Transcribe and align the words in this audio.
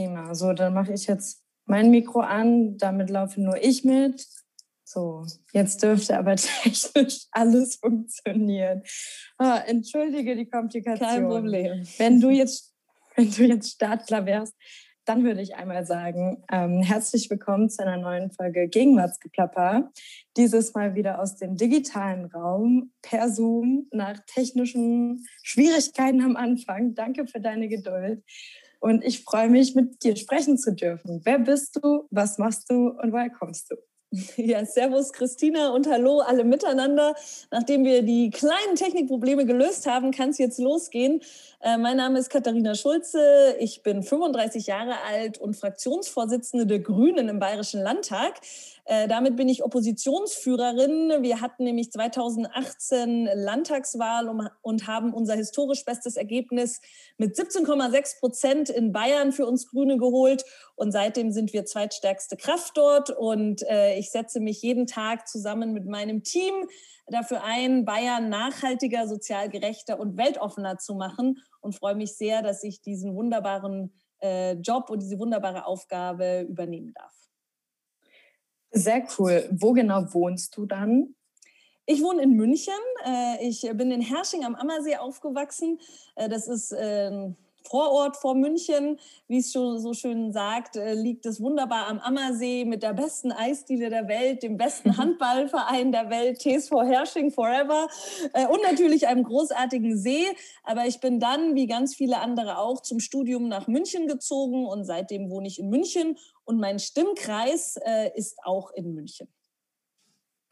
Prima. 0.00 0.34
So, 0.34 0.54
dann 0.54 0.72
mache 0.72 0.94
ich 0.94 1.06
jetzt 1.06 1.42
mein 1.66 1.90
Mikro 1.90 2.20
an. 2.20 2.78
Damit 2.78 3.10
laufe 3.10 3.38
nur 3.38 3.62
ich 3.62 3.84
mit. 3.84 4.26
So, 4.82 5.26
jetzt 5.52 5.82
dürfte 5.82 6.18
aber 6.18 6.36
technisch 6.64 7.26
alles 7.32 7.76
funktionieren. 7.76 8.82
Oh, 9.38 9.58
entschuldige 9.66 10.36
die 10.36 10.48
Komplikation. 10.48 11.06
Kein 11.06 11.28
Problem. 11.28 11.86
Wenn 11.98 12.18
du 12.18 12.30
jetzt, 12.30 12.74
wenn 13.14 13.30
du 13.30 13.44
jetzt 13.44 13.72
Startklar 13.72 14.24
wärst, 14.24 14.54
dann 15.04 15.22
würde 15.22 15.42
ich 15.42 15.56
einmal 15.56 15.84
sagen, 15.84 16.44
ähm, 16.50 16.82
herzlich 16.82 17.28
willkommen 17.28 17.68
zu 17.68 17.82
einer 17.82 17.98
neuen 17.98 18.30
Folge 18.30 18.68
Gegenwartsgeplapper. 18.68 19.90
Dieses 20.38 20.72
Mal 20.72 20.94
wieder 20.94 21.20
aus 21.20 21.36
dem 21.36 21.56
digitalen 21.56 22.24
Raum 22.24 22.92
per 23.02 23.28
Zoom 23.28 23.86
nach 23.92 24.18
technischen 24.26 25.26
Schwierigkeiten 25.42 26.22
am 26.22 26.36
Anfang. 26.36 26.94
Danke 26.94 27.26
für 27.26 27.40
deine 27.40 27.68
Geduld. 27.68 28.22
Und 28.80 29.04
ich 29.04 29.22
freue 29.22 29.48
mich, 29.48 29.74
mit 29.74 30.02
dir 30.02 30.16
sprechen 30.16 30.58
zu 30.58 30.74
dürfen. 30.74 31.20
Wer 31.24 31.38
bist 31.38 31.78
du? 31.82 32.06
Was 32.10 32.38
machst 32.38 32.70
du? 32.70 32.88
Und 32.88 33.12
woher 33.12 33.30
kommst 33.30 33.70
du? 33.70 33.76
Ja, 34.36 34.64
Servus 34.64 35.12
Christina 35.12 35.70
und 35.70 35.86
Hallo 35.86 36.20
alle 36.20 36.44
miteinander. 36.44 37.14
Nachdem 37.50 37.84
wir 37.84 38.02
die 38.02 38.30
kleinen 38.30 38.74
Technikprobleme 38.74 39.46
gelöst 39.46 39.86
haben, 39.86 40.10
kann 40.10 40.30
es 40.30 40.38
jetzt 40.38 40.58
losgehen. 40.58 41.20
Äh, 41.60 41.78
mein 41.78 41.96
Name 41.96 42.18
ist 42.18 42.30
Katharina 42.30 42.74
Schulze. 42.74 43.56
Ich 43.60 43.82
bin 43.82 44.02
35 44.02 44.66
Jahre 44.66 44.94
alt 45.08 45.38
und 45.38 45.56
Fraktionsvorsitzende 45.56 46.66
der 46.66 46.80
Grünen 46.80 47.28
im 47.28 47.38
Bayerischen 47.38 47.82
Landtag. 47.82 48.40
Äh, 48.90 49.06
damit 49.06 49.36
bin 49.36 49.48
ich 49.48 49.62
Oppositionsführerin. 49.62 51.22
Wir 51.22 51.40
hatten 51.40 51.62
nämlich 51.62 51.92
2018 51.92 53.28
Landtagswahl 53.34 54.28
um, 54.28 54.48
und 54.62 54.88
haben 54.88 55.14
unser 55.14 55.36
historisch 55.36 55.84
bestes 55.84 56.16
Ergebnis 56.16 56.80
mit 57.16 57.36
17,6 57.36 58.18
Prozent 58.18 58.68
in 58.68 58.90
Bayern 58.90 59.30
für 59.30 59.46
uns 59.46 59.68
Grüne 59.68 59.96
geholt. 59.96 60.44
Und 60.74 60.90
seitdem 60.90 61.30
sind 61.30 61.52
wir 61.52 61.66
zweitstärkste 61.66 62.36
Kraft 62.36 62.76
dort. 62.76 63.10
Und 63.10 63.62
äh, 63.68 63.96
ich 63.96 64.10
setze 64.10 64.40
mich 64.40 64.60
jeden 64.60 64.88
Tag 64.88 65.28
zusammen 65.28 65.72
mit 65.72 65.86
meinem 65.86 66.24
Team 66.24 66.52
dafür 67.06 67.44
ein, 67.44 67.84
Bayern 67.84 68.28
nachhaltiger, 68.28 69.06
sozial 69.06 69.50
gerechter 69.50 70.00
und 70.00 70.16
weltoffener 70.16 70.78
zu 70.78 70.96
machen. 70.96 71.38
Und 71.60 71.76
freue 71.76 71.94
mich 71.94 72.16
sehr, 72.16 72.42
dass 72.42 72.64
ich 72.64 72.82
diesen 72.82 73.14
wunderbaren 73.14 73.94
äh, 74.20 74.54
Job 74.54 74.90
und 74.90 75.00
diese 75.00 75.20
wunderbare 75.20 75.64
Aufgabe 75.64 76.40
übernehmen 76.40 76.92
darf. 76.92 77.19
Sehr 78.72 79.04
cool. 79.18 79.48
Wo 79.50 79.72
genau 79.72 80.12
wohnst 80.12 80.56
du 80.56 80.66
dann? 80.66 81.14
Ich 81.86 82.02
wohne 82.02 82.22
in 82.22 82.36
München. 82.36 82.72
Äh, 83.04 83.48
ich 83.48 83.62
bin 83.74 83.90
in 83.90 84.00
Hersching 84.00 84.44
am 84.44 84.54
Ammersee 84.54 84.96
aufgewachsen. 84.96 85.80
Äh, 86.14 86.28
das 86.28 86.46
ist 86.46 86.72
ähm, 86.78 87.34
Vorort 87.68 88.16
vor 88.16 88.36
München, 88.36 88.98
wie 89.26 89.38
es 89.38 89.52
schon 89.52 89.78
so 89.80 89.92
schön 89.92 90.32
sagt, 90.32 90.76
äh, 90.76 90.94
liegt 90.94 91.26
es 91.26 91.40
wunderbar 91.40 91.88
am 91.88 91.98
Ammersee 91.98 92.64
mit 92.64 92.84
der 92.84 92.94
besten 92.94 93.32
Eisdiele 93.32 93.90
der 93.90 94.06
Welt, 94.06 94.44
dem 94.44 94.56
besten 94.56 94.96
Handballverein 94.96 95.90
der 95.90 96.10
Welt, 96.10 96.38
TSV 96.38 96.70
Hersching 96.84 97.32
Forever 97.32 97.88
und 98.50 98.62
natürlich 98.62 99.08
einem 99.08 99.24
großartigen 99.24 99.98
See. 99.98 100.24
Aber 100.62 100.86
ich 100.86 101.00
bin 101.00 101.20
dann, 101.20 101.54
wie 101.54 101.66
ganz 101.66 101.94
viele 101.94 102.18
andere 102.18 102.58
auch, 102.58 102.80
zum 102.80 103.00
Studium 103.00 103.48
nach 103.48 103.66
München 103.66 104.06
gezogen 104.06 104.64
und 104.64 104.84
seitdem 104.84 105.28
wohne 105.28 105.48
ich 105.48 105.58
in 105.58 105.68
München 105.68 106.16
und 106.50 106.58
mein 106.58 106.80
Stimmkreis 106.80 107.76
äh, 107.76 108.10
ist 108.16 108.38
auch 108.42 108.72
in 108.72 108.92
München. 108.92 109.32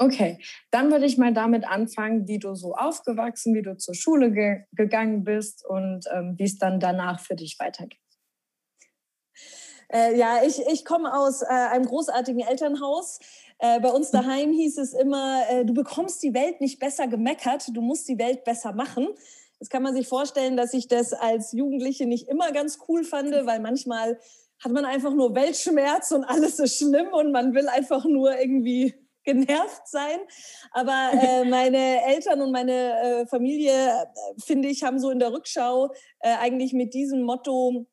Okay, 0.00 0.38
dann 0.70 0.92
würde 0.92 1.06
ich 1.06 1.18
mal 1.18 1.34
damit 1.34 1.66
anfangen, 1.66 2.28
wie 2.28 2.38
du 2.38 2.54
so 2.54 2.74
aufgewachsen, 2.74 3.52
wie 3.56 3.62
du 3.62 3.76
zur 3.76 3.96
Schule 3.96 4.30
ge 4.30 4.60
gegangen 4.72 5.24
bist 5.24 5.66
und 5.66 6.04
ähm, 6.14 6.36
wie 6.38 6.44
es 6.44 6.56
dann 6.56 6.78
danach 6.78 7.18
für 7.18 7.34
dich 7.34 7.56
weitergeht. 7.58 7.98
Äh, 9.92 10.16
ja, 10.16 10.44
ich, 10.44 10.60
ich 10.70 10.84
komme 10.84 11.12
aus 11.12 11.42
äh, 11.42 11.46
einem 11.46 11.86
großartigen 11.86 12.42
Elternhaus. 12.42 13.18
Äh, 13.58 13.80
bei 13.80 13.90
uns 13.90 14.12
daheim 14.12 14.52
hieß 14.52 14.78
es 14.78 14.92
immer, 14.92 15.42
äh, 15.50 15.64
du 15.64 15.74
bekommst 15.74 16.22
die 16.22 16.32
Welt 16.32 16.60
nicht 16.60 16.78
besser 16.78 17.08
gemeckert, 17.08 17.66
du 17.74 17.80
musst 17.80 18.08
die 18.08 18.18
Welt 18.18 18.44
besser 18.44 18.72
machen. 18.72 19.08
Jetzt 19.58 19.70
kann 19.70 19.82
man 19.82 19.94
sich 19.94 20.06
vorstellen, 20.06 20.56
dass 20.56 20.74
ich 20.74 20.86
das 20.86 21.12
als 21.12 21.50
Jugendliche 21.50 22.06
nicht 22.06 22.28
immer 22.28 22.52
ganz 22.52 22.78
cool 22.88 23.02
fand, 23.02 23.32
weil 23.32 23.58
manchmal 23.58 24.20
hat 24.62 24.72
man 24.72 24.84
einfach 24.84 25.12
nur 25.12 25.34
Weltschmerz 25.34 26.10
und 26.10 26.24
alles 26.24 26.58
ist 26.58 26.78
schlimm 26.78 27.08
und 27.12 27.32
man 27.32 27.54
will 27.54 27.68
einfach 27.68 28.04
nur 28.04 28.38
irgendwie 28.38 28.94
genervt 29.24 29.86
sein. 29.86 30.18
Aber 30.72 31.10
äh, 31.22 31.44
meine 31.44 32.04
Eltern 32.06 32.42
und 32.42 32.50
meine 32.50 33.00
äh, 33.00 33.26
Familie, 33.26 33.72
äh, 33.72 34.06
finde 34.44 34.68
ich, 34.68 34.82
haben 34.82 34.98
so 34.98 35.10
in 35.10 35.18
der 35.18 35.32
Rückschau 35.32 35.92
äh, 36.20 36.34
eigentlich 36.40 36.72
mit 36.72 36.94
diesem 36.94 37.22
Motto 37.22 37.86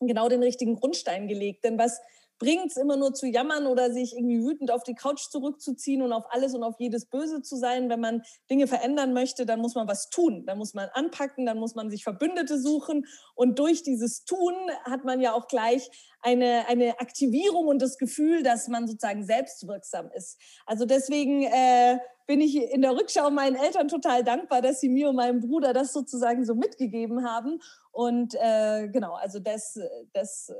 genau 0.00 0.28
den 0.28 0.42
richtigen 0.42 0.76
Grundstein 0.76 1.28
gelegt. 1.28 1.64
Denn 1.64 1.78
was 1.78 2.00
bringt 2.38 2.66
es 2.66 2.76
immer 2.76 2.96
nur 2.96 3.14
zu 3.14 3.26
jammern 3.26 3.66
oder 3.66 3.92
sich 3.92 4.14
irgendwie 4.14 4.42
wütend 4.42 4.70
auf 4.70 4.82
die 4.82 4.94
Couch 4.94 5.30
zurückzuziehen 5.30 6.02
und 6.02 6.12
auf 6.12 6.24
alles 6.30 6.54
und 6.54 6.62
auf 6.62 6.74
jedes 6.78 7.06
Böse 7.06 7.42
zu 7.42 7.56
sein. 7.56 7.88
Wenn 7.88 8.00
man 8.00 8.22
Dinge 8.50 8.66
verändern 8.66 9.12
möchte, 9.12 9.46
dann 9.46 9.60
muss 9.60 9.74
man 9.74 9.88
was 9.88 10.08
tun. 10.10 10.44
Dann 10.46 10.58
muss 10.58 10.74
man 10.74 10.88
anpacken, 10.92 11.46
dann 11.46 11.58
muss 11.58 11.74
man 11.74 11.90
sich 11.90 12.04
Verbündete 12.04 12.58
suchen. 12.60 13.06
Und 13.34 13.58
durch 13.58 13.82
dieses 13.82 14.24
Tun 14.24 14.54
hat 14.84 15.04
man 15.04 15.20
ja 15.20 15.32
auch 15.32 15.46
gleich 15.46 15.88
eine, 16.20 16.66
eine 16.68 16.98
Aktivierung 17.00 17.66
und 17.66 17.80
das 17.80 17.98
Gefühl, 17.98 18.42
dass 18.42 18.68
man 18.68 18.86
sozusagen 18.86 19.24
selbstwirksam 19.24 20.10
ist. 20.14 20.38
Also 20.66 20.86
deswegen 20.86 21.44
äh, 21.44 21.98
bin 22.26 22.40
ich 22.40 22.56
in 22.56 22.82
der 22.82 22.96
Rückschau 22.96 23.30
meinen 23.30 23.56
Eltern 23.56 23.88
total 23.88 24.24
dankbar, 24.24 24.62
dass 24.62 24.80
sie 24.80 24.88
mir 24.88 25.10
und 25.10 25.16
meinem 25.16 25.40
Bruder 25.40 25.72
das 25.72 25.92
sozusagen 25.92 26.44
so 26.44 26.54
mitgegeben 26.54 27.24
haben. 27.28 27.60
Und 27.92 28.34
äh, 28.34 28.88
genau, 28.88 29.14
also 29.14 29.38
das, 29.38 29.78
das 30.12 30.50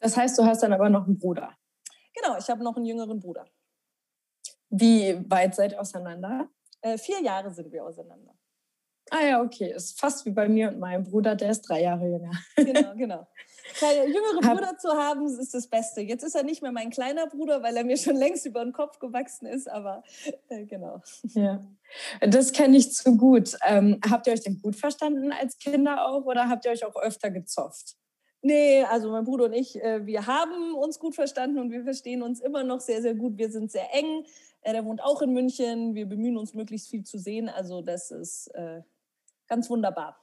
Das 0.00 0.16
heißt, 0.16 0.38
du 0.38 0.44
hast 0.44 0.62
dann 0.62 0.72
aber 0.72 0.88
noch 0.88 1.06
einen 1.06 1.18
Bruder. 1.18 1.54
Genau, 2.14 2.36
ich 2.38 2.48
habe 2.50 2.64
noch 2.64 2.76
einen 2.76 2.86
jüngeren 2.86 3.20
Bruder. 3.20 3.46
Wie 4.70 5.18
weit 5.28 5.54
seid 5.54 5.72
ihr 5.72 5.80
auseinander? 5.80 6.48
Äh, 6.80 6.98
vier 6.98 7.20
Jahre 7.22 7.50
sind 7.52 7.70
wir 7.72 7.84
auseinander. 7.84 8.34
Ah 9.10 9.24
ja, 9.24 9.42
okay. 9.42 9.72
Ist 9.74 9.98
fast 9.98 10.24
wie 10.24 10.30
bei 10.30 10.48
mir 10.48 10.68
und 10.68 10.78
meinem 10.78 11.04
Bruder, 11.04 11.34
der 11.34 11.50
ist 11.50 11.62
drei 11.62 11.82
Jahre 11.82 12.06
jünger. 12.06 12.30
Genau, 12.56 12.94
genau. 12.96 13.26
Einen 13.82 14.14
jüngeren 14.14 14.40
Bruder 14.40 14.78
zu 14.78 14.90
haben, 14.90 15.26
ist 15.26 15.52
das 15.52 15.68
Beste. 15.68 16.00
Jetzt 16.00 16.22
ist 16.22 16.34
er 16.34 16.44
nicht 16.44 16.62
mehr 16.62 16.72
mein 16.72 16.90
kleiner 16.90 17.26
Bruder, 17.26 17.62
weil 17.62 17.76
er 17.76 17.84
mir 17.84 17.96
schon 17.96 18.16
längst 18.16 18.46
über 18.46 18.64
den 18.64 18.72
Kopf 18.72 18.98
gewachsen 18.98 19.46
ist, 19.46 19.68
aber 19.68 20.02
äh, 20.48 20.64
genau. 20.64 21.02
Ja, 21.22 21.64
das 22.20 22.52
kenne 22.52 22.76
ich 22.76 22.92
zu 22.92 23.16
gut. 23.16 23.56
Ähm, 23.66 24.00
habt 24.08 24.26
ihr 24.26 24.32
euch 24.32 24.42
denn 24.42 24.60
gut 24.60 24.76
verstanden 24.76 25.32
als 25.32 25.58
Kinder 25.58 26.06
auch 26.06 26.24
oder 26.24 26.48
habt 26.48 26.64
ihr 26.64 26.70
euch 26.70 26.84
auch 26.84 26.96
öfter 26.96 27.30
gezofft? 27.30 27.96
Nee, 28.42 28.84
also 28.84 29.10
mein 29.10 29.24
Bruder 29.24 29.46
und 29.46 29.52
ich, 29.52 29.82
äh, 29.82 30.06
wir 30.06 30.26
haben 30.26 30.74
uns 30.74 30.98
gut 30.98 31.14
verstanden 31.14 31.58
und 31.58 31.70
wir 31.70 31.84
verstehen 31.84 32.22
uns 32.22 32.40
immer 32.40 32.64
noch 32.64 32.80
sehr, 32.80 33.02
sehr 33.02 33.14
gut. 33.14 33.36
Wir 33.36 33.50
sind 33.50 33.70
sehr 33.70 33.94
eng. 33.94 34.24
Äh, 34.62 34.72
der 34.72 34.84
wohnt 34.84 35.02
auch 35.02 35.20
in 35.20 35.32
München. 35.32 35.94
Wir 35.94 36.06
bemühen 36.06 36.38
uns, 36.38 36.54
möglichst 36.54 36.88
viel 36.88 37.04
zu 37.04 37.18
sehen. 37.18 37.50
Also 37.50 37.82
das 37.82 38.10
ist 38.10 38.48
äh, 38.54 38.80
ganz 39.46 39.68
wunderbar. 39.68 40.18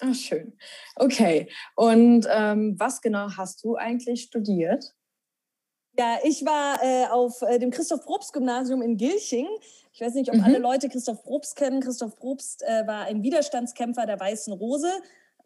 Ach, 0.00 0.14
schön. 0.14 0.58
Okay. 0.96 1.48
Und 1.76 2.26
ähm, 2.30 2.78
was 2.78 3.00
genau 3.00 3.30
hast 3.36 3.64
du 3.64 3.76
eigentlich 3.76 4.22
studiert? 4.22 4.94
Ja, 5.96 6.18
ich 6.24 6.44
war 6.44 6.82
äh, 6.82 7.06
auf 7.06 7.40
äh, 7.42 7.58
dem 7.58 7.70
Christoph-Probst-Gymnasium 7.70 8.82
in 8.82 8.96
Gilching. 8.96 9.46
Ich 9.92 10.00
weiß 10.00 10.14
nicht, 10.14 10.28
ob 10.28 10.36
mhm. 10.36 10.42
alle 10.42 10.58
Leute 10.58 10.88
Christoph 10.88 11.22
Probst 11.22 11.54
kennen. 11.54 11.80
Christoph 11.80 12.16
Probst 12.16 12.62
äh, 12.64 12.84
war 12.86 13.04
ein 13.04 13.22
Widerstandskämpfer 13.22 14.04
der 14.04 14.18
Weißen 14.18 14.52
Rose 14.52 14.90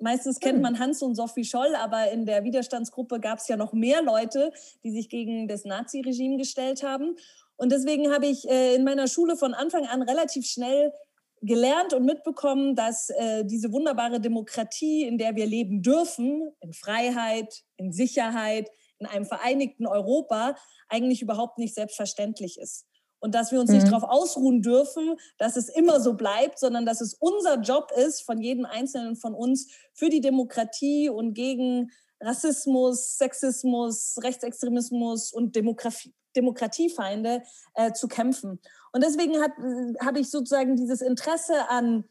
Meistens 0.00 0.38
kennt 0.38 0.56
hm. 0.56 0.62
man 0.62 0.78
Hans 0.78 1.03
und 1.03 1.14
Sophie 1.14 1.44
Scholl, 1.44 1.75
aber 1.75 2.10
in 2.10 2.25
der 2.25 2.44
Widerstandsgruppe 2.44 3.20
gab 3.20 3.38
es 3.38 3.48
ja 3.48 3.56
noch 3.56 3.72
mehr 3.72 4.03
Leute, 4.03 4.53
die 4.84 4.92
sich 4.92 5.09
gegen 5.09 5.48
das 5.48 5.64
Nazi-Regime 5.64 6.36
gestellt 6.36 6.82
haben. 6.82 7.16
Und 7.56 7.72
deswegen 7.72 8.12
habe 8.12 8.26
ich 8.26 8.48
äh, 8.48 8.75
in 8.76 8.84
meiner 8.84 9.08
Schule 9.08 9.37
von 9.37 9.54
Anfang 9.54 9.87
an 9.87 10.03
relativ 10.03 10.47
schnell 10.47 10.92
gelernt 11.41 11.92
und 11.94 12.04
mitbekommen, 12.04 12.75
dass 12.75 13.10
äh, 13.10 13.44
diese 13.44 13.72
wunderbare 13.72 14.20
Demokratie, 14.20 15.04
in 15.04 15.19
der 15.19 15.37
wir 15.37 15.47
leben 15.47 15.82
dürfen, 15.82 16.52
in 16.61 16.72
Freiheit, 16.72 17.62
in 17.76 17.93
Sicherheit, 17.93 18.70
in 18.99 19.06
einem 19.06 19.25
vereinigten 19.25 19.87
Europa, 19.87 20.56
eigentlich 20.88 21.22
überhaupt 21.22 21.58
nicht 21.58 21.75
selbstverständlich 21.75 22.58
ist 22.58 22.88
und 23.20 23.35
dass 23.35 23.53
wir 23.53 23.61
uns 23.61 23.70
mhm. 23.70 23.76
nicht 23.76 23.88
darauf 23.88 24.05
ausruhen 24.05 24.62
dürfen, 24.62 25.17
dass 25.38 25.56
es 25.56 25.69
immer 25.69 26.00
so 26.00 26.15
bleibt, 26.15 26.59
sondern 26.59 26.87
dass 26.87 27.00
es 27.00 27.15
unser 27.15 27.61
Job 27.61 27.91
ist, 27.97 28.23
von 28.23 28.41
jedem 28.41 28.65
Einzelnen 28.65 29.17
von 29.17 29.35
uns 29.35 29.69
für 29.93 30.09
die 30.09 30.20
Demokratie 30.20 31.09
und 31.09 31.35
gegen 31.35 31.91
Rassismus, 32.20 33.17
Sexismus, 33.17 34.17
Rechtsextremismus 34.23 35.32
und 35.32 35.55
Demokratie, 35.55 36.12
Demokratiefeinde 36.37 37.43
äh, 37.75 37.93
zu 37.93 38.06
kämpfen. 38.06 38.61
Und 38.93 39.05
deswegen 39.05 39.35
äh, 39.35 40.05
habe 40.05 40.20
ich 40.20 40.31
sozusagen 40.31 40.76
dieses 40.76 41.00
Interesse 41.00 41.69
an 41.69 42.05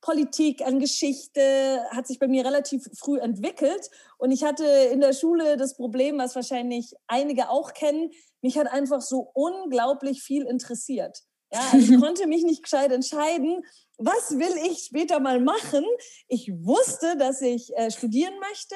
Politik, 0.00 0.62
an 0.62 0.80
Geschichte 0.80 1.84
hat 1.90 2.06
sich 2.06 2.18
bei 2.18 2.26
mir 2.26 2.44
relativ 2.44 2.88
früh 2.94 3.18
entwickelt. 3.18 3.90
Und 4.16 4.30
ich 4.30 4.44
hatte 4.44 4.64
in 4.64 5.00
der 5.00 5.12
Schule 5.12 5.56
das 5.56 5.76
Problem, 5.76 6.18
was 6.18 6.34
wahrscheinlich 6.34 6.94
einige 7.06 7.50
auch 7.50 7.74
kennen, 7.74 8.10
mich 8.42 8.58
hat 8.58 8.68
einfach 8.68 9.00
so 9.00 9.30
unglaublich 9.34 10.22
viel 10.22 10.44
interessiert. 10.44 11.18
Ja, 11.52 11.62
also 11.72 11.94
ich 11.94 12.00
konnte 12.00 12.28
mich 12.28 12.44
nicht 12.44 12.62
gescheit 12.62 12.92
entscheiden 12.92 13.64
was 14.00 14.30
will 14.30 14.70
ich 14.70 14.84
später 14.84 15.20
mal 15.20 15.40
machen? 15.40 15.84
Ich 16.28 16.50
wusste, 16.50 17.16
dass 17.18 17.42
ich 17.42 17.70
äh, 17.76 17.90
studieren 17.90 18.34
möchte, 18.40 18.74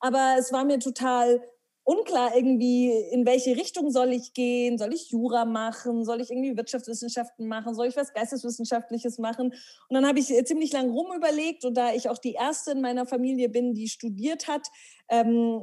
aber 0.00 0.36
es 0.38 0.52
war 0.52 0.64
mir 0.64 0.80
total 0.80 1.40
unklar 1.84 2.34
irgendwie, 2.34 2.90
in 3.12 3.26
welche 3.26 3.56
Richtung 3.56 3.90
soll 3.90 4.12
ich 4.12 4.32
gehen? 4.32 4.78
Soll 4.78 4.94
ich 4.94 5.10
Jura 5.10 5.44
machen? 5.44 6.04
Soll 6.04 6.22
ich 6.22 6.30
irgendwie 6.30 6.56
Wirtschaftswissenschaften 6.56 7.46
machen? 7.46 7.74
Soll 7.74 7.86
ich 7.86 7.96
was 7.96 8.14
Geisteswissenschaftliches 8.14 9.18
machen? 9.18 9.50
Und 9.88 9.94
dann 9.94 10.06
habe 10.06 10.18
ich 10.18 10.30
äh, 10.30 10.44
ziemlich 10.44 10.72
lang 10.72 10.90
rum 10.90 11.14
überlegt 11.14 11.64
und 11.64 11.74
da 11.76 11.92
ich 11.92 12.08
auch 12.08 12.18
die 12.18 12.32
erste 12.32 12.72
in 12.72 12.80
meiner 12.80 13.06
Familie 13.06 13.50
bin, 13.50 13.74
die 13.74 13.88
studiert 13.88 14.48
hat, 14.48 14.66
ähm, 15.08 15.62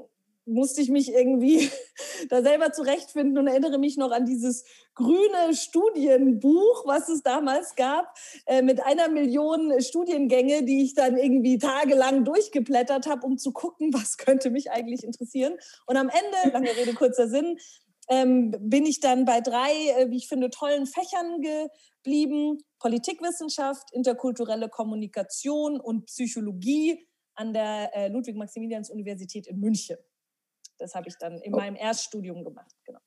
musste 0.51 0.81
ich 0.81 0.89
mich 0.89 1.11
irgendwie 1.11 1.69
da 2.29 2.41
selber 2.41 2.71
zurechtfinden 2.71 3.37
und 3.37 3.47
erinnere 3.47 3.77
mich 3.77 3.97
noch 3.97 4.11
an 4.11 4.25
dieses 4.25 4.63
grüne 4.93 5.53
Studienbuch, 5.53 6.85
was 6.85 7.09
es 7.09 7.23
damals 7.23 7.75
gab, 7.75 8.13
äh, 8.45 8.61
mit 8.61 8.81
einer 8.83 9.09
Million 9.09 9.79
Studiengänge, 9.81 10.63
die 10.63 10.83
ich 10.83 10.93
dann 10.93 11.17
irgendwie 11.17 11.57
tagelang 11.57 12.25
durchgeblättert 12.25 13.07
habe, 13.07 13.25
um 13.25 13.37
zu 13.37 13.51
gucken, 13.51 13.93
was 13.93 14.17
könnte 14.17 14.49
mich 14.49 14.71
eigentlich 14.71 15.03
interessieren. 15.03 15.57
Und 15.85 15.97
am 15.97 16.09
Ende, 16.09 16.53
lange 16.53 16.75
Rede, 16.75 16.93
kurzer 16.93 17.27
Sinn, 17.27 17.57
ähm, 18.09 18.53
bin 18.59 18.85
ich 18.85 18.99
dann 18.99 19.25
bei 19.25 19.41
drei, 19.41 19.71
äh, 19.97 20.09
wie 20.09 20.17
ich 20.17 20.27
finde, 20.27 20.49
tollen 20.49 20.85
Fächern 20.85 21.41
geblieben. 21.41 22.59
Politikwissenschaft, 22.79 23.93
interkulturelle 23.93 24.67
Kommunikation 24.67 25.79
und 25.79 26.07
Psychologie 26.07 27.07
an 27.35 27.53
der 27.53 27.95
äh, 27.95 28.07
Ludwig-Maximilians-Universität 28.09 29.47
in 29.47 29.59
München. 29.59 29.97
Das 30.81 30.95
habe 30.95 31.07
ich 31.07 31.17
dann 31.17 31.39
in 31.39 31.53
oh. 31.53 31.57
meinem 31.57 31.75
Erststudium 31.75 32.43
gemacht. 32.43 32.75
Genau. 32.85 32.99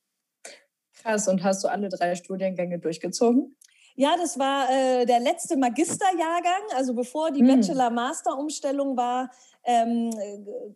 Krass. 0.94 1.28
Und 1.28 1.42
hast 1.42 1.62
du 1.64 1.68
alle 1.68 1.88
drei 1.88 2.14
Studiengänge 2.14 2.78
durchgezogen? 2.78 3.56
Ja, 3.96 4.16
das 4.16 4.38
war 4.38 4.68
äh, 4.70 5.06
der 5.06 5.20
letzte 5.20 5.56
Magisterjahrgang. 5.56 6.62
Also 6.76 6.94
bevor 6.94 7.30
die 7.30 7.40
hm. 7.40 7.60
Bachelor-Master-Umstellung 7.60 8.96
war, 8.96 9.30
ähm, 9.64 10.10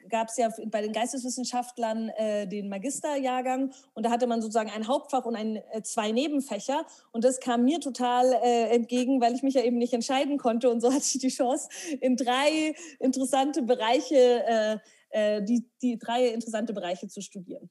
gab 0.08 0.28
es 0.28 0.36
ja 0.36 0.48
bei 0.66 0.82
den 0.82 0.92
Geisteswissenschaftlern 0.92 2.08
äh, 2.10 2.46
den 2.46 2.68
Magisterjahrgang 2.68 3.72
und 3.94 4.06
da 4.06 4.10
hatte 4.10 4.26
man 4.26 4.40
sozusagen 4.40 4.70
ein 4.70 4.86
Hauptfach 4.88 5.26
und 5.26 5.36
ein, 5.36 5.56
äh, 5.56 5.82
zwei 5.82 6.10
Nebenfächer 6.10 6.86
und 7.12 7.24
das 7.24 7.40
kam 7.40 7.64
mir 7.64 7.80
total 7.80 8.32
äh, 8.32 8.74
entgegen, 8.74 9.20
weil 9.20 9.34
ich 9.34 9.42
mich 9.42 9.54
ja 9.54 9.62
eben 9.62 9.76
nicht 9.76 9.92
entscheiden 9.92 10.38
konnte 10.38 10.70
und 10.70 10.80
so 10.80 10.88
hatte 10.88 11.04
ich 11.04 11.18
die 11.18 11.28
Chance, 11.28 11.68
in 12.00 12.16
drei 12.16 12.74
interessante 12.98 13.62
Bereiche 13.62 14.80
äh, 15.10 15.43
die, 15.43 15.69
die 15.82 15.99
drei 15.99 16.28
interessante 16.28 16.72
Bereiche 16.72 17.08
zu 17.08 17.20
studieren. 17.20 17.70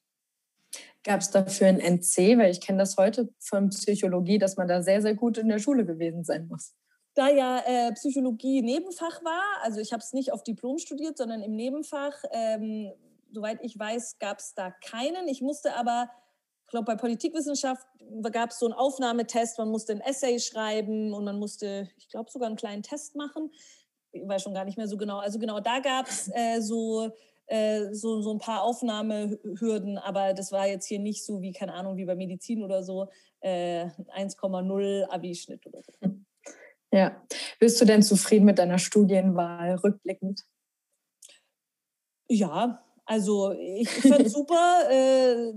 Gab 1.04 1.22
es 1.22 1.32
dafür 1.32 1.68
ein 1.68 1.80
NC? 1.80 2.38
Weil 2.38 2.52
ich 2.52 2.62
kenne 2.62 2.80
das 2.80 2.98
heute 2.98 3.30
von 3.40 3.70
Psychologie, 3.70 4.40
dass 4.40 4.58
man 4.58 4.68
da 4.68 4.82
sehr, 4.82 5.02
sehr 5.02 5.16
gut 5.16 5.38
in 5.38 5.48
der 5.48 5.60
Schule 5.60 5.86
gewesen 5.86 6.24
sein 6.24 6.48
muss. 6.48 6.74
Da 7.14 7.30
ja 7.30 7.60
äh, 7.66 7.94
Psychologie 7.94 8.62
Nebenfach 8.62 9.24
war, 9.24 9.44
also 9.64 9.80
ich 9.80 9.92
habe 9.92 10.04
es 10.04 10.14
nicht 10.14 10.32
auf 10.32 10.44
Diplom 10.44 10.78
studiert, 10.78 11.18
sondern 11.18 11.42
im 11.42 11.56
Nebenfach, 11.56 12.14
ähm, 12.32 12.92
soweit 13.32 13.60
ich 13.64 13.78
weiß, 13.78 14.20
gab 14.20 14.40
es 14.40 14.54
da 14.54 14.70
keinen. 14.70 15.28
Ich 15.28 15.42
musste 15.42 15.74
aber, 15.76 16.10
ich 16.66 16.72
glaube, 16.72 16.86
bei 16.86 16.96
Politikwissenschaft 16.96 17.88
gab 18.32 18.52
es 18.52 18.60
so 18.60 18.68
einen 18.68 18.76
Aufnahmetest, 18.76 19.58
man 19.58 19.70
musste 19.70 19.94
ein 19.94 20.02
Essay 20.02 20.40
schreiben 20.40 21.14
und 21.14 21.24
man 21.24 21.40
musste, 21.40 21.90
ich 21.98 22.10
glaube, 22.10 22.30
sogar 22.30 22.48
einen 22.48 22.56
kleinen 22.56 22.84
Test 22.84 23.16
machen 23.16 23.52
ich 24.12 24.28
weiß 24.28 24.44
schon 24.44 24.54
gar 24.54 24.66
nicht 24.66 24.78
mehr 24.78 24.88
so 24.88 24.98
genau. 24.98 25.20
Also 25.20 25.40
genau, 25.40 25.60
da 25.60 25.80
gab 25.80 26.08
es 26.08 26.30
äh, 26.34 26.60
so, 26.60 27.12
äh, 27.48 27.94
so, 27.94 28.22
so 28.22 28.32
ein 28.32 28.40
paar 28.40 28.64
Aufnahmehürden, 28.64 29.98
aber 29.98 30.34
das 30.34 30.52
war 30.52 30.68
jetzt 30.68 30.86
hier 30.86 31.00
nicht 31.00 31.26
so 31.26 31.42
wie, 31.42 31.52
keine 31.52 31.74
Ahnung, 31.74 31.98
wie 31.98 32.06
bei 32.06 32.16
Medizin 32.16 32.64
oder 32.64 32.84
so, 32.84 33.10
äh, 33.42 33.86
1,0 34.16 35.10
Abi-Schnitt 35.10 35.66
oder 35.66 35.82
so. 35.82 35.94
Ja. 36.92 37.22
Bist 37.60 37.80
du 37.82 37.86
denn 37.86 38.02
zufrieden 38.02 38.46
mit 38.46 38.60
deiner 38.60 38.80
Studienwahl 38.80 39.76
rückblickend? 39.76 40.44
Ja, 42.30 42.84
also 43.06 43.52
ich, 43.52 43.90
fand 43.90 44.30
super. 44.30 44.82
Äh, 44.90 45.54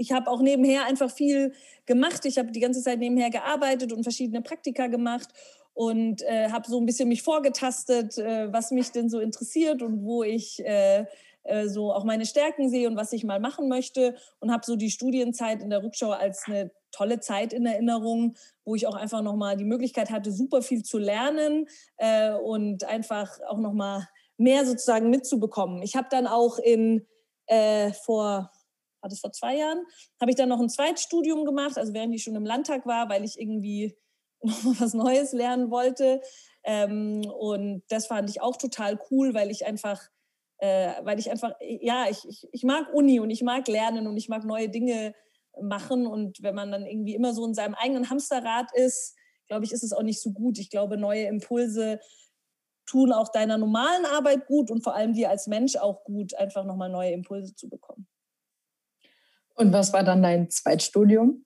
ich 0.00 0.12
habe 0.12 0.30
auch 0.30 0.40
nebenher 0.40 0.84
einfach 0.86 1.10
viel 1.10 1.52
gemacht. 1.84 2.24
Ich 2.24 2.38
habe 2.38 2.52
die 2.52 2.60
ganze 2.60 2.82
Zeit 2.82 3.00
nebenher 3.00 3.30
gearbeitet 3.30 3.92
und 3.92 4.04
verschiedene 4.04 4.42
Praktika 4.42 4.86
gemacht 4.86 5.28
und 5.78 6.22
äh, 6.22 6.50
habe 6.50 6.68
so 6.68 6.80
ein 6.80 6.86
bisschen 6.86 7.08
mich 7.08 7.22
vorgetastet, 7.22 8.18
äh, 8.18 8.52
was 8.52 8.72
mich 8.72 8.90
denn 8.90 9.08
so 9.08 9.20
interessiert 9.20 9.80
und 9.80 10.02
wo 10.02 10.24
ich 10.24 10.58
äh, 10.66 11.06
äh, 11.44 11.68
so 11.68 11.92
auch 11.92 12.02
meine 12.02 12.26
Stärken 12.26 12.68
sehe 12.68 12.88
und 12.88 12.96
was 12.96 13.12
ich 13.12 13.22
mal 13.22 13.38
machen 13.38 13.68
möchte 13.68 14.16
und 14.40 14.50
habe 14.50 14.66
so 14.66 14.74
die 14.74 14.90
Studienzeit 14.90 15.62
in 15.62 15.70
der 15.70 15.84
Rückschau 15.84 16.10
als 16.10 16.48
eine 16.48 16.72
tolle 16.90 17.20
Zeit 17.20 17.52
in 17.52 17.64
Erinnerung, 17.64 18.34
wo 18.64 18.74
ich 18.74 18.88
auch 18.88 18.96
einfach 18.96 19.22
nochmal 19.22 19.56
die 19.56 19.64
Möglichkeit 19.64 20.10
hatte, 20.10 20.32
super 20.32 20.62
viel 20.62 20.82
zu 20.82 20.98
lernen 20.98 21.68
äh, 21.98 22.32
und 22.32 22.82
einfach 22.82 23.38
auch 23.46 23.58
nochmal 23.58 24.08
mehr 24.36 24.66
sozusagen 24.66 25.10
mitzubekommen. 25.10 25.82
Ich 25.82 25.94
habe 25.94 26.08
dann 26.10 26.26
auch 26.26 26.58
in 26.58 27.06
äh, 27.46 27.92
vor 27.92 28.50
war 29.00 29.08
das 29.08 29.20
vor 29.20 29.30
zwei 29.30 29.54
Jahren, 29.54 29.78
habe 30.20 30.32
ich 30.32 30.36
dann 30.36 30.48
noch 30.48 30.58
ein 30.58 30.68
Zweitstudium 30.68 31.44
gemacht, 31.44 31.78
also 31.78 31.94
während 31.94 32.12
ich 32.16 32.24
schon 32.24 32.34
im 32.34 32.44
Landtag 32.44 32.84
war, 32.84 33.08
weil 33.08 33.22
ich 33.22 33.38
irgendwie 33.38 33.96
noch 34.42 34.80
was 34.80 34.94
Neues 34.94 35.32
lernen 35.32 35.70
wollte. 35.70 36.20
Ähm, 36.64 37.22
und 37.38 37.82
das 37.88 38.06
fand 38.06 38.30
ich 38.30 38.40
auch 38.40 38.56
total 38.56 38.98
cool, 39.10 39.34
weil 39.34 39.50
ich 39.50 39.66
einfach, 39.66 40.02
äh, 40.58 40.92
weil 41.02 41.18
ich 41.18 41.30
einfach, 41.30 41.52
ja, 41.60 42.06
ich, 42.10 42.26
ich, 42.28 42.48
ich 42.52 42.62
mag 42.64 42.92
Uni 42.92 43.20
und 43.20 43.30
ich 43.30 43.42
mag 43.42 43.68
lernen 43.68 44.06
und 44.06 44.16
ich 44.16 44.28
mag 44.28 44.44
neue 44.44 44.68
Dinge 44.68 45.14
machen. 45.60 46.06
Und 46.06 46.42
wenn 46.42 46.54
man 46.54 46.70
dann 46.70 46.86
irgendwie 46.86 47.14
immer 47.14 47.32
so 47.32 47.44
in 47.44 47.54
seinem 47.54 47.74
eigenen 47.74 48.10
Hamsterrad 48.10 48.70
ist, 48.74 49.14
glaube 49.48 49.64
ich, 49.64 49.72
ist 49.72 49.82
es 49.82 49.92
auch 49.92 50.02
nicht 50.02 50.20
so 50.20 50.32
gut. 50.32 50.58
Ich 50.58 50.70
glaube, 50.70 50.98
neue 50.98 51.24
Impulse 51.24 52.00
tun 52.86 53.12
auch 53.12 53.30
deiner 53.30 53.58
normalen 53.58 54.06
Arbeit 54.06 54.46
gut 54.46 54.70
und 54.70 54.82
vor 54.82 54.94
allem 54.94 55.12
dir 55.12 55.30
als 55.30 55.46
Mensch 55.46 55.76
auch 55.76 56.04
gut, 56.04 56.34
einfach 56.34 56.64
nochmal 56.64 56.88
neue 56.88 57.12
Impulse 57.12 57.54
zu 57.54 57.68
bekommen. 57.68 58.06
Und 59.54 59.72
was 59.72 59.92
war 59.92 60.04
dann 60.04 60.22
dein 60.22 60.50
Zweitstudium? 60.50 61.44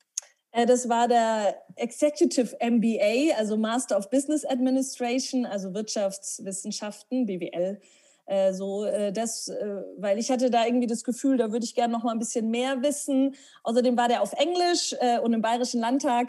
Äh, 0.52 0.66
das 0.66 0.88
war 0.88 1.08
der 1.08 1.56
Executive 1.76 2.56
MBA, 2.60 3.34
also 3.36 3.56
Master 3.56 3.98
of 3.98 4.10
Business 4.10 4.44
Administration, 4.44 5.46
also 5.46 5.74
Wirtschaftswissenschaften, 5.74 7.26
BWL. 7.26 7.80
Äh, 8.26 8.52
so 8.52 8.84
äh, 8.84 9.12
das, 9.12 9.50
weil 9.96 10.18
ich 10.18 10.30
hatte 10.30 10.50
da 10.50 10.64
irgendwie 10.64 10.86
das 10.86 11.02
Gefühl, 11.02 11.36
da 11.38 11.50
würde 11.50 11.64
ich 11.64 11.74
gerne 11.74 11.92
noch 11.92 12.04
mal 12.04 12.12
ein 12.12 12.18
bisschen 12.18 12.50
mehr 12.50 12.82
wissen. 12.82 13.34
Außerdem 13.64 13.96
war 13.96 14.08
der 14.08 14.22
auf 14.22 14.32
Englisch 14.34 14.94
und 15.22 15.32
im 15.32 15.42
Bayerischen 15.42 15.80
Landtag 15.80 16.28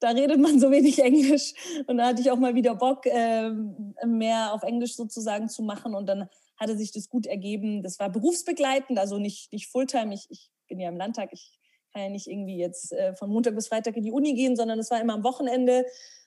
da 0.00 0.08
redet 0.08 0.40
man 0.40 0.58
so 0.58 0.72
wenig 0.72 0.98
Englisch 1.04 1.54
und 1.86 1.98
da 1.98 2.06
hatte 2.06 2.20
ich 2.20 2.32
auch 2.32 2.36
mal 2.36 2.56
wieder 2.56 2.74
Bock, 2.74 3.04
mehr 3.04 4.52
auf 4.52 4.64
Englisch 4.64 4.96
sozusagen 4.96 5.48
zu 5.48 5.62
machen 5.62 5.94
und 5.94 6.06
dann 6.06 6.28
hatte 6.56 6.76
sich 6.76 6.90
das 6.90 7.08
gut 7.08 7.24
ergeben. 7.24 7.84
Das 7.84 8.00
war 8.00 8.10
berufsbegleitend, 8.10 8.98
also 8.98 9.20
nicht, 9.20 9.52
nicht 9.52 9.68
Fulltime. 9.68 10.12
Ich, 10.12 10.26
ich 10.28 10.50
bin 10.66 10.80
ja 10.80 10.88
im 10.88 10.96
Landtag, 10.96 11.28
ich 11.32 11.60
kann 11.92 12.02
ja 12.02 12.08
nicht 12.08 12.26
irgendwie 12.26 12.56
jetzt 12.56 12.92
äh, 12.92 13.14
von 13.14 13.30
Montag 13.30 13.54
bis 13.54 13.68
Freitag 13.68 13.96
in 13.96 14.02
die 14.02 14.12
Uni 14.12 14.34
gehen, 14.34 14.56
sondern 14.56 14.78
es 14.78 14.90
war 14.90 15.00
immer 15.00 15.14
am 15.14 15.24
Wochenende. 15.24 15.84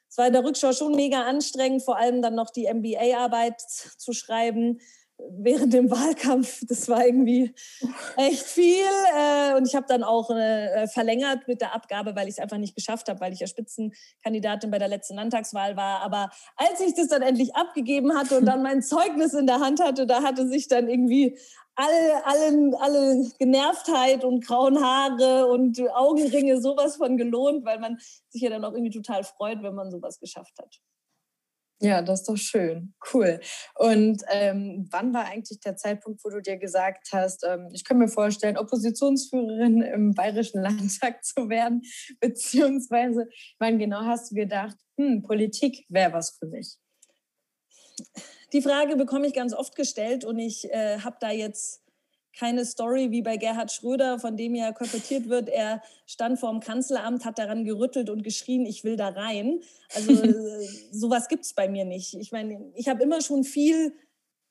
Es 0.10 0.18
war 0.18 0.28
in 0.28 0.34
der 0.34 0.44
Rückschau 0.44 0.72
schon 0.72 0.96
mega 0.96 1.24
anstrengend, 1.24 1.84
vor 1.84 1.98
allem 1.98 2.22
dann 2.22 2.36
noch 2.36 2.52
die 2.52 2.72
MBA-Arbeit 2.72 3.60
zu 3.60 4.14
schreiben 4.14 4.80
während 5.18 5.74
dem 5.74 5.90
Wahlkampf. 5.92 6.62
Das 6.68 6.88
war 6.90 7.06
irgendwie 7.06 7.54
echt 8.18 8.44
viel. 8.44 8.86
Äh, 9.16 9.56
und 9.56 9.68
ich 9.68 9.76
habe 9.76 9.86
dann 9.88 10.04
auch 10.04 10.30
äh, 10.30 10.88
verlängert 10.88 11.48
mit 11.48 11.62
der 11.62 11.74
Abgabe, 11.74 12.16
weil 12.16 12.28
ich 12.28 12.36
es 12.36 12.40
einfach 12.40 12.58
nicht 12.58 12.76
geschafft 12.76 13.10
habe, 13.10 13.20
weil 13.20 13.34
ich 13.34 13.40
ja 13.40 13.48
Spitzenkandidatin 13.48 14.72
bei 14.72 14.80
der 14.80 14.88
letzten 14.88 15.16
Landtagswahl 15.16 15.76
war. 15.76 16.02
Aber 16.02 16.30
als 16.56 16.80
ich 16.82 16.94
das 16.94 17.08
dann 17.08 17.22
endlich 17.22 17.56
abgegeben 17.56 18.18
hatte 18.18 18.38
und 18.38 18.46
dann 18.46 18.64
mein 18.64 18.82
Zeugnis 18.82 19.34
in 19.34 19.48
der 19.48 19.60
Hand 19.60 19.82
hatte, 19.82 20.06
da 20.06 20.22
hatte 20.22 20.48
sich 20.48 20.68
dann 20.68 20.90
irgendwie 20.90 21.38
alle, 21.76 22.26
alle, 22.26 22.72
alle 22.80 23.32
Genervtheit 23.38 24.24
und 24.24 24.46
grauen 24.46 24.82
Haare 24.82 25.48
und 25.48 25.80
Augenringe 25.94 26.62
sowas 26.62 26.96
von 26.96 27.18
gelohnt, 27.18 27.66
weil 27.66 27.80
man 27.80 27.98
sich 28.30 28.42
ja 28.42 28.50
dann 28.50 28.64
auch 28.64 28.74
irgendwie 28.74 28.92
total 28.92 29.24
freut, 29.24 29.62
wenn 29.62 29.76
man 29.76 29.92
sowas 29.92 30.20
geschafft 30.20 30.54
hat. 30.58 30.80
Ja, 31.82 32.02
das 32.02 32.22
ist 32.22 32.30
doch 32.30 32.38
schön. 32.38 32.94
Cool. 33.14 33.42
Und 33.76 34.22
ähm, 34.30 34.88
wann 34.92 35.14
war 35.14 35.26
eigentlich 35.26 35.60
der 35.60 35.76
Zeitpunkt, 35.76 36.24
wo 36.24 36.30
du 36.30 36.42
dir 36.42 36.58
gesagt 36.58 37.10
hast, 37.12 37.44
ähm, 37.44 37.70
ich 37.74 37.84
kann 37.84 37.98
mir 37.98 38.08
vorstellen, 38.08 38.58
Oppositionsführerin 38.58 39.82
im 39.82 40.14
Bayerischen 40.14 40.62
Landtag 40.62 41.26
zu 41.26 41.50
werden? 41.50 41.82
Beziehungsweise, 42.22 43.28
wann 43.60 43.78
genau 43.78 44.06
hast 44.06 44.32
du 44.32 44.36
gedacht, 44.36 44.78
hm, 44.98 45.24
Politik 45.24 45.86
wäre 45.90 46.14
was 46.14 46.38
für 46.40 46.48
mich? 46.48 46.78
Die 48.54 48.62
Frage 48.62 48.96
bekomme 48.96 49.28
ich 49.28 49.34
ganz 49.34 49.54
oft 49.54 49.76
gestellt 49.76 50.24
und 50.24 50.40
ich 50.40 50.72
äh, 50.72 51.00
habe 51.00 51.18
da 51.20 51.32
jetzt 51.32 51.85
keine 52.38 52.66
Story 52.66 53.12
wie 53.12 53.22
bei 53.22 53.38
Gerhard 53.38 53.72
Schröder, 53.72 54.20
von 54.20 54.36
dem 54.38 54.56
ja 54.56 54.72
kolportiert 54.72 55.30
wird, 55.30 55.50
er 55.50 55.82
stand 56.06 56.40
vor 56.40 56.52
dem 56.52 56.60
Kanzleramt, 56.60 57.26
hat 57.26 57.40
daran 57.40 57.64
gerüttelt 57.64 58.10
und 58.10 58.24
geschrien, 58.24 58.66
ich 58.66 58.84
will 58.84 58.98
da 58.98 59.10
rein. 59.10 59.62
Also 59.94 60.12
äh, 60.24 60.68
sowas 60.92 61.28
gibt 61.28 61.46
es 61.46 61.54
bei 61.54 61.70
mir 61.70 61.86
nicht. 61.86 62.14
Ich 62.16 62.32
meine, 62.32 62.72
ich 62.76 62.88
habe 62.88 63.04
immer 63.04 63.22
schon 63.22 63.44
viel 63.44 63.94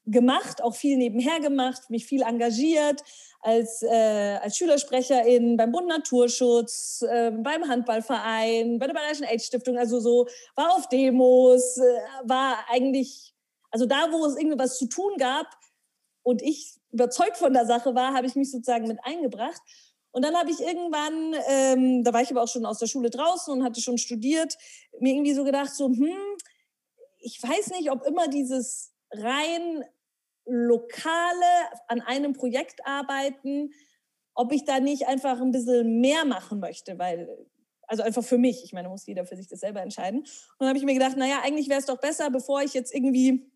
gemacht, 0.06 0.62
auch 0.62 0.74
viel 0.74 0.96
nebenher 0.96 1.40
gemacht, 1.40 1.88
mich 1.88 2.06
viel 2.06 2.22
engagiert 2.22 3.02
als, 3.40 3.82
äh, 3.82 4.38
als 4.42 4.56
Schülersprecherin 4.56 5.56
beim 5.56 5.72
Bund 5.72 5.86
Naturschutz, 5.86 7.02
äh, 7.08 7.30
beim 7.30 7.68
Handballverein, 7.68 8.78
bei 8.78 8.86
der 8.86 8.94
Bayerischen 8.94 9.24
AIDS-Stiftung, 9.24 9.76
also 9.76 10.00
so, 10.00 10.26
war 10.56 10.74
auf 10.74 10.88
Demos, 10.88 11.76
äh, 11.76 11.82
war 12.24 12.64
eigentlich, 12.70 13.34
also 13.70 13.86
da, 13.86 14.08
wo 14.12 14.24
es 14.26 14.36
irgendwie 14.36 14.58
was 14.58 14.78
zu 14.78 14.86
tun 14.86 15.14
gab 15.18 15.46
und 16.22 16.40
ich 16.42 16.74
überzeugt 16.94 17.36
von 17.36 17.52
der 17.52 17.66
Sache 17.66 17.94
war, 17.94 18.14
habe 18.14 18.26
ich 18.26 18.36
mich 18.36 18.50
sozusagen 18.50 18.86
mit 18.86 18.98
eingebracht. 19.02 19.60
Und 20.12 20.22
dann 20.24 20.36
habe 20.36 20.50
ich 20.50 20.60
irgendwann, 20.60 21.34
ähm, 21.48 22.04
da 22.04 22.12
war 22.12 22.22
ich 22.22 22.30
aber 22.30 22.42
auch 22.42 22.48
schon 22.48 22.64
aus 22.64 22.78
der 22.78 22.86
Schule 22.86 23.10
draußen 23.10 23.52
und 23.52 23.64
hatte 23.64 23.80
schon 23.80 23.98
studiert, 23.98 24.56
mir 25.00 25.12
irgendwie 25.12 25.34
so 25.34 25.42
gedacht, 25.42 25.74
so, 25.74 25.86
hm, 25.86 26.36
ich 27.18 27.42
weiß 27.42 27.70
nicht, 27.70 27.90
ob 27.90 28.06
immer 28.06 28.28
dieses 28.28 28.92
rein 29.10 29.84
lokale 30.46 31.52
an 31.88 32.00
einem 32.00 32.32
Projekt 32.32 32.86
arbeiten, 32.86 33.72
ob 34.34 34.52
ich 34.52 34.64
da 34.64 34.78
nicht 34.78 35.08
einfach 35.08 35.40
ein 35.40 35.50
bisschen 35.50 36.00
mehr 36.00 36.24
machen 36.24 36.60
möchte, 36.60 36.98
weil 36.98 37.28
also 37.86 38.02
einfach 38.02 38.24
für 38.24 38.38
mich, 38.38 38.64
ich 38.64 38.72
meine, 38.72 38.88
muss 38.88 39.06
jeder 39.06 39.26
für 39.26 39.36
sich 39.36 39.48
das 39.48 39.60
selber 39.60 39.82
entscheiden. 39.82 40.20
Und 40.20 40.28
dann 40.58 40.68
habe 40.68 40.78
ich 40.78 40.84
mir 40.84 40.94
gedacht, 40.94 41.16
naja, 41.16 41.40
eigentlich 41.42 41.68
wäre 41.68 41.80
es 41.80 41.86
doch 41.86 42.00
besser, 42.00 42.30
bevor 42.30 42.62
ich 42.62 42.72
jetzt 42.72 42.94
irgendwie 42.94 43.50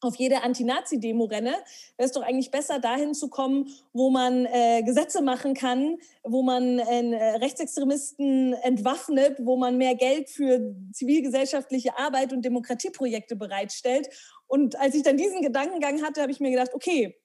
auf 0.00 0.16
jede 0.16 0.42
Anti-Nazi-Demo 0.42 1.24
renne, 1.24 1.50
wäre 1.96 2.06
es 2.06 2.12
doch 2.12 2.22
eigentlich 2.22 2.50
besser, 2.50 2.78
dahin 2.78 3.14
zu 3.14 3.28
kommen, 3.28 3.68
wo 3.92 4.10
man 4.10 4.46
äh, 4.46 4.82
Gesetze 4.82 5.22
machen 5.22 5.54
kann, 5.54 5.98
wo 6.22 6.42
man 6.42 6.78
äh, 6.78 7.36
Rechtsextremisten 7.36 8.54
entwaffnet, 8.54 9.38
wo 9.40 9.56
man 9.56 9.76
mehr 9.76 9.94
Geld 9.94 10.30
für 10.30 10.74
zivilgesellschaftliche 10.92 11.98
Arbeit 11.98 12.32
und 12.32 12.44
Demokratieprojekte 12.44 13.36
bereitstellt. 13.36 14.08
Und 14.46 14.78
als 14.78 14.94
ich 14.94 15.02
dann 15.02 15.16
diesen 15.16 15.42
Gedankengang 15.42 16.02
hatte, 16.02 16.22
habe 16.22 16.32
ich 16.32 16.40
mir 16.40 16.50
gedacht, 16.50 16.74
okay, 16.74 17.16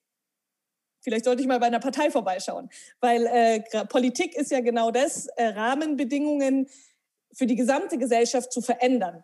vielleicht 1.00 1.24
sollte 1.24 1.40
ich 1.40 1.48
mal 1.48 1.60
bei 1.60 1.66
einer 1.66 1.80
Partei 1.80 2.10
vorbeischauen, 2.10 2.68
weil 3.00 3.26
äh, 3.26 3.86
Politik 3.86 4.36
ist 4.36 4.50
ja 4.50 4.60
genau 4.60 4.90
das, 4.90 5.26
äh, 5.36 5.46
Rahmenbedingungen 5.46 6.68
für 7.32 7.46
die 7.46 7.56
gesamte 7.56 7.98
Gesellschaft 7.98 8.52
zu 8.52 8.60
verändern. 8.60 9.22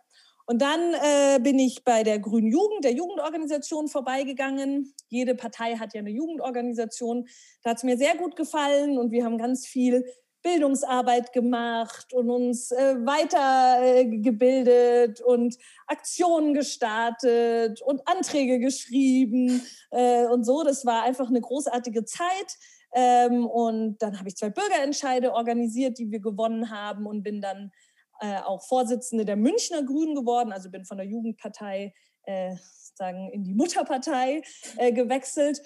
Und 0.52 0.61
dann 0.61 0.92
äh, 0.92 1.40
bin 1.40 1.59
ich 1.59 1.82
bei 1.82 2.02
der 2.02 2.18
Grünen 2.18 2.52
Jugend, 2.52 2.85
der 2.85 2.92
Jugendorganisation, 2.92 3.88
vorbeigegangen. 3.88 4.92
Jede 5.09 5.35
Partei 5.35 5.76
hat 5.76 5.94
ja 5.94 6.00
eine 6.00 6.11
Jugendorganisation. 6.11 7.26
Da 7.62 7.71
hat 7.71 7.78
es 7.78 7.85
mir 7.85 7.97
sehr 7.97 8.16
gut 8.16 8.37
gefallen 8.37 8.99
und 8.99 9.12
wir 9.12 9.25
haben 9.25 9.38
ganz 9.38 9.66
viel 9.66 10.04
Bildungsarbeit 10.42 11.32
gemacht 11.32 12.12
und 12.12 12.28
uns 12.28 12.71
äh, 12.71 12.97
weitergebildet 12.99 15.21
äh, 15.21 15.25
und 15.25 15.56
Aktionen 15.87 16.52
gestartet 16.52 17.80
und 17.80 18.06
Anträge 18.06 18.59
geschrieben 18.59 19.62
äh, 19.90 20.26
und 20.26 20.44
so. 20.44 20.64
Das 20.64 20.85
war 20.85 21.04
einfach 21.04 21.30
eine 21.30 21.40
großartige 21.40 22.04
Zeit. 22.04 22.59
Ähm, 22.94 23.47
und 23.47 24.02
dann 24.02 24.18
habe 24.18 24.28
ich 24.28 24.37
zwei 24.37 24.50
Bürgerentscheide 24.50 25.32
organisiert, 25.32 25.97
die 25.97 26.11
wir 26.11 26.21
gewonnen 26.21 26.68
haben 26.68 27.06
und 27.06 27.23
bin 27.23 27.40
dann 27.40 27.73
äh, 28.23 28.38
auch 28.38 28.62
Vorsitzende 28.62 29.25
der 29.25 29.37
Münchner 29.37 29.83
Grünen 29.83 30.14
geworden, 30.14 30.52
also 30.52 30.71
bin 30.71 30.85
von 30.85 30.97
der 30.97 31.07
Jugendpartei 31.07 31.93
äh, 32.23 32.55
sagen 32.95 33.31
in 33.33 33.43
die 33.43 33.55
Mutterpartei 33.55 34.43
äh, 34.76 34.93
gewechselt. 34.93 35.61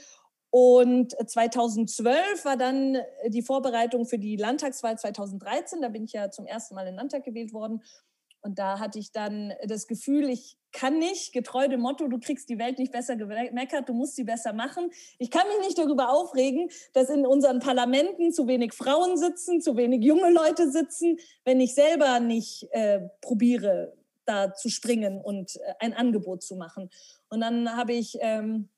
Und 0.51 1.13
2012 1.13 2.45
war 2.47 2.57
dann 2.57 2.97
die 3.27 3.43
Vorbereitung 3.43 4.07
für 4.07 4.19
die 4.19 4.37
Landtagswahl 4.37 4.99
2013. 4.99 5.83
Da 5.83 5.89
bin 5.89 6.05
ich 6.05 6.13
ja 6.13 6.31
zum 6.31 6.47
ersten 6.47 6.75
Mal 6.75 6.83
in 6.83 6.93
den 6.93 6.95
Landtag 6.97 7.25
gewählt 7.25 7.53
worden. 7.53 7.83
Und 8.47 8.61
da 8.61 8.79
hatte 8.79 9.00
ich 9.00 9.11
dann 9.11 9.53
das 9.65 9.88
Gefühl, 9.88 10.29
ich 10.29 10.57
kann 10.71 11.00
nicht, 11.00 11.33
getreu 11.33 11.67
dem 11.67 11.81
Motto, 11.81 12.07
du 12.07 12.21
kriegst 12.21 12.49
die 12.49 12.61
Welt 12.61 12.79
nicht 12.79 12.93
besser 12.93 13.17
gemeckert, 13.17 13.88
du 13.88 13.93
musst 13.93 14.15
sie 14.15 14.23
besser 14.23 14.53
machen. 14.53 14.88
Ich 15.19 15.33
kann 15.33 15.49
mich 15.49 15.67
nicht 15.67 15.79
darüber 15.79 16.11
aufregen, 16.11 16.69
dass 16.93 17.11
in 17.11 17.26
unseren 17.26 17.59
Parlamenten 17.59 18.33
zu 18.33 18.47
wenig 18.47 18.73
Frauen 18.73 19.17
sitzen, 19.17 19.61
zu 19.61 19.76
wenig 19.76 20.05
junge 20.05 20.31
Leute 20.31 20.71
sitzen, 20.71 21.19
wenn 21.45 21.59
ich 21.61 21.75
selber 21.75 22.21
nicht 22.21 22.69
äh, 22.71 23.00
probiere, 23.21 23.95
da 24.26 24.55
zu 24.55 24.69
springen 24.69 25.21
und 25.21 25.57
äh, 25.57 25.75
ein 25.81 25.93
Angebot 25.93 26.45
zu 26.45 26.55
machen. 26.55 26.88
Und 27.29 27.41
dann 27.41 27.76
habe 27.76 27.95
ich 27.95 28.17
ähm, 28.21 28.69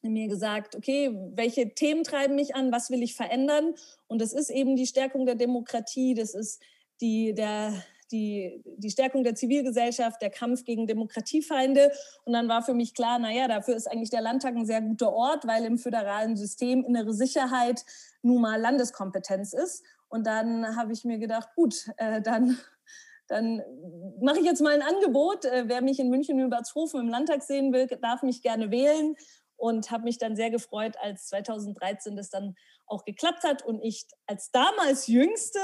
mir 0.00 0.28
gesagt, 0.28 0.76
okay, 0.76 1.14
welche 1.34 1.74
Themen 1.74 2.04
treiben 2.04 2.36
mich 2.36 2.54
an, 2.54 2.72
was 2.72 2.88
will 2.88 3.02
ich 3.02 3.14
verändern? 3.14 3.74
Und 4.06 4.22
das 4.22 4.32
ist 4.32 4.48
eben 4.48 4.76
die 4.76 4.86
Stärkung 4.86 5.26
der 5.26 5.34
Demokratie, 5.34 6.14
das 6.14 6.32
ist 6.32 6.62
die, 7.02 7.34
der, 7.34 7.74
die, 8.10 8.62
die 8.76 8.90
Stärkung 8.90 9.24
der 9.24 9.34
Zivilgesellschaft, 9.34 10.20
der 10.22 10.30
Kampf 10.30 10.64
gegen 10.64 10.86
Demokratiefeinde. 10.86 11.92
Und 12.24 12.32
dann 12.32 12.48
war 12.48 12.62
für 12.62 12.74
mich 12.74 12.94
klar, 12.94 13.18
naja, 13.18 13.48
dafür 13.48 13.76
ist 13.76 13.90
eigentlich 13.90 14.10
der 14.10 14.22
Landtag 14.22 14.56
ein 14.56 14.66
sehr 14.66 14.80
guter 14.80 15.12
Ort, 15.12 15.46
weil 15.46 15.64
im 15.64 15.78
föderalen 15.78 16.36
System 16.36 16.84
innere 16.84 17.12
Sicherheit 17.12 17.84
nun 18.22 18.42
mal 18.42 18.60
Landeskompetenz 18.60 19.52
ist. 19.52 19.84
Und 20.08 20.26
dann 20.26 20.76
habe 20.76 20.92
ich 20.92 21.04
mir 21.04 21.18
gedacht, 21.18 21.50
gut, 21.54 21.86
äh, 21.96 22.20
dann 22.20 22.58
dann 23.30 23.62
mache 24.20 24.40
ich 24.40 24.44
jetzt 24.44 24.60
mal 24.60 24.74
ein 24.74 24.82
Angebot. 24.82 25.44
Äh, 25.44 25.68
wer 25.68 25.82
mich 25.82 26.00
in 26.00 26.10
München 26.10 26.40
Übertshofen 26.40 27.00
im 27.00 27.08
Landtag 27.08 27.42
sehen 27.42 27.72
will, 27.72 27.86
darf 27.86 28.22
mich 28.22 28.42
gerne 28.42 28.70
wählen. 28.70 29.14
Und 29.56 29.90
habe 29.90 30.04
mich 30.04 30.18
dann 30.18 30.36
sehr 30.36 30.50
gefreut, 30.50 30.96
als 31.00 31.26
2013 31.28 32.16
das 32.16 32.30
dann 32.30 32.56
auch 32.86 33.04
geklappt 33.04 33.44
hat 33.44 33.64
und 33.64 33.82
ich 33.82 34.06
als 34.26 34.50
damals 34.50 35.06
jüngste 35.06 35.60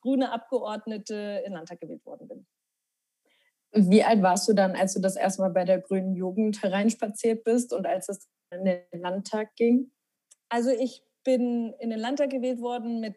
grüne 0.00 0.32
Abgeordnete 0.32 1.42
in 1.46 1.52
Landtag 1.52 1.80
gewählt 1.80 2.04
worden 2.04 2.28
bin. 2.28 2.46
Wie 3.72 4.02
alt 4.02 4.22
warst 4.22 4.48
du 4.48 4.52
dann, 4.52 4.74
als 4.74 4.94
du 4.94 5.00
das 5.00 5.16
erste 5.16 5.42
Mal 5.42 5.50
bei 5.50 5.64
der 5.64 5.80
Grünen 5.80 6.14
Jugend 6.14 6.62
hereinspaziert 6.62 7.44
bist 7.44 7.72
und 7.72 7.86
als 7.86 8.08
es 8.08 8.28
in 8.50 8.64
den 8.64 8.82
Landtag 8.92 9.54
ging? 9.54 9.92
Also 10.48 10.70
ich 10.70 11.04
bin 11.22 11.72
in 11.78 11.90
den 11.90 12.00
Landtag 12.00 12.30
gewählt 12.30 12.60
worden 12.60 13.00
mit 13.00 13.16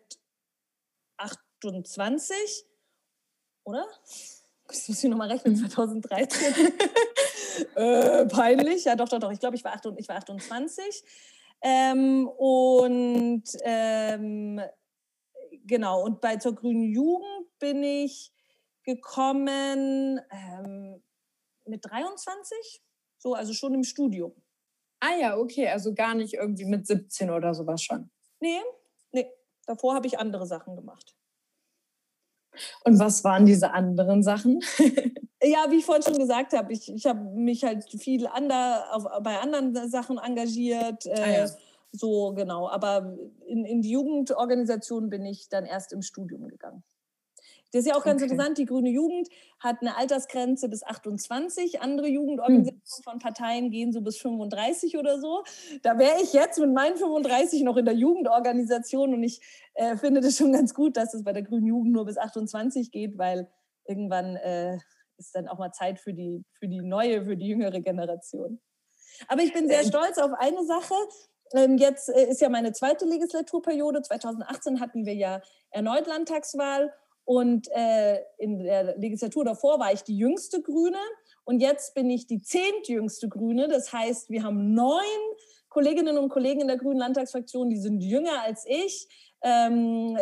28, 1.18 2.36
oder? 3.64 3.88
Das 4.68 4.88
muss 4.88 5.04
ich 5.04 5.10
nochmal 5.10 5.32
rechnen, 5.32 5.56
2013. 5.56 6.54
Mhm. 6.54 6.72
äh, 7.76 8.26
peinlich, 8.28 8.86
ja 8.86 8.96
doch, 8.96 9.10
doch, 9.10 9.20
doch. 9.20 9.32
Ich 9.32 9.40
glaube, 9.40 9.56
ich, 9.56 9.64
war 9.64 9.76
ich 9.98 10.08
war 10.08 10.18
28. 10.18 11.04
Ähm, 11.62 12.28
und 12.28 13.44
ähm, 13.64 14.62
genau, 15.64 16.04
und 16.04 16.22
bei 16.22 16.38
zur 16.38 16.56
Grünen 16.56 16.84
Jugend 16.84 17.58
bin 17.60 17.84
ich 17.84 18.32
gekommen 18.84 20.20
ähm, 20.32 21.04
mit 21.66 21.86
23, 21.86 22.84
so, 23.18 23.34
also 23.34 23.54
schon 23.54 23.74
im 23.74 23.84
Studium. 23.84 24.34
Ah 25.00 25.16
ja, 25.20 25.38
okay, 25.38 25.68
also 25.68 25.94
gar 25.94 26.16
nicht 26.16 26.34
irgendwie 26.34 26.66
mit 26.66 26.88
17 26.88 27.30
oder 27.30 27.54
sowas 27.54 27.82
schon. 27.82 28.10
Nee, 28.40 28.60
nee, 29.12 29.30
davor 29.66 29.96
habe 29.96 30.08
ich 30.08 30.20
andere 30.20 30.46
Sachen 30.46 30.76
gemacht. 30.76 31.16
Und 32.84 33.00
was 33.00 33.24
waren 33.24 33.46
diese 33.46 33.72
anderen 33.72 34.24
Sachen? 34.24 34.62
ja, 35.44 35.66
wie 35.70 35.78
ich 35.78 35.86
vorhin 35.86 36.04
schon 36.04 36.18
gesagt 36.18 36.54
habe, 36.54 36.72
ich, 36.72 36.92
ich 36.92 37.06
habe 37.06 37.20
mich 37.20 37.64
halt 37.64 37.90
viel 37.90 38.28
ander, 38.28 38.86
auf, 38.92 39.06
bei 39.24 39.40
anderen 39.40 39.90
Sachen 39.90 40.18
engagiert. 40.18 41.06
Äh, 41.06 41.22
ah, 41.22 41.32
ja. 41.32 41.50
So, 41.96 42.34
genau. 42.34 42.68
Aber 42.70 43.18
in, 43.46 43.66
in 43.66 43.82
die 43.82 43.92
Jugendorganisation 43.92 45.10
bin 45.10 45.26
ich 45.26 45.48
dann 45.48 45.66
erst 45.66 45.94
im 45.94 46.02
Studium 46.02 46.48
gegangen. 46.48 46.84
Das 47.72 47.82
ist 47.82 47.88
ja 47.88 47.96
auch 47.96 48.04
ganz 48.04 48.22
okay. 48.22 48.32
interessant. 48.32 48.58
Die 48.60 48.66
Grüne 48.66 48.90
Jugend 48.90 49.30
hat 49.60 49.78
eine 49.82 49.98
Altersgrenze 49.98 50.70
bis 50.70 50.84
28. 50.84 51.82
Andere 51.82 52.08
Jugendorganisationen 52.08 52.82
hm. 52.84 53.04
von 53.04 53.20
Parteien 53.20 53.72
gehen 53.72 53.92
so 53.92 54.02
bis 54.02 54.18
35 54.18 54.98
oder 54.98 55.20
so. 55.20 55.44
Da 55.82 55.98
wäre 55.98 56.22
ich 56.22 56.34
jetzt 56.34 56.60
mit 56.60 56.72
meinen 56.72 56.98
35 56.98 57.64
noch 57.64 57.78
in 57.78 57.86
der 57.86 57.96
Jugendorganisation 57.96 59.14
und 59.16 59.24
ich 59.24 59.42
äh, 59.74 59.98
finde 59.98 60.22
das 60.22 60.38
schon 60.38 60.54
ganz 60.54 60.76
gut, 60.76 60.98
dass 60.98 61.16
es 61.16 61.24
bei 61.24 61.34
der 61.34 61.42
Grünen 61.42 61.66
Jugend 61.66 61.94
nur 61.94 62.06
bis 62.06 62.18
28 62.18 62.92
geht, 62.92 63.18
weil 63.18 63.50
irgendwann 63.86 64.36
äh, 64.36 64.78
ist 65.18 65.36
dann 65.36 65.48
auch 65.48 65.58
mal 65.58 65.72
Zeit 65.72 66.00
für 66.00 66.14
die, 66.14 66.44
für 66.60 66.68
die 66.68 66.82
neue, 66.82 67.26
für 67.26 67.38
die 67.38 67.48
jüngere 67.48 67.82
Generation. 67.82 68.60
Aber 69.28 69.42
ich 69.42 69.54
bin 69.54 69.68
sehr 69.68 69.82
ähm. 69.82 69.88
stolz 69.88 70.20
auf 70.20 70.32
eine 70.38 70.64
Sache. 70.64 70.94
Ähm, 71.54 71.78
jetzt 71.78 72.10
äh, 72.10 72.30
ist 72.30 72.42
ja 72.42 72.50
meine 72.50 72.74
zweite 72.74 73.06
Legislaturperiode. 73.06 74.02
2018 74.02 74.80
hatten 74.80 75.06
wir 75.06 75.14
ja 75.14 75.42
erneut 75.72 76.08
Landtagswahl 76.08 76.94
und 77.26 77.70
äh, 77.72 78.22
in 78.38 78.64
der 78.64 78.98
Legislatur 78.98 79.46
davor 79.46 79.80
war 79.80 79.94
ich 79.94 80.04
die 80.04 80.18
jüngste 80.18 80.62
Grüne 80.62 80.98
und 81.46 81.62
jetzt 81.62 81.94
bin 81.94 82.10
ich 82.10 82.28
die 82.28 82.42
zehntjüngste 82.42 83.30
Grüne. 83.30 83.68
Das 83.68 83.94
heißt, 83.94 84.30
wir 84.30 84.44
haben 84.44 84.74
neun 84.74 85.02
Kolleginnen 85.70 86.18
und 86.18 86.30
Kollegen 86.30 86.62
in 86.62 86.68
der 86.68 86.78
Grünen 86.78 87.00
Landtagsfraktion, 87.00 87.70
die 87.70 87.78
sind 87.78 88.02
jünger 88.02 88.42
als 88.44 88.66
ich. 88.68 89.08
Ähm, 89.42 90.18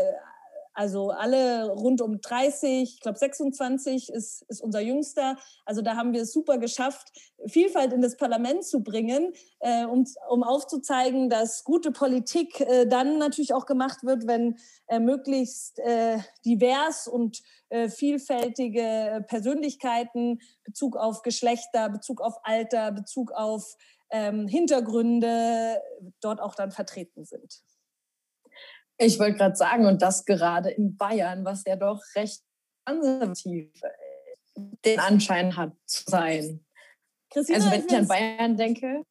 also 0.74 1.10
alle 1.10 1.70
rund 1.72 2.02
um 2.02 2.22
30, 2.22 2.96
ich 2.96 3.00
glaube 3.02 3.18
26 3.18 4.10
ist, 4.10 4.44
ist 4.48 4.62
unser 4.62 4.80
Jüngster. 4.80 5.38
Also 5.66 5.82
da 5.82 5.96
haben 5.96 6.14
wir 6.14 6.22
es 6.22 6.32
super 6.32 6.58
geschafft, 6.58 7.12
Vielfalt 7.48 7.92
in 7.92 8.02
das 8.02 8.18
Parlament 8.18 8.64
zu 8.64 8.84
bringen, 8.84 9.34
äh, 9.60 9.86
um, 9.86 10.06
um 10.30 10.44
aufzuzeigen, 10.44 11.30
dass 11.30 11.64
gute 11.64 11.92
Politik 11.92 12.62
äh, 12.62 12.86
dann 12.86 13.18
natürlich 13.18 13.54
auch 13.54 13.66
gemacht 13.66 14.04
wird, 14.04 14.28
wenn 14.28 14.58
äh, 14.88 15.00
möglichst 15.00 15.80
äh, 15.80 16.20
divers 16.46 17.08
und 17.08 17.42
äh, 17.70 17.90
vielfältige 17.90 19.26
Persönlichkeiten, 19.28 20.40
Bezug 20.64 20.96
auf 20.96 21.22
Geschlechter, 21.22 21.90
Bezug 21.90 22.22
auf 22.22 22.36
Alter, 22.44 22.92
Bezug 22.92 23.32
auf 23.32 23.76
ähm, 24.12 24.48
Hintergründe 24.48 25.82
dort 26.22 26.40
auch 26.42 26.56
dann 26.56 26.72
vertreten 26.72 27.26
sind. 27.26 27.62
Ich 29.04 29.18
wollte 29.18 29.38
gerade 29.38 29.56
sagen, 29.56 29.88
und 29.88 30.02
das 30.04 30.26
gerade 30.26 30.70
in 30.70 30.96
Bayern, 30.96 31.44
was 31.44 31.64
ja 31.66 31.76
doch 31.76 32.00
recht 32.16 32.44
konservativ 32.86 33.72
äh, 33.82 34.62
den 34.86 35.00
Anschein 35.00 35.58
hat 35.58 35.74
zu 35.86 36.04
sein. 36.06 36.64
Christina, 37.32 37.58
also 37.58 37.72
wenn 37.72 37.86
ich 37.88 37.96
an 37.96 38.08
Bayern 38.08 38.58
denke, 38.58 39.04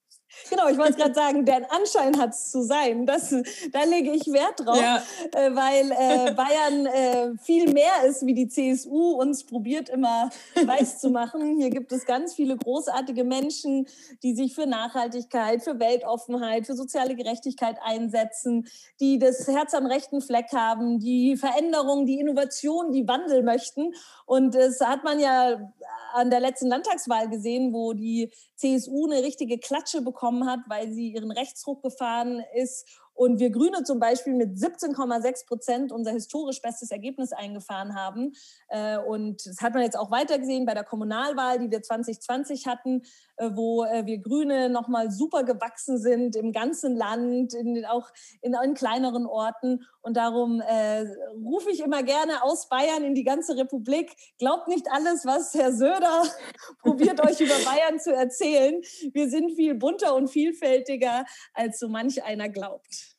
Genau, 0.48 0.68
ich 0.68 0.78
wollte 0.78 0.94
gerade 0.94 1.14
sagen, 1.14 1.44
deren 1.44 1.64
Anschein 1.64 2.16
hat 2.18 2.30
es 2.30 2.50
zu 2.50 2.62
sein. 2.62 3.04
Das, 3.04 3.30
da 3.72 3.82
lege 3.84 4.12
ich 4.12 4.26
Wert 4.32 4.60
drauf, 4.60 4.80
ja. 4.80 5.02
äh, 5.32 5.54
weil 5.54 5.90
äh, 5.90 6.32
Bayern 6.34 6.86
äh, 6.86 7.38
viel 7.42 7.72
mehr 7.72 8.04
ist, 8.06 8.24
wie 8.24 8.34
die 8.34 8.48
CSU 8.48 9.20
uns 9.20 9.44
probiert 9.44 9.88
immer 9.88 10.30
weiß 10.54 11.00
zu 11.00 11.10
machen. 11.10 11.56
Hier 11.58 11.70
gibt 11.70 11.90
es 11.90 12.06
ganz 12.06 12.34
viele 12.34 12.56
großartige 12.56 13.24
Menschen, 13.24 13.86
die 14.22 14.34
sich 14.34 14.54
für 14.54 14.66
Nachhaltigkeit, 14.66 15.62
für 15.62 15.80
Weltoffenheit, 15.80 16.66
für 16.66 16.74
soziale 16.74 17.16
Gerechtigkeit 17.16 17.78
einsetzen, 17.82 18.68
die 19.00 19.18
das 19.18 19.48
Herz 19.48 19.74
am 19.74 19.86
rechten 19.86 20.20
Fleck 20.20 20.52
haben, 20.52 21.00
die 21.00 21.36
Veränderung, 21.36 22.06
die 22.06 22.20
Innovation, 22.20 22.92
die 22.92 23.06
Wandel 23.08 23.42
möchten. 23.42 23.94
Und 24.26 24.54
das 24.54 24.80
hat 24.80 25.02
man 25.02 25.18
ja 25.18 25.72
an 26.12 26.30
der 26.30 26.40
letzten 26.40 26.68
Landtagswahl 26.68 27.28
gesehen, 27.28 27.72
wo 27.72 27.92
die 27.92 28.30
CSU 28.56 29.06
eine 29.06 29.22
richtige 29.22 29.58
Klatsche 29.58 30.02
bekommen 30.02 30.19
hat, 30.22 30.60
weil 30.68 30.92
sie 30.92 31.12
ihren 31.12 31.30
Rechtsruck 31.30 31.82
gefahren 31.82 32.42
ist 32.54 32.86
und 33.20 33.38
wir 33.38 33.50
Grüne 33.50 33.82
zum 33.84 33.98
Beispiel 34.00 34.32
mit 34.32 34.56
17,6 34.56 35.46
Prozent 35.46 35.92
unser 35.92 36.10
historisch 36.12 36.62
bestes 36.62 36.90
Ergebnis 36.90 37.32
eingefahren 37.32 37.94
haben. 37.94 38.32
Äh, 38.68 38.96
und 38.96 39.44
das 39.44 39.60
hat 39.60 39.74
man 39.74 39.82
jetzt 39.82 39.98
auch 39.98 40.10
weitergesehen 40.10 40.64
bei 40.64 40.72
der 40.72 40.84
Kommunalwahl, 40.84 41.58
die 41.58 41.70
wir 41.70 41.82
2020 41.82 42.66
hatten, 42.66 43.02
äh, 43.36 43.50
wo 43.52 43.84
äh, 43.84 44.06
wir 44.06 44.22
Grüne 44.22 44.70
nochmal 44.70 45.10
super 45.10 45.44
gewachsen 45.44 45.98
sind 45.98 46.34
im 46.34 46.52
ganzen 46.52 46.96
Land, 46.96 47.52
in, 47.52 47.84
auch 47.84 48.08
in, 48.40 48.54
in 48.54 48.72
kleineren 48.72 49.26
Orten. 49.26 49.84
Und 50.02 50.16
darum 50.16 50.60
äh, 50.60 51.04
rufe 51.34 51.70
ich 51.70 51.80
immer 51.80 52.02
gerne 52.02 52.42
aus 52.42 52.68
Bayern 52.68 53.04
in 53.04 53.14
die 53.14 53.24
ganze 53.24 53.56
Republik. 53.56 54.12
Glaubt 54.38 54.68
nicht 54.68 54.86
alles, 54.90 55.26
was 55.26 55.52
Herr 55.54 55.72
Söder 55.72 56.24
probiert 56.82 57.20
euch 57.20 57.40
über 57.40 57.54
Bayern 57.64 58.00
zu 58.00 58.14
erzählen. 58.14 58.80
Wir 59.12 59.28
sind 59.28 59.52
viel 59.52 59.74
bunter 59.74 60.14
und 60.14 60.28
vielfältiger, 60.28 61.24
als 61.52 61.78
so 61.78 61.88
manch 61.88 62.22
einer 62.22 62.48
glaubt. 62.48 63.16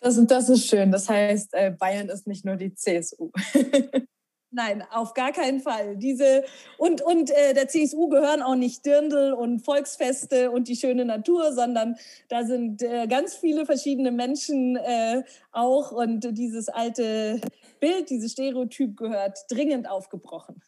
Das, 0.00 0.20
das 0.26 0.48
ist 0.48 0.66
schön. 0.68 0.90
Das 0.90 1.08
heißt, 1.08 1.54
äh, 1.54 1.70
Bayern 1.70 2.08
ist 2.08 2.26
nicht 2.26 2.44
nur 2.44 2.56
die 2.56 2.74
CSU. 2.74 3.30
Nein, 4.54 4.84
auf 4.90 5.14
gar 5.14 5.32
keinen 5.32 5.60
Fall. 5.60 5.96
Diese 5.96 6.44
und 6.76 7.00
und 7.00 7.30
äh, 7.30 7.54
der 7.54 7.68
CSU 7.68 8.08
gehören 8.10 8.42
auch 8.42 8.54
nicht 8.54 8.84
Dirndl 8.84 9.32
und 9.32 9.60
Volksfeste 9.60 10.50
und 10.50 10.68
die 10.68 10.76
schöne 10.76 11.06
Natur, 11.06 11.54
sondern 11.54 11.96
da 12.28 12.44
sind 12.44 12.82
äh, 12.82 13.06
ganz 13.06 13.34
viele 13.34 13.64
verschiedene 13.64 14.12
Menschen 14.12 14.76
äh, 14.76 15.22
auch 15.52 15.90
und 15.90 16.36
dieses 16.36 16.68
alte 16.68 17.40
Bild, 17.80 18.10
dieses 18.10 18.32
Stereotyp 18.32 18.94
gehört 18.98 19.38
dringend 19.50 19.88
aufgebrochen. 19.88 20.62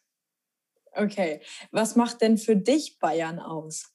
Okay, 0.92 1.42
was 1.70 1.94
macht 1.94 2.22
denn 2.22 2.38
für 2.38 2.56
dich 2.56 2.98
Bayern 2.98 3.38
aus? 3.38 3.93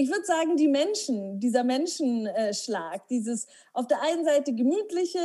Ich 0.00 0.08
würde 0.08 0.24
sagen, 0.24 0.56
die 0.56 0.68
Menschen, 0.68 1.40
dieser 1.40 1.64
Menschenschlag, 1.64 3.08
dieses 3.08 3.48
auf 3.72 3.88
der 3.88 4.00
einen 4.00 4.24
Seite 4.24 4.54
gemütliche, 4.54 5.18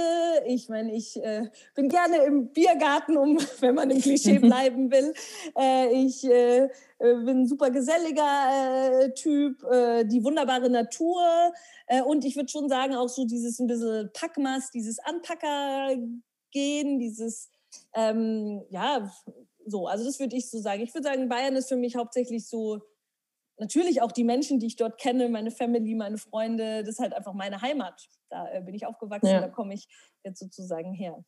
ich 0.48 0.68
meine, 0.68 0.96
ich 0.96 1.15
äh, 1.22 1.48
bin 1.75 1.89
gerne 1.89 2.25
im 2.25 2.48
Biergarten, 2.48 3.15
um, 3.15 3.38
wenn 3.60 3.75
man 3.75 3.92
im 3.92 4.01
Klischee 4.01 4.39
bleiben 4.39 4.92
will. 4.92 5.13
Äh, 5.56 5.94
ich 5.94 6.24
äh, 6.24 6.70
bin 6.98 7.42
ein 7.42 7.48
super 7.48 7.70
geselliger 7.70 9.03
äh, 9.03 9.13
Typ, 9.13 9.63
äh, 9.63 10.06
die 10.06 10.24
wunderbare 10.24 10.72
Natur 10.72 11.22
äh, 11.86 12.01
und 12.01 12.25
ich 12.25 12.36
würde 12.36 12.50
schon 12.50 12.68
sagen, 12.68 12.96
auch 12.96 13.10
so 13.10 13.25
dieses 13.25 13.60
ein 13.60 13.68
bisschen 13.68 14.10
Packmas, 14.12 14.72
dieses 14.72 14.98
Anpackergehen, 14.98 16.98
dieses, 16.98 17.51
ähm, 17.94 18.63
ja, 18.72 19.13
so, 19.68 19.86
also 19.86 20.03
das 20.03 20.20
würde 20.20 20.36
ich 20.36 20.50
so 20.50 20.58
sagen. 20.58 20.82
Ich 20.82 20.96
würde 20.96 21.08
sagen, 21.08 21.30
Bayern 21.30 21.56
ist 21.56 21.70
für 21.70 21.77
mich 21.77 21.96
hauptsächlich 21.96 22.48
so 22.48 22.82
natürlich 23.58 24.02
auch 24.02 24.12
die 24.12 24.24
Menschen, 24.24 24.60
die 24.60 24.68
ich 24.68 24.76
dort 24.76 25.00
kenne, 25.00 25.30
meine 25.30 25.52
Family, 25.52 25.96
meine 25.96 26.18
Freunde, 26.18 26.82
das 26.82 26.96
ist 26.96 27.00
halt 27.00 27.14
einfach 27.14 27.34
meine 27.34 27.62
Heimat. 27.62 28.08
Da 28.30 28.52
äh, 28.52 28.62
bin 28.62 28.76
ich 28.76 28.86
aufgewachsen, 28.86 29.28
ja. 29.28 29.42
da 29.42 29.50
komme 29.50 29.74
ich 29.74 29.88
jetzt 30.24 30.39
sozusagen 30.39 30.94
her. 30.94 31.24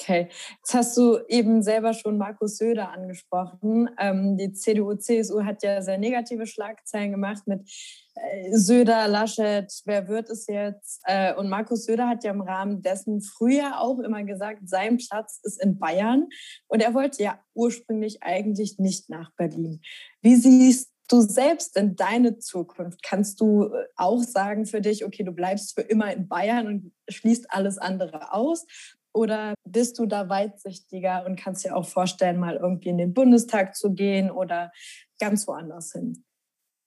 Okay, 0.00 0.30
jetzt 0.56 0.72
hast 0.72 0.96
du 0.96 1.18
eben 1.28 1.62
selber 1.62 1.92
schon 1.92 2.16
Markus 2.16 2.56
Söder 2.56 2.90
angesprochen. 2.90 3.90
Ähm, 3.98 4.38
die 4.38 4.50
CDU, 4.52 4.94
CSU 4.94 5.44
hat 5.44 5.62
ja 5.62 5.82
sehr 5.82 5.98
negative 5.98 6.46
Schlagzeilen 6.46 7.10
gemacht 7.10 7.42
mit 7.46 7.68
äh, 8.14 8.56
Söder, 8.56 9.08
Laschet, 9.08 9.70
wer 9.84 10.08
wird 10.08 10.30
es 10.30 10.46
jetzt? 10.46 11.02
Äh, 11.04 11.34
und 11.34 11.50
Markus 11.50 11.84
Söder 11.84 12.08
hat 12.08 12.24
ja 12.24 12.30
im 12.30 12.40
Rahmen 12.40 12.80
dessen 12.80 13.20
früher 13.20 13.78
auch 13.78 13.98
immer 13.98 14.24
gesagt, 14.24 14.66
sein 14.70 14.96
Platz 14.96 15.38
ist 15.42 15.62
in 15.62 15.78
Bayern. 15.78 16.28
Und 16.66 16.80
er 16.80 16.94
wollte 16.94 17.22
ja 17.22 17.38
ursprünglich 17.52 18.22
eigentlich 18.22 18.78
nicht 18.78 19.10
nach 19.10 19.30
Berlin. 19.36 19.82
Wie 20.22 20.36
siehst 20.36 20.90
du 21.12 21.20
selbst 21.20 21.76
in 21.76 21.96
deine 21.96 22.38
Zukunft? 22.38 23.02
Kannst 23.02 23.40
du 23.40 23.64
äh, 23.64 23.86
auch 23.96 24.22
sagen 24.22 24.66
für 24.66 24.80
dich, 24.80 25.04
okay, 25.04 25.24
du 25.24 25.32
bleibst 25.32 25.74
für 25.74 25.82
immer 25.82 26.12
in 26.12 26.28
Bayern 26.28 26.66
und 26.66 26.92
schließt 27.08 27.46
alles 27.50 27.78
andere 27.78 28.32
aus? 28.32 28.66
Oder 29.12 29.54
bist 29.64 29.98
du 29.98 30.06
da 30.06 30.28
weitsichtiger 30.28 31.26
und 31.26 31.36
kannst 31.36 31.64
dir 31.64 31.76
auch 31.76 31.86
vorstellen, 31.86 32.38
mal 32.38 32.56
irgendwie 32.56 32.90
in 32.90 32.98
den 32.98 33.12
Bundestag 33.12 33.74
zu 33.74 33.92
gehen 33.92 34.30
oder 34.30 34.70
ganz 35.18 35.48
woanders 35.48 35.92
hin? 35.92 36.24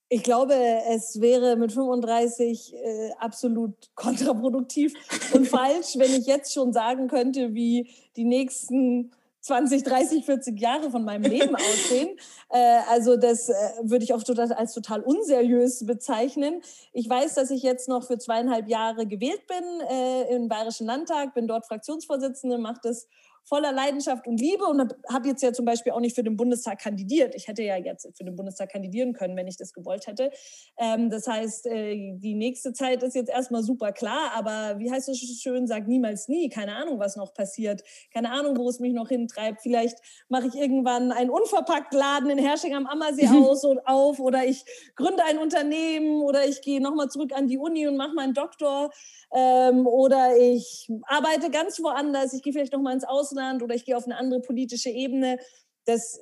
Ich 0.08 0.22
glaube, 0.22 0.54
es 0.90 1.20
wäre 1.20 1.56
mit 1.56 1.72
35 1.72 2.74
äh, 2.74 3.10
absolut 3.18 3.74
kontraproduktiv 3.94 4.94
und 5.34 5.48
falsch, 5.48 5.96
wenn 5.96 6.12
ich 6.12 6.26
jetzt 6.26 6.52
schon 6.52 6.72
sagen 6.72 7.08
könnte, 7.08 7.54
wie 7.54 7.90
die 8.16 8.24
nächsten 8.24 9.10
20, 9.44 9.82
30, 9.82 10.24
40 10.24 10.58
Jahre 10.58 10.90
von 10.90 11.04
meinem 11.04 11.30
Leben 11.30 11.54
aussehen. 11.54 12.16
Äh, 12.48 12.80
also 12.90 13.16
das 13.16 13.50
äh, 13.50 13.54
würde 13.82 14.02
ich 14.02 14.14
auch 14.14 14.22
total, 14.22 14.50
als 14.54 14.72
total 14.72 15.02
unseriös 15.02 15.84
bezeichnen. 15.84 16.62
Ich 16.94 17.08
weiß, 17.08 17.34
dass 17.34 17.50
ich 17.50 17.62
jetzt 17.62 17.86
noch 17.86 18.06
für 18.06 18.16
zweieinhalb 18.16 18.68
Jahre 18.68 19.06
gewählt 19.06 19.46
bin 19.46 19.88
äh, 19.90 20.34
im 20.34 20.48
Bayerischen 20.48 20.86
Landtag, 20.86 21.34
bin 21.34 21.46
dort 21.46 21.66
Fraktionsvorsitzende, 21.66 22.56
mache 22.56 22.80
das 22.82 23.06
voller 23.44 23.72
Leidenschaft 23.72 24.26
und 24.26 24.40
Liebe 24.40 24.64
und 24.64 24.94
habe 25.12 25.28
jetzt 25.28 25.42
ja 25.42 25.52
zum 25.52 25.66
Beispiel 25.66 25.92
auch 25.92 26.00
nicht 26.00 26.14
für 26.14 26.22
den 26.22 26.36
Bundestag 26.36 26.80
kandidiert. 26.80 27.34
Ich 27.34 27.46
hätte 27.46 27.62
ja 27.62 27.76
jetzt 27.76 28.08
für 28.16 28.24
den 28.24 28.36
Bundestag 28.36 28.72
kandidieren 28.72 29.12
können, 29.12 29.36
wenn 29.36 29.46
ich 29.46 29.58
das 29.58 29.72
gewollt 29.74 30.06
hätte. 30.06 30.30
Ähm, 30.78 31.10
das 31.10 31.26
heißt, 31.26 31.66
äh, 31.66 32.14
die 32.16 32.34
nächste 32.34 32.72
Zeit 32.72 33.02
ist 33.02 33.14
jetzt 33.14 33.28
erstmal 33.30 33.62
super 33.62 33.92
klar, 33.92 34.32
aber 34.34 34.78
wie 34.78 34.90
heißt 34.90 35.08
es 35.10 35.18
schön, 35.40 35.66
sag 35.66 35.86
niemals 35.86 36.28
nie. 36.28 36.48
Keine 36.48 36.74
Ahnung, 36.76 36.98
was 36.98 37.16
noch 37.16 37.34
passiert. 37.34 37.82
Keine 38.12 38.30
Ahnung, 38.30 38.56
wo 38.56 38.68
es 38.68 38.80
mich 38.80 38.94
noch 38.94 39.08
hintreibt. 39.08 39.60
Vielleicht 39.60 39.98
mache 40.28 40.46
ich 40.48 40.54
irgendwann 40.54 41.12
einen 41.12 41.30
unverpackt 41.30 41.92
Laden 41.92 42.30
in 42.30 42.38
Hersching 42.38 42.74
am 42.74 42.86
Ammersee 42.86 43.28
aus 43.28 43.64
und 43.64 43.86
auf 43.86 44.20
oder 44.20 44.46
ich 44.46 44.64
gründe 44.96 45.22
ein 45.24 45.38
Unternehmen 45.38 46.22
oder 46.22 46.46
ich 46.46 46.62
gehe 46.62 46.80
nochmal 46.80 47.08
zurück 47.10 47.32
an 47.34 47.46
die 47.46 47.58
Uni 47.58 47.86
und 47.86 47.98
mache 47.98 48.14
meinen 48.14 48.32
Doktor 48.32 48.90
ähm, 49.34 49.86
oder 49.86 50.36
ich 50.38 50.88
arbeite 51.06 51.50
ganz 51.50 51.82
woanders, 51.82 52.32
ich 52.32 52.42
gehe 52.42 52.52
vielleicht 52.52 52.72
noch 52.72 52.80
mal 52.80 52.94
ins 52.94 53.04
Ausland 53.04 53.33
oder 53.62 53.74
ich 53.74 53.84
gehe 53.84 53.96
auf 53.96 54.04
eine 54.04 54.16
andere 54.16 54.40
politische 54.40 54.90
Ebene. 54.90 55.38
Das 55.84 56.20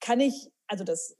kann 0.00 0.20
ich, 0.20 0.50
also 0.66 0.84
das 0.84 1.16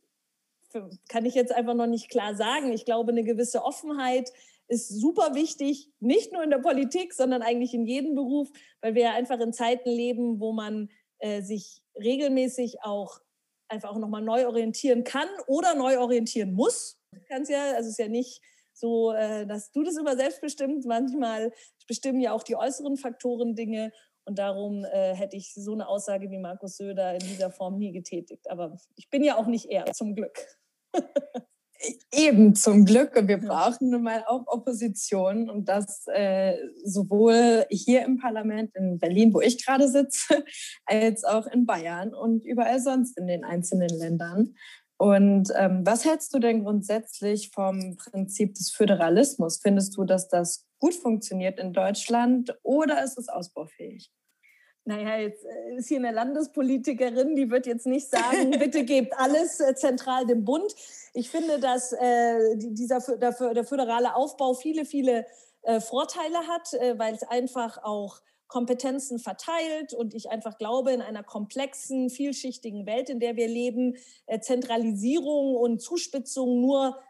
kann 1.09 1.24
ich 1.24 1.35
jetzt 1.35 1.52
einfach 1.52 1.74
noch 1.74 1.87
nicht 1.87 2.11
klar 2.11 2.35
sagen. 2.35 2.72
Ich 2.72 2.85
glaube, 2.85 3.12
eine 3.12 3.24
gewisse 3.24 3.62
Offenheit 3.62 4.33
ist 4.66 4.88
super 4.88 5.35
wichtig, 5.35 5.90
nicht 6.00 6.33
nur 6.33 6.42
in 6.42 6.50
der 6.50 6.59
Politik, 6.59 7.12
sondern 7.12 7.42
eigentlich 7.42 7.74
in 7.74 7.87
jedem 7.87 8.14
Beruf, 8.14 8.50
weil 8.80 8.94
wir 8.94 9.02
ja 9.02 9.12
einfach 9.12 9.38
in 9.40 9.52
Zeiten 9.52 9.90
leben, 9.90 10.40
wo 10.40 10.52
man 10.52 10.88
äh, 11.18 11.42
sich 11.42 11.83
regelmäßig 11.96 12.83
auch 12.83 13.20
einfach 13.68 13.90
auch 13.90 13.98
nochmal 13.98 14.22
neu 14.22 14.46
orientieren 14.46 15.04
kann 15.04 15.28
oder 15.46 15.74
neu 15.74 15.98
orientieren 15.98 16.52
muss. 16.54 16.98
Kannst 17.28 17.50
ja, 17.50 17.72
also 17.72 17.88
es 17.88 17.92
ist 17.92 17.98
ja 17.98 18.09
nicht 18.09 18.40
so, 18.72 19.12
äh, 19.12 19.46
dass 19.46 19.70
du 19.70 19.83
das 19.83 19.96
immer 19.96 20.16
selbstbestimmt. 20.16 20.85
Manchmal 20.87 21.52
bestimmen 21.87 22.20
ja 22.20 22.33
auch 22.33 22.42
die 22.42 22.57
äußeren 22.57 22.96
Faktoren 22.96 23.54
Dinge. 23.54 23.92
Und 24.26 24.38
darum 24.38 24.84
äh, 24.84 25.14
hätte 25.14 25.37
ich 25.37 25.52
so 25.54 25.72
eine 25.72 25.88
Aussage 25.88 26.30
wie 26.30 26.38
Markus 26.38 26.76
Söder 26.76 27.14
in 27.14 27.20
dieser 27.20 27.50
Form 27.50 27.78
nie 27.78 27.92
getätigt. 27.92 28.50
Aber 28.50 28.76
ich 28.96 29.10
bin 29.10 29.22
ja 29.22 29.37
auch 29.37 29.46
nicht 29.46 29.66
er, 29.66 29.87
zum 29.92 30.14
Glück. 30.14 30.38
Eben 32.12 32.54
zum 32.54 32.87
Glück. 32.87 33.14
Und 33.16 33.28
wir 33.28 33.38
brauchen 33.38 33.90
nun 33.90 34.02
mal 34.02 34.24
auch 34.26 34.46
Opposition 34.46 35.50
und 35.50 35.68
das 35.68 36.06
äh, 36.06 36.56
sowohl 36.84 37.66
hier 37.68 38.04
im 38.04 38.16
Parlament 38.18 38.74
in 38.74 38.98
Berlin, 38.98 39.34
wo 39.34 39.40
ich 39.40 39.64
gerade 39.64 39.88
sitze, 39.88 40.44
als 40.87 41.24
auch 41.24 41.46
in 41.46 41.66
Bayern 41.66 42.14
und 42.14 42.46
überall 42.46 42.80
sonst 42.80 43.18
in 43.18 43.26
den 43.26 43.44
einzelnen 43.44 43.90
Ländern. 43.90 44.54
Und 44.96 45.50
ähm, 45.56 45.84
was 45.84 46.04
hältst 46.04 46.32
du 46.32 46.38
denn 46.38 46.62
grundsätzlich 46.62 47.50
vom 47.50 47.96
Prinzip 47.96 48.54
des 48.54 48.70
Föderalismus? 48.70 49.60
Findest 49.60 49.96
du, 49.96 50.04
dass 50.04 50.28
das 50.28 50.66
gut 50.84 50.94
funktioniert 50.94 51.58
in 51.58 51.72
Deutschland 51.72 52.54
oder 52.62 53.02
ist 53.02 53.16
es 53.16 53.30
ausbaufähig? 53.30 54.10
naja, 54.86 55.16
jetzt 55.16 55.44
äh, 55.44 55.76
ist 55.76 55.88
hier 55.88 55.98
eine 55.98 56.12
Landespolitikerin, 56.12 57.34
die 57.34 57.50
wird 57.50 57.66
jetzt 57.66 57.86
nicht 57.86 58.10
sagen, 58.10 58.50
bitte 58.58 58.84
gebt 58.84 59.18
alles 59.18 59.60
äh, 59.60 59.74
zentral 59.74 60.26
dem 60.26 60.44
Bund. 60.44 60.74
Ich 61.14 61.30
finde, 61.30 61.58
dass 61.58 61.92
äh, 61.92 62.56
dieser 62.56 63.00
der, 63.16 63.32
der 63.32 63.64
föderale 63.64 64.14
Aufbau 64.14 64.52
viele, 64.52 64.84
viele 64.84 65.24
äh, 65.62 65.80
Vorteile 65.80 66.46
hat, 66.48 66.74
äh, 66.74 66.98
weil 66.98 67.14
es 67.14 67.22
einfach 67.22 67.82
auch 67.82 68.20
Kompetenzen 68.46 69.18
verteilt 69.18 69.94
und 69.94 70.14
ich 70.14 70.30
einfach 70.30 70.58
glaube, 70.58 70.92
in 70.92 71.00
einer 71.00 71.22
komplexen, 71.22 72.10
vielschichtigen 72.10 72.84
Welt, 72.84 73.08
in 73.08 73.20
der 73.20 73.36
wir 73.36 73.48
leben, 73.48 73.96
äh, 74.26 74.38
Zentralisierung 74.40 75.56
und 75.56 75.80
Zuspitzung 75.80 76.60
nur 76.60 77.00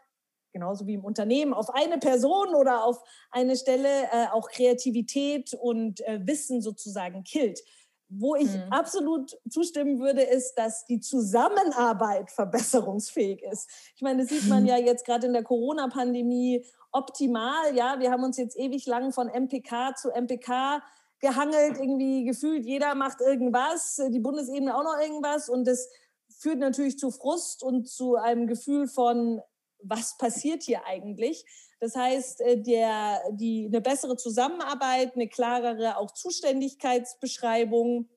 genauso 0.55 0.87
wie 0.87 0.93
im 0.93 1.03
Unternehmen, 1.03 1.53
auf 1.53 1.69
eine 1.69 1.97
Person 1.97 2.55
oder 2.55 2.85
auf 2.85 3.03
eine 3.29 3.57
Stelle 3.57 3.89
äh, 4.05 4.27
auch 4.31 4.49
Kreativität 4.49 5.53
und 5.53 5.99
äh, 6.07 6.25
Wissen 6.25 6.61
sozusagen 6.61 7.25
killt. 7.25 7.59
Wo 8.07 8.35
ich 8.35 8.53
mhm. 8.53 8.71
absolut 8.71 9.37
zustimmen 9.49 9.99
würde, 9.99 10.21
ist, 10.21 10.53
dass 10.55 10.85
die 10.85 11.01
Zusammenarbeit 11.01 12.31
verbesserungsfähig 12.31 13.43
ist. 13.43 13.69
Ich 13.97 14.01
meine, 14.01 14.21
das 14.21 14.29
sieht 14.31 14.47
man 14.47 14.63
mhm. 14.63 14.69
ja 14.69 14.77
jetzt 14.77 15.05
gerade 15.05 15.27
in 15.27 15.33
der 15.33 15.43
Corona-Pandemie 15.43 16.65
optimal. 16.93 17.75
Ja, 17.75 17.99
wir 17.99 18.11
haben 18.11 18.23
uns 18.23 18.37
jetzt 18.37 18.57
ewig 18.57 18.85
lang 18.85 19.11
von 19.11 19.27
MPK 19.27 19.95
zu 19.97 20.09
MPK 20.09 20.81
gehangelt, 21.19 21.77
irgendwie 21.77 22.23
gefühlt, 22.23 22.65
jeder 22.65 22.95
macht 22.95 23.19
irgendwas, 23.19 23.99
die 24.09 24.19
Bundesebene 24.19 24.77
auch 24.77 24.83
noch 24.83 25.01
irgendwas 25.01 25.49
und 25.49 25.65
das 25.65 25.89
führt 26.29 26.59
natürlich 26.59 26.97
zu 26.99 27.11
Frust 27.11 27.63
und 27.63 27.89
zu 27.89 28.15
einem 28.15 28.47
Gefühl 28.47 28.87
von 28.87 29.41
was 29.87 30.17
passiert 30.17 30.63
hier 30.63 30.85
eigentlich. 30.85 31.45
Das 31.79 31.95
heißt, 31.95 32.41
äh, 32.41 32.61
der, 32.61 33.21
die, 33.31 33.65
eine 33.67 33.81
bessere 33.81 34.17
Zusammenarbeit, 34.17 35.15
eine 35.15 35.27
klarere 35.27 35.97
auch 35.97 36.11
Zuständigkeitsbeschreibung 36.11 38.09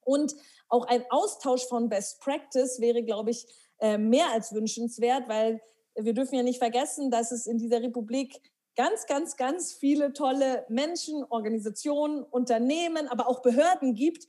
und 0.00 0.34
auch 0.68 0.86
ein 0.86 1.04
Austausch 1.10 1.66
von 1.66 1.88
Best 1.88 2.20
Practice 2.20 2.80
wäre, 2.80 3.02
glaube 3.02 3.30
ich, 3.30 3.46
äh, 3.78 3.98
mehr 3.98 4.30
als 4.32 4.52
wünschenswert, 4.52 5.28
weil 5.28 5.60
wir 5.94 6.12
dürfen 6.12 6.34
ja 6.34 6.42
nicht 6.42 6.58
vergessen, 6.58 7.10
dass 7.10 7.32
es 7.32 7.46
in 7.46 7.58
dieser 7.58 7.82
Republik 7.82 8.40
ganz, 8.76 9.06
ganz, 9.06 9.36
ganz 9.36 9.72
viele 9.72 10.12
tolle 10.12 10.66
Menschen, 10.68 11.24
Organisationen, 11.28 12.22
Unternehmen, 12.22 13.08
aber 13.08 13.28
auch 13.28 13.42
Behörden 13.42 13.94
gibt, 13.94 14.26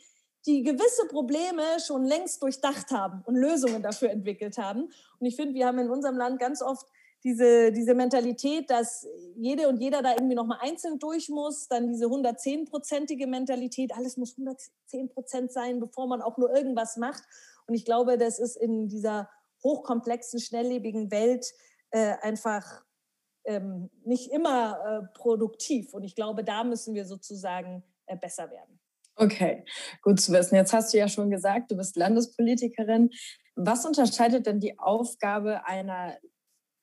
die 0.48 0.64
gewisse 0.64 1.06
Probleme 1.08 1.62
schon 1.86 2.06
längst 2.06 2.42
durchdacht 2.42 2.92
haben 2.92 3.22
und 3.26 3.36
Lösungen 3.36 3.84
dafür 3.84 4.10
entwickelt 4.10 4.58
haben. 4.58 4.90
Und 5.20 5.26
ich 5.26 5.36
finde, 5.36 5.54
wir 5.54 5.68
haben 5.68 5.80
in 5.80 5.90
unserem 5.90 6.18
Land 6.18 6.40
ganz 6.40 6.62
oft 6.62 6.88
diese, 7.24 7.72
diese 7.72 7.94
Mentalität, 7.94 8.70
dass 8.70 9.06
jede 9.36 9.68
und 9.68 9.82
jeder 9.82 10.02
da 10.02 10.14
irgendwie 10.14 10.36
nochmal 10.36 10.60
einzeln 10.62 11.00
durch 11.00 11.30
muss, 11.30 11.68
dann 11.68 11.88
diese 11.88 12.06
110-prozentige 12.06 13.28
Mentalität, 13.28 13.92
alles 13.96 14.18
muss 14.18 14.38
110 14.38 15.10
Prozent 15.10 15.52
sein, 15.52 15.80
bevor 15.80 16.08
man 16.08 16.22
auch 16.22 16.38
nur 16.38 16.56
irgendwas 16.56 16.96
macht. 16.96 17.24
Und 17.66 17.74
ich 17.74 17.86
glaube, 17.86 18.18
das 18.18 18.40
ist 18.40 18.56
in 18.56 18.88
dieser 18.88 19.30
hochkomplexen, 19.64 20.40
schnelllebigen 20.40 21.12
Welt 21.12 21.54
äh, 21.90 22.16
einfach 22.22 22.86
ähm, 23.44 23.90
nicht 24.06 24.32
immer 24.32 24.80
äh, 24.86 25.18
produktiv. 25.18 25.94
Und 25.94 26.04
ich 26.04 26.16
glaube, 26.16 26.44
da 26.44 26.64
müssen 26.64 26.94
wir 26.94 27.06
sozusagen 27.06 27.84
äh, 28.06 28.16
besser 28.16 28.50
werden. 28.52 28.80
Okay, 29.18 29.66
gut 30.04 30.22
zu 30.22 30.32
wissen. 30.32 30.56
Jetzt 30.56 30.74
hast 30.74 30.94
du 30.94 30.98
ja 30.98 31.08
schon 31.08 31.32
gesagt, 31.32 31.72
du 31.72 31.76
bist 31.76 31.96
Landespolitikerin. 31.96 33.10
Was 33.56 33.84
unterscheidet 33.86 34.46
denn 34.46 34.60
die 34.60 34.78
Aufgabe 34.78 35.66
einer 35.66 36.16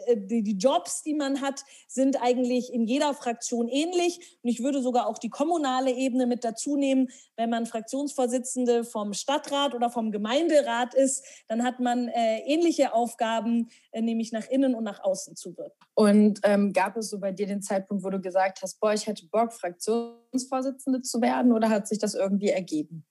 äh, 0.06 0.16
die, 0.16 0.42
die, 0.42 0.56
Jobs, 0.56 1.02
die 1.02 1.12
man 1.12 1.40
hat, 1.42 1.62
sind 1.88 2.22
eigentlich 2.22 2.72
in 2.72 2.86
jeder 2.86 3.12
Fraktion 3.12 3.68
ähnlich. 3.68 4.38
Und 4.42 4.48
ich 4.48 4.62
würde 4.62 4.80
sogar 4.80 5.06
auch 5.08 5.18
die 5.18 5.28
kommunale 5.28 5.90
Ebene 5.90 6.26
mit 6.26 6.44
dazu 6.44 6.76
nehmen. 6.76 7.08
Wenn 7.36 7.50
man 7.50 7.66
Fraktionsvorsitzende 7.66 8.84
vom 8.84 9.12
Stadtrat 9.12 9.74
oder 9.74 9.90
vom 9.90 10.12
Gemeinderat 10.12 10.94
ist, 10.94 11.24
dann 11.48 11.64
hat 11.64 11.80
man 11.80 12.08
äh, 12.08 12.38
ähnliche 12.46 12.94
Aufgaben, 12.94 13.68
äh, 13.90 14.00
nämlich 14.00 14.32
nach 14.32 14.48
innen 14.48 14.74
und 14.74 14.84
nach 14.84 15.02
außen 15.02 15.36
zu 15.36 15.56
wirken. 15.56 15.76
Und 15.94 16.40
ähm, 16.44 16.72
gab 16.72 16.96
es 16.96 17.10
so 17.10 17.18
bei 17.18 17.32
dir 17.32 17.46
den 17.46 17.60
Zeitpunkt, 17.60 18.04
wo 18.04 18.10
du 18.10 18.20
gesagt 18.20 18.62
hast, 18.62 18.78
boah, 18.78 18.92
ich 18.92 19.06
hätte 19.06 19.26
Bock, 19.26 19.52
Fraktionsvorsitzende 19.52 21.02
zu 21.02 21.20
werden, 21.20 21.52
oder 21.52 21.68
hat 21.68 21.88
sich 21.88 21.98
das 21.98 22.14
irgendwie 22.14 22.50
ergeben? 22.50 23.04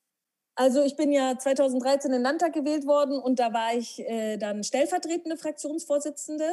Also 0.56 0.82
ich 0.84 0.96
bin 0.96 1.12
ja 1.12 1.38
2013 1.38 2.12
in 2.12 2.20
den 2.20 2.22
Landtag 2.22 2.54
gewählt 2.54 2.88
worden 2.88 3.20
und 3.20 3.39
da 3.39 3.52
war 3.54 3.74
ich 3.76 4.00
äh, 4.00 4.38
dann 4.38 4.63
stellvertretende 4.63 5.36
Fraktionsvorsitzende. 5.36 6.46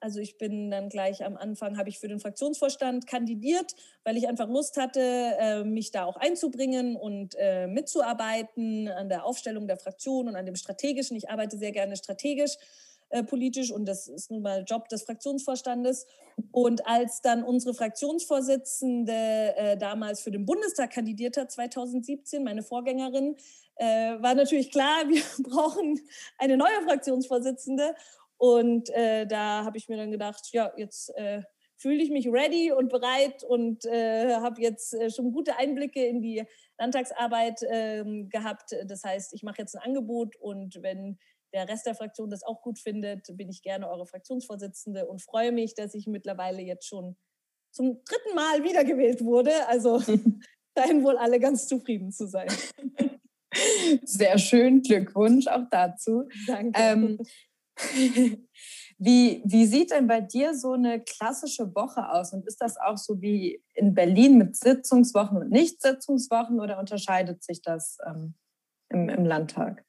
Also 0.00 0.20
ich 0.20 0.38
bin 0.38 0.70
dann 0.70 0.88
gleich 0.88 1.24
am 1.24 1.36
Anfang, 1.36 1.76
habe 1.76 1.88
ich 1.88 1.98
für 1.98 2.06
den 2.06 2.20
Fraktionsvorstand 2.20 3.08
kandidiert, 3.08 3.74
weil 4.04 4.16
ich 4.16 4.28
einfach 4.28 4.48
Lust 4.48 4.76
hatte, 4.76 5.00
äh, 5.00 5.64
mich 5.64 5.90
da 5.90 6.04
auch 6.04 6.16
einzubringen 6.16 6.94
und 6.94 7.34
äh, 7.36 7.66
mitzuarbeiten 7.66 8.86
an 8.88 9.08
der 9.08 9.24
Aufstellung 9.24 9.66
der 9.66 9.76
Fraktion 9.76 10.28
und 10.28 10.36
an 10.36 10.46
dem 10.46 10.54
strategischen. 10.54 11.16
Ich 11.16 11.28
arbeite 11.28 11.58
sehr 11.58 11.72
gerne 11.72 11.96
strategisch 11.96 12.56
äh, 13.10 13.22
politisch 13.22 13.70
und 13.70 13.86
das 13.86 14.08
ist 14.08 14.30
nun 14.30 14.42
mal 14.42 14.64
Job 14.66 14.88
des 14.88 15.02
Fraktionsvorstandes. 15.04 16.06
Und 16.52 16.86
als 16.86 17.20
dann 17.20 17.42
unsere 17.42 17.74
Fraktionsvorsitzende 17.74 19.54
äh, 19.56 19.76
damals 19.76 20.20
für 20.20 20.30
den 20.30 20.44
Bundestag 20.44 20.92
kandidiert 20.92 21.36
hat, 21.36 21.50
2017, 21.50 22.44
meine 22.44 22.62
Vorgängerin, 22.62 23.36
äh, 23.76 24.20
war 24.20 24.34
natürlich 24.34 24.70
klar, 24.70 25.04
wir 25.08 25.22
brauchen 25.42 26.00
eine 26.38 26.56
neue 26.56 26.82
Fraktionsvorsitzende. 26.84 27.94
Und 28.36 28.90
äh, 28.90 29.26
da 29.26 29.64
habe 29.64 29.78
ich 29.78 29.88
mir 29.88 29.96
dann 29.96 30.12
gedacht, 30.12 30.50
ja, 30.52 30.72
jetzt 30.76 31.10
äh, 31.16 31.42
fühle 31.76 32.02
ich 32.02 32.10
mich 32.10 32.28
ready 32.28 32.72
und 32.72 32.88
bereit 32.88 33.42
und 33.44 33.84
äh, 33.86 34.34
habe 34.34 34.60
jetzt 34.60 34.94
äh, 34.94 35.10
schon 35.10 35.32
gute 35.32 35.56
Einblicke 35.56 36.04
in 36.04 36.20
die 36.20 36.44
Landtagsarbeit 36.78 37.60
ähm, 37.68 38.28
gehabt. 38.28 38.76
Das 38.86 39.04
heißt, 39.04 39.32
ich 39.32 39.42
mache 39.42 39.58
jetzt 39.58 39.76
ein 39.76 39.82
Angebot 39.82 40.36
und 40.36 40.82
wenn 40.82 41.18
der 41.52 41.68
Rest 41.68 41.86
der 41.86 41.94
Fraktion 41.94 42.30
das 42.30 42.42
auch 42.42 42.60
gut 42.62 42.78
findet, 42.78 43.26
bin 43.36 43.48
ich 43.48 43.62
gerne 43.62 43.88
eure 43.88 44.06
Fraktionsvorsitzende 44.06 45.06
und 45.06 45.22
freue 45.22 45.52
mich, 45.52 45.74
dass 45.74 45.94
ich 45.94 46.06
mittlerweile 46.06 46.62
jetzt 46.62 46.86
schon 46.86 47.16
zum 47.72 48.02
dritten 48.04 48.34
Mal 48.34 48.64
wiedergewählt 48.64 49.24
wurde. 49.24 49.66
Also 49.68 50.00
scheinen 50.78 51.02
wohl 51.02 51.16
alle 51.16 51.40
ganz 51.40 51.66
zufrieden 51.66 52.12
zu 52.12 52.26
sein. 52.26 52.48
Sehr 54.04 54.38
schön, 54.38 54.82
Glückwunsch 54.82 55.46
auch 55.46 55.64
dazu. 55.70 56.28
Danke. 56.46 56.78
Ähm, 56.80 57.18
Wie, 59.00 59.42
wie 59.44 59.64
sieht 59.64 59.92
denn 59.92 60.08
bei 60.08 60.20
dir 60.20 60.54
so 60.54 60.72
eine 60.72 61.00
klassische 61.00 61.72
Woche 61.76 62.10
aus? 62.10 62.32
Und 62.32 62.44
ist 62.48 62.60
das 62.60 62.76
auch 62.76 62.98
so 62.98 63.20
wie 63.20 63.62
in 63.74 63.94
Berlin 63.94 64.38
mit 64.38 64.56
Sitzungswochen 64.56 65.38
und 65.38 65.50
Nicht-Sitzungswochen 65.50 66.60
oder 66.60 66.80
unterscheidet 66.80 67.44
sich 67.44 67.62
das 67.62 67.98
ähm, 68.04 68.34
im, 68.88 69.08
im 69.08 69.24
Landtag? 69.24 69.84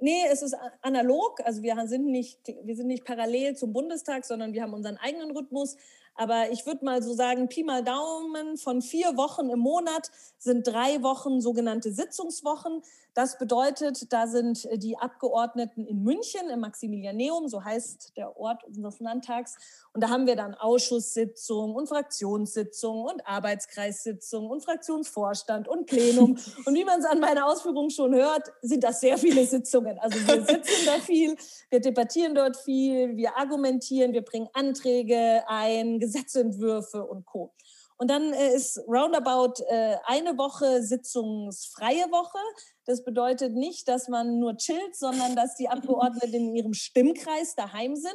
Nee, 0.00 0.26
es 0.30 0.42
ist 0.42 0.56
analog. 0.82 1.40
Also 1.44 1.62
wir 1.62 1.74
sind 1.86 2.06
nicht, 2.06 2.40
wir 2.62 2.76
sind 2.76 2.86
nicht 2.86 3.04
parallel 3.04 3.56
zum 3.56 3.72
Bundestag, 3.72 4.24
sondern 4.24 4.52
wir 4.52 4.62
haben 4.62 4.74
unseren 4.74 4.96
eigenen 4.96 5.30
Rhythmus. 5.30 5.76
Aber 6.18 6.50
ich 6.50 6.66
würde 6.66 6.84
mal 6.84 7.00
so 7.00 7.14
sagen, 7.14 7.48
Pi 7.48 7.62
mal 7.62 7.84
Daumen, 7.84 8.58
von 8.58 8.82
vier 8.82 9.16
Wochen 9.16 9.50
im 9.50 9.60
Monat 9.60 10.10
sind 10.36 10.66
drei 10.66 11.00
Wochen 11.02 11.40
sogenannte 11.40 11.92
Sitzungswochen. 11.92 12.82
Das 13.14 13.38
bedeutet, 13.38 14.12
da 14.12 14.26
sind 14.26 14.64
äh, 14.66 14.78
die 14.78 14.96
Abgeordneten 14.96 15.84
in 15.86 16.02
München 16.02 16.50
im 16.50 16.60
Maximilianeum, 16.60 17.48
so 17.48 17.64
heißt 17.64 18.16
der 18.16 18.36
Ort 18.36 18.64
unseres 18.64 19.00
Landtags. 19.00 19.56
Und 19.92 20.02
da 20.02 20.08
haben 20.08 20.26
wir 20.26 20.36
dann 20.36 20.54
Ausschusssitzungen 20.54 21.74
und 21.74 21.88
Fraktionssitzungen 21.88 23.04
und 23.04 23.26
Arbeitskreissitzungen 23.26 24.50
und 24.50 24.62
Fraktionsvorstand 24.62 25.66
und 25.66 25.86
Plenum. 25.86 26.36
Und 26.64 26.74
wie 26.74 26.84
man 26.84 27.00
es 27.00 27.06
an 27.06 27.20
meiner 27.20 27.46
Ausführung 27.46 27.90
schon 27.90 28.14
hört, 28.14 28.52
sind 28.62 28.84
das 28.84 29.00
sehr 29.00 29.18
viele 29.18 29.46
Sitzungen. 29.46 29.98
Also 29.98 30.18
wir 30.18 30.44
sitzen 30.44 30.86
da 30.86 30.98
viel, 31.00 31.36
wir 31.70 31.80
debattieren 31.80 32.34
dort 32.34 32.56
viel, 32.56 33.16
wir 33.16 33.36
argumentieren, 33.36 34.12
wir 34.12 34.22
bringen 34.22 34.48
Anträge 34.52 35.42
ein, 35.48 35.98
Gesetzentwürfe 36.08 37.04
und 37.04 37.26
Co. 37.26 37.54
Und 37.98 38.10
dann 38.10 38.32
äh, 38.32 38.54
ist 38.54 38.78
roundabout 38.86 39.62
äh, 39.68 39.96
eine 40.06 40.38
Woche 40.38 40.82
sitzungsfreie 40.82 42.10
Woche. 42.10 42.38
Das 42.86 43.04
bedeutet 43.04 43.54
nicht, 43.54 43.88
dass 43.88 44.08
man 44.08 44.38
nur 44.38 44.56
chillt, 44.56 44.96
sondern 44.96 45.34
dass 45.34 45.56
die 45.56 45.68
Abgeordneten 45.68 46.34
in 46.34 46.54
ihrem 46.54 46.74
Stimmkreis 46.74 47.56
daheim 47.56 47.96
sind. 47.96 48.14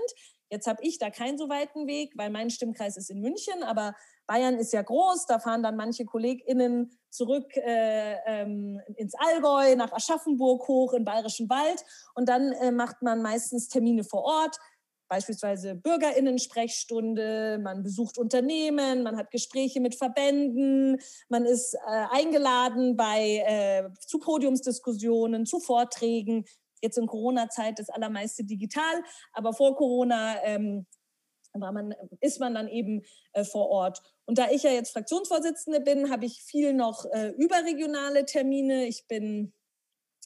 Jetzt 0.50 0.68
habe 0.68 0.84
ich 0.84 1.00
da 1.00 1.10
keinen 1.10 1.38
so 1.38 1.50
weiten 1.50 1.88
Weg, 1.88 2.14
weil 2.16 2.30
mein 2.30 2.50
Stimmkreis 2.50 2.96
ist 2.96 3.10
in 3.10 3.22
München, 3.22 3.64
aber 3.64 3.96
Bayern 4.28 4.56
ist 4.58 4.72
ja 4.72 4.84
groß, 4.84 5.26
da 5.26 5.40
fahren 5.40 5.64
dann 5.64 5.76
manche 5.76 6.06
KollegInnen 6.06 6.92
zurück 7.10 7.58
äh, 7.58 8.18
ähm, 8.26 8.80
ins 8.96 9.16
Allgäu, 9.16 9.76
nach 9.76 9.92
Aschaffenburg 9.92 10.68
hoch, 10.68 10.94
in 10.94 11.06
Bayerischen 11.06 11.50
Wald 11.50 11.84
und 12.14 12.30
dann 12.30 12.52
äh, 12.54 12.72
macht 12.72 13.02
man 13.02 13.22
meistens 13.22 13.68
Termine 13.68 14.04
vor 14.04 14.24
Ort 14.24 14.58
beispielsweise 15.14 15.76
Bürgerinnen-Sprechstunde, 15.76 17.60
man 17.62 17.84
besucht 17.84 18.18
Unternehmen, 18.18 19.04
man 19.04 19.16
hat 19.16 19.30
Gespräche 19.30 19.80
mit 19.80 19.94
Verbänden, 19.94 21.00
man 21.30 21.46
ist 21.46 21.76
äh, 21.76 22.06
eingeladen 22.10 22.98
bei, 22.98 23.44
äh, 23.46 23.90
zu 24.00 24.18
Podiumsdiskussionen, 24.18 25.46
zu 25.46 25.60
Vorträgen. 25.60 26.46
Jetzt 26.82 26.98
in 26.98 27.06
Corona-Zeit 27.06 27.78
das 27.78 27.90
allermeiste 27.90 28.44
digital, 28.44 29.04
aber 29.34 29.54
vor 29.54 29.76
Corona 29.76 30.44
ähm, 30.46 30.88
war 31.54 31.72
man, 31.72 31.94
ist 32.20 32.40
man 32.40 32.56
dann 32.56 32.68
eben 32.68 33.04
äh, 33.34 33.44
vor 33.44 33.70
Ort. 33.70 34.02
Und 34.26 34.40
da 34.40 34.50
ich 34.50 34.64
ja 34.64 34.72
jetzt 34.72 34.94
Fraktionsvorsitzende 34.94 35.80
bin, 35.80 36.10
habe 36.10 36.26
ich 36.26 36.42
viel 36.42 36.74
noch 36.74 37.06
äh, 37.12 37.28
überregionale 37.38 38.26
Termine. 38.26 38.88
Ich 38.88 39.06
bin 39.08 39.54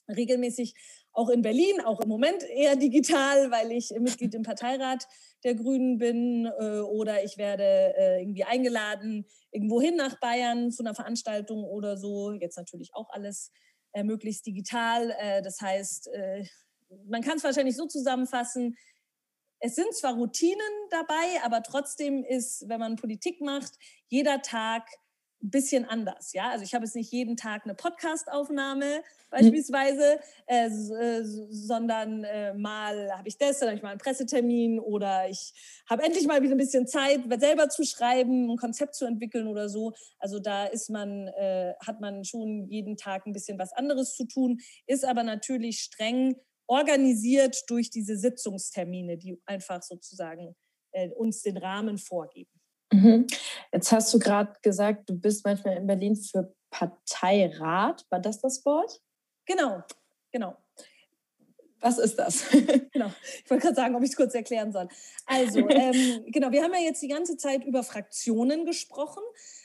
regelmäßig 0.07 0.75
auch 1.17 1.29
in 1.29 1.41
Berlin, 1.41 1.81
auch 1.81 1.99
im 1.99 2.09
Moment 2.09 2.43
eher 2.43 2.75
digital, 2.75 3.49
weil 3.49 3.71
ich 3.71 3.89
Mitglied 3.99 4.35
im 4.35 4.43
Parteirat 4.43 5.07
der 5.43 5.55
Grünen 5.55 5.97
bin 5.97 6.45
äh, 6.45 6.79
oder 6.79 7.23
ich 7.23 7.39
werde 7.39 7.63
äh, 7.63 8.21
irgendwie 8.21 8.43
eingeladen 8.43 9.25
irgendwo 9.51 9.81
hin 9.81 9.95
nach 9.95 10.19
Bayern 10.19 10.71
zu 10.71 10.83
einer 10.83 10.93
Veranstaltung 10.93 11.63
oder 11.63 11.97
so. 11.97 12.33
Jetzt 12.33 12.55
natürlich 12.55 12.91
auch 12.93 13.09
alles 13.09 13.51
äh, 13.93 14.03
möglichst 14.03 14.45
digital. 14.45 15.09
Äh, 15.19 15.41
das 15.41 15.59
heißt, 15.59 16.07
äh, 16.09 16.45
man 17.07 17.23
kann 17.23 17.37
es 17.37 17.43
wahrscheinlich 17.43 17.75
so 17.75 17.87
zusammenfassen, 17.87 18.77
es 19.59 19.73
sind 19.73 19.91
zwar 19.95 20.13
Routinen 20.13 20.59
dabei, 20.91 21.41
aber 21.43 21.63
trotzdem 21.63 22.23
ist, 22.23 22.69
wenn 22.69 22.79
man 22.79 22.95
Politik 22.95 23.41
macht, 23.41 23.73
jeder 24.07 24.43
Tag 24.43 24.87
ein 25.43 25.51
bisschen 25.51 25.85
anders. 25.85 26.33
Ja, 26.33 26.49
also 26.49 26.63
ich 26.63 26.73
habe 26.73 26.85
jetzt 26.85 26.95
nicht 26.95 27.11
jeden 27.11 27.37
Tag 27.37 27.63
eine 27.63 27.75
Podcastaufnahme 27.75 29.03
beispielsweise, 29.29 30.19
äh, 30.47 30.67
äh, 30.67 31.23
sondern 31.23 32.23
äh, 32.23 32.53
mal 32.53 33.11
habe 33.11 33.27
ich 33.27 33.37
das, 33.37 33.59
dann 33.59 33.69
habe 33.69 33.77
ich 33.77 33.83
mal 33.83 33.89
einen 33.89 33.99
Pressetermin 33.99 34.79
oder 34.79 35.29
ich 35.29 35.53
habe 35.89 36.03
endlich 36.03 36.25
mal 36.27 36.41
wieder 36.41 36.55
ein 36.55 36.57
bisschen 36.57 36.87
Zeit, 36.87 37.21
selber 37.39 37.69
zu 37.69 37.83
schreiben, 37.83 38.49
ein 38.49 38.57
Konzept 38.57 38.95
zu 38.95 39.05
entwickeln 39.05 39.47
oder 39.47 39.69
so. 39.69 39.93
Also 40.17 40.39
da 40.39 40.65
ist 40.65 40.89
man, 40.89 41.27
äh, 41.27 41.73
hat 41.85 42.01
man 42.01 42.23
schon 42.23 42.67
jeden 42.69 42.97
Tag 42.97 43.25
ein 43.25 43.33
bisschen 43.33 43.59
was 43.59 43.73
anderes 43.73 44.15
zu 44.15 44.25
tun, 44.25 44.59
ist 44.85 45.05
aber 45.05 45.23
natürlich 45.23 45.79
streng 45.81 46.35
organisiert 46.67 47.63
durch 47.67 47.89
diese 47.89 48.17
Sitzungstermine, 48.17 49.17
die 49.17 49.37
einfach 49.45 49.81
sozusagen 49.81 50.55
äh, 50.91 51.09
uns 51.09 51.41
den 51.41 51.57
Rahmen 51.57 51.97
vorgeben. 51.97 52.56
Mhm. 52.91 53.27
Jetzt 53.71 53.91
hast 53.91 54.13
du 54.13 54.19
gerade 54.19 54.53
gesagt, 54.61 55.09
du 55.09 55.19
bist 55.19 55.45
manchmal 55.45 55.77
in 55.77 55.87
Berlin 55.87 56.15
für 56.15 56.53
Parteirat. 56.69 58.05
War 58.09 58.19
das 58.19 58.39
das 58.39 58.63
Wort? 58.65 59.01
Genau, 59.45 59.83
genau. 60.31 60.55
Was 61.79 61.99
ist 61.99 62.17
das? 62.17 62.45
genau. 62.91 63.11
Ich 63.43 63.49
wollte 63.49 63.63
gerade 63.63 63.75
sagen, 63.75 63.95
ob 63.95 64.03
ich 64.03 64.09
es 64.09 64.15
kurz 64.15 64.33
erklären 64.33 64.71
soll. 64.71 64.87
Also, 65.25 65.59
ähm, 65.69 66.25
genau, 66.27 66.51
wir 66.51 66.63
haben 66.63 66.73
ja 66.73 66.79
jetzt 66.79 67.01
die 67.01 67.07
ganze 67.07 67.37
Zeit 67.37 67.63
über 67.65 67.83
Fraktionen 67.83 68.65
gesprochen. 68.65 69.23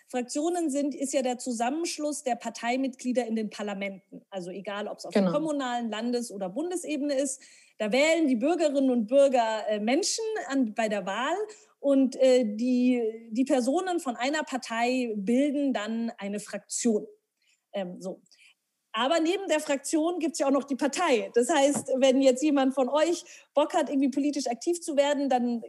Fraktionen 0.08 0.68
sind, 0.70 0.94
ist 0.94 1.14
ja 1.14 1.22
der 1.22 1.38
Zusammenschluss 1.38 2.22
der 2.22 2.35
Parteimitglieder 2.35 3.26
in 3.26 3.35
den 3.35 3.48
Parlamenten. 3.48 4.22
Also 4.28 4.50
egal, 4.50 4.88
ob 4.88 4.98
es 4.98 5.06
auf 5.06 5.14
genau. 5.14 5.30
der 5.30 5.40
kommunalen, 5.40 5.90
Landes- 5.90 6.30
oder 6.30 6.50
Bundesebene 6.50 7.14
ist. 7.14 7.40
Da 7.78 7.90
wählen 7.90 8.28
die 8.28 8.37
Bürgerinnen 8.37 8.90
und 8.90 9.06
Bürger 9.06 9.66
äh, 9.68 9.80
Menschen 9.80 10.24
an, 10.48 10.74
bei 10.74 10.88
der 10.88 11.06
Wahl 11.06 11.35
und 11.83 12.14
äh, 12.16 12.45
die, 12.45 13.03
die 13.33 13.45
Personen 13.45 13.99
von 13.99 14.14
einer 14.14 14.45
Partei 14.45 15.12
bilden 15.16 15.73
dann 15.73 16.12
eine 16.16 16.38
Fraktion. 16.38 17.07
Ähm, 17.73 18.01
so. 18.01 18.23
Aber 18.92 19.18
neben 19.18 19.49
der 19.49 19.59
Fraktion 19.59 20.21
gibt 20.21 20.35
es 20.35 20.38
ja 20.38 20.47
auch 20.47 20.53
noch 20.53 20.62
die 20.62 20.77
Partei. 20.77 21.33
Das 21.35 21.51
heißt, 21.51 21.88
wenn 21.97 22.23
jetzt 22.23 22.42
jemand 22.42 22.75
von 22.75 22.88
euch 22.88 23.25
Bock 23.53 23.75
hat, 23.75 23.88
irgendwie 23.88 24.11
politisch 24.11 24.47
aktiv 24.47 24.81
zu 24.81 24.97
werden, 24.97 25.29
dann 25.29 25.62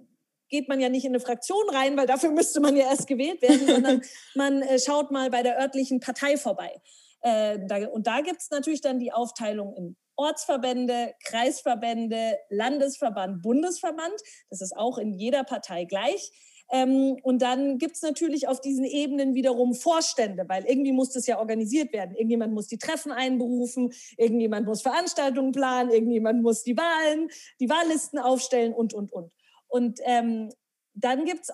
geht 0.49 0.69
man 0.69 0.80
ja 0.80 0.89
nicht 0.89 1.04
in 1.04 1.12
eine 1.12 1.19
Fraktion 1.19 1.67
rein, 1.71 1.97
weil 1.97 2.06
dafür 2.06 2.30
müsste 2.32 2.60
man 2.60 2.76
ja 2.76 2.84
erst 2.84 3.08
gewählt 3.08 3.41
werden, 3.41 3.65
sondern 3.65 4.02
man 4.36 4.62
äh, 4.62 4.78
schaut 4.78 5.10
mal 5.10 5.32
bei 5.32 5.41
der 5.41 5.60
örtlichen 5.60 5.99
Partei 5.99 6.38
vorbei. 6.38 6.80
Äh, 7.21 7.58
da, 7.65 7.88
und 7.88 8.06
da 8.06 8.21
gibt 8.21 8.39
es 8.39 8.52
natürlich 8.52 8.82
dann 8.82 8.99
die 8.99 9.12
Aufteilung 9.12 9.76
in 9.76 9.95
Ortsverbände, 10.23 11.13
Kreisverbände, 11.23 12.38
Landesverband, 12.49 13.41
Bundesverband. 13.41 14.15
Das 14.49 14.62
ist 14.62 14.75
auch 14.75 14.97
in 14.97 15.13
jeder 15.13 15.43
Partei 15.43 15.86
gleich. 15.86 16.31
Ähm, 16.71 17.17
und 17.23 17.41
dann 17.41 17.77
gibt 17.77 17.97
es 17.97 18.01
natürlich 18.01 18.47
auf 18.47 18.62
diesen 18.62 18.86
Ebenen 18.86 19.36
wiederum 19.36 19.75
Vorstände, 19.75 20.45
weil 20.47 20.65
irgendwie 20.65 20.93
muss 20.93 21.12
das 21.12 21.27
ja 21.27 21.38
organisiert 21.39 21.91
werden. 21.93 22.15
Irgendjemand 22.15 22.53
muss 22.53 22.67
die 22.67 22.77
Treffen 22.77 23.12
einberufen, 23.12 23.93
irgendjemand 24.17 24.65
muss 24.65 24.81
Veranstaltungen 24.81 25.51
planen, 25.51 25.91
irgendjemand 25.91 26.41
muss 26.41 26.63
die 26.63 26.77
Wahlen, 26.77 27.29
die 27.59 27.69
Wahllisten 27.69 28.17
aufstellen 28.17 28.73
und, 28.73 28.93
und, 28.93 29.12
und. 29.12 29.31
Und 29.67 29.99
ähm, 30.03 30.51
dann 30.93 31.25
gibt 31.25 31.41
es 31.41 31.51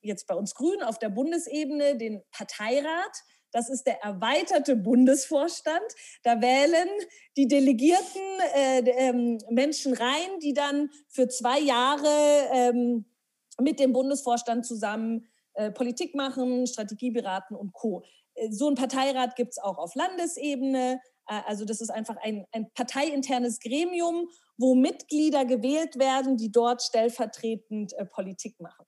jetzt 0.00 0.26
bei 0.26 0.34
uns 0.34 0.54
Grünen 0.54 0.82
auf 0.82 0.98
der 0.98 1.08
Bundesebene 1.08 1.96
den 1.96 2.22
Parteirat. 2.30 3.12
Das 3.52 3.68
ist 3.68 3.86
der 3.86 4.02
erweiterte 4.02 4.76
Bundesvorstand. 4.76 5.84
Da 6.22 6.40
wählen 6.40 6.88
die 7.36 7.46
Delegierten 7.46 8.22
äh, 8.54 8.80
ähm, 8.80 9.38
Menschen 9.50 9.94
rein, 9.94 10.38
die 10.42 10.54
dann 10.54 10.90
für 11.08 11.28
zwei 11.28 11.60
Jahre 11.60 12.08
ähm, 12.52 13.04
mit 13.60 13.78
dem 13.78 13.92
Bundesvorstand 13.92 14.66
zusammen 14.66 15.26
äh, 15.54 15.70
Politik 15.70 16.14
machen, 16.14 16.66
Strategie 16.66 17.10
beraten 17.10 17.54
und 17.54 17.72
Co. 17.72 18.04
Äh, 18.34 18.50
so 18.50 18.68
ein 18.68 18.74
Parteirat 18.74 19.36
gibt 19.36 19.50
es 19.52 19.58
auch 19.58 19.78
auf 19.78 19.94
Landesebene. 19.94 21.00
Äh, 21.28 21.40
also 21.46 21.64
das 21.64 21.80
ist 21.80 21.90
einfach 21.90 22.16
ein, 22.22 22.46
ein 22.52 22.70
parteiinternes 22.72 23.60
Gremium, 23.60 24.28
wo 24.56 24.74
Mitglieder 24.74 25.44
gewählt 25.44 25.98
werden, 25.98 26.36
die 26.36 26.50
dort 26.50 26.82
stellvertretend 26.82 27.92
äh, 27.94 28.06
Politik 28.06 28.58
machen. 28.60 28.86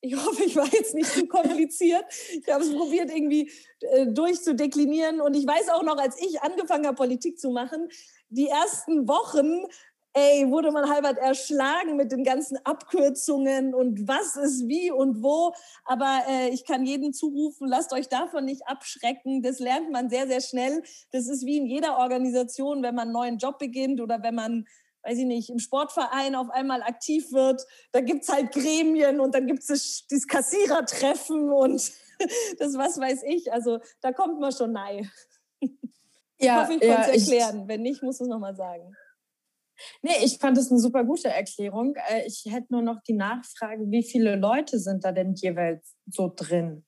Ich 0.00 0.14
hoffe, 0.14 0.44
ich 0.44 0.54
war 0.54 0.68
jetzt 0.72 0.94
nicht 0.94 1.10
zu 1.10 1.26
kompliziert. 1.26 2.04
Ich 2.30 2.48
habe 2.52 2.62
es 2.62 2.72
probiert, 2.72 3.10
irgendwie 3.10 3.50
äh, 3.80 4.06
durchzudeklinieren. 4.06 5.20
Und 5.20 5.34
ich 5.34 5.46
weiß 5.46 5.70
auch 5.70 5.82
noch, 5.82 5.98
als 5.98 6.20
ich 6.20 6.40
angefangen 6.42 6.86
habe, 6.86 6.96
Politik 6.96 7.38
zu 7.38 7.50
machen, 7.50 7.88
die 8.28 8.46
ersten 8.46 9.08
Wochen, 9.08 9.66
ey, 10.12 10.48
wurde 10.50 10.70
man 10.70 10.88
halbert 10.88 11.18
erschlagen 11.18 11.96
mit 11.96 12.12
den 12.12 12.22
ganzen 12.22 12.58
Abkürzungen 12.64 13.74
und 13.74 14.06
was 14.06 14.36
ist 14.36 14.68
wie 14.68 14.90
und 14.92 15.22
wo. 15.22 15.52
Aber 15.84 16.20
äh, 16.28 16.50
ich 16.50 16.64
kann 16.64 16.86
jedem 16.86 17.12
zurufen, 17.12 17.66
lasst 17.66 17.92
euch 17.92 18.08
davon 18.08 18.44
nicht 18.44 18.68
abschrecken. 18.68 19.42
Das 19.42 19.58
lernt 19.58 19.90
man 19.90 20.10
sehr, 20.10 20.28
sehr 20.28 20.40
schnell. 20.40 20.82
Das 21.10 21.26
ist 21.26 21.44
wie 21.44 21.58
in 21.58 21.66
jeder 21.66 21.98
Organisation, 21.98 22.82
wenn 22.82 22.94
man 22.94 23.08
einen 23.08 23.12
neuen 23.12 23.38
Job 23.38 23.58
beginnt 23.58 24.00
oder 24.00 24.22
wenn 24.22 24.34
man 24.34 24.64
weiß 25.08 25.18
ich 25.18 25.24
nicht, 25.24 25.50
im 25.50 25.58
Sportverein 25.58 26.34
auf 26.34 26.50
einmal 26.50 26.82
aktiv 26.82 27.32
wird, 27.32 27.64
da 27.92 28.00
gibt 28.00 28.22
es 28.22 28.28
halt 28.28 28.52
Gremien 28.52 29.20
und 29.20 29.34
dann 29.34 29.46
gibt 29.46 29.60
es 29.68 30.04
das, 30.08 30.26
Kassierertreffen 30.26 31.50
und 31.50 31.92
das 32.58 32.74
was 32.74 32.98
weiß 32.98 33.22
ich. 33.26 33.52
Also 33.52 33.78
da 34.00 34.12
kommt 34.12 34.40
man 34.40 34.52
schon 34.52 34.72
nahe. 34.72 35.10
Ja, 36.40 36.62
ich 36.62 36.68
hoffe, 36.68 36.72
ich 36.74 36.88
ja, 36.88 36.94
konnte 36.94 37.12
es 37.12 37.28
erklären. 37.28 37.68
Wenn 37.68 37.82
nicht, 37.82 38.02
muss 38.02 38.20
ich 38.20 38.22
es 38.22 38.28
nochmal 38.28 38.54
sagen. 38.54 38.94
Nee, 40.02 40.24
ich 40.24 40.38
fand 40.38 40.58
es 40.58 40.70
eine 40.70 40.80
super 40.80 41.04
gute 41.04 41.28
Erklärung. 41.28 41.94
Äh, 42.08 42.26
ich 42.26 42.44
hätte 42.48 42.66
nur 42.70 42.82
noch 42.82 43.00
die 43.02 43.14
Nachfrage, 43.14 43.90
wie 43.90 44.02
viele 44.02 44.36
Leute 44.36 44.78
sind 44.78 45.04
da 45.04 45.12
denn 45.12 45.34
jeweils 45.34 45.96
so 46.06 46.32
drin? 46.34 46.84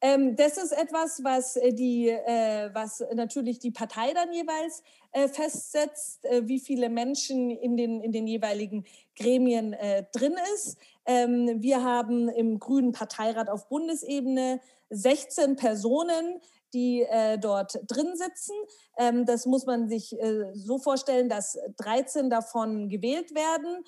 Ähm, 0.00 0.36
das 0.36 0.58
ist 0.58 0.72
etwas, 0.72 1.24
was, 1.24 1.56
äh, 1.56 1.72
die, 1.72 2.08
äh, 2.08 2.70
was 2.72 3.02
natürlich 3.14 3.58
die 3.58 3.72
Partei 3.72 4.12
dann 4.14 4.32
jeweils 4.32 4.82
äh, 5.12 5.26
festsetzt, 5.26 6.24
äh, 6.24 6.46
wie 6.46 6.60
viele 6.60 6.88
Menschen 6.88 7.50
in 7.50 7.76
den, 7.76 8.00
in 8.00 8.12
den 8.12 8.26
jeweiligen 8.26 8.84
Gremien 9.16 9.72
äh, 9.72 10.04
drin 10.12 10.36
ist. 10.54 10.78
Ähm, 11.04 11.60
wir 11.60 11.82
haben 11.82 12.28
im 12.28 12.60
Grünen 12.60 12.92
Parteirat 12.92 13.48
auf 13.48 13.68
Bundesebene 13.68 14.60
16 14.90 15.56
Personen, 15.56 16.40
die 16.72 17.02
äh, 17.02 17.38
dort 17.38 17.80
drin 17.88 18.14
sitzen. 18.14 18.54
Ähm, 18.98 19.26
das 19.26 19.46
muss 19.46 19.66
man 19.66 19.88
sich 19.88 20.16
so 20.52 20.78
vorstellen, 20.78 21.28
dass 21.28 21.58
13 21.78 22.30
davon 22.30 22.88
gewählt 22.88 23.34
werden 23.34 23.84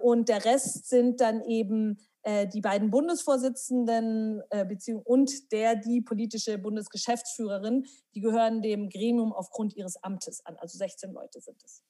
und 0.00 0.28
der 0.28 0.44
Rest 0.44 0.88
sind 0.88 1.20
dann 1.20 1.42
eben 1.42 1.98
die 2.26 2.60
beiden 2.60 2.90
Bundesvorsitzenden 2.90 4.42
äh, 4.50 4.66
und 5.04 5.52
der 5.52 5.76
die 5.76 6.00
politische 6.00 6.58
Bundesgeschäftsführerin, 6.58 7.86
die 8.14 8.20
gehören 8.20 8.62
dem 8.62 8.88
Gremium 8.88 9.32
aufgrund 9.32 9.76
ihres 9.76 10.02
Amtes 10.02 10.44
an. 10.44 10.56
Also 10.56 10.76
16 10.76 11.12
Leute 11.12 11.40
sind 11.40 11.62
es. 11.64 11.84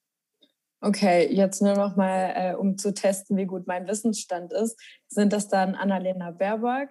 Okay, 0.83 1.27
jetzt 1.33 1.63
nur 1.63 1.75
noch 1.75 1.97
mal, 1.97 2.33
äh, 2.37 2.55
um 2.55 2.77
zu 2.77 2.93
testen, 2.93 3.37
wie 3.37 3.47
gut 3.47 3.67
mein 3.67 3.89
Wissensstand 3.89 4.53
ist. 4.53 4.79
Sind 5.09 5.33
das 5.33 5.49
dann 5.49 5.75
Annalena 5.75 6.33
Baerbock, 6.33 6.91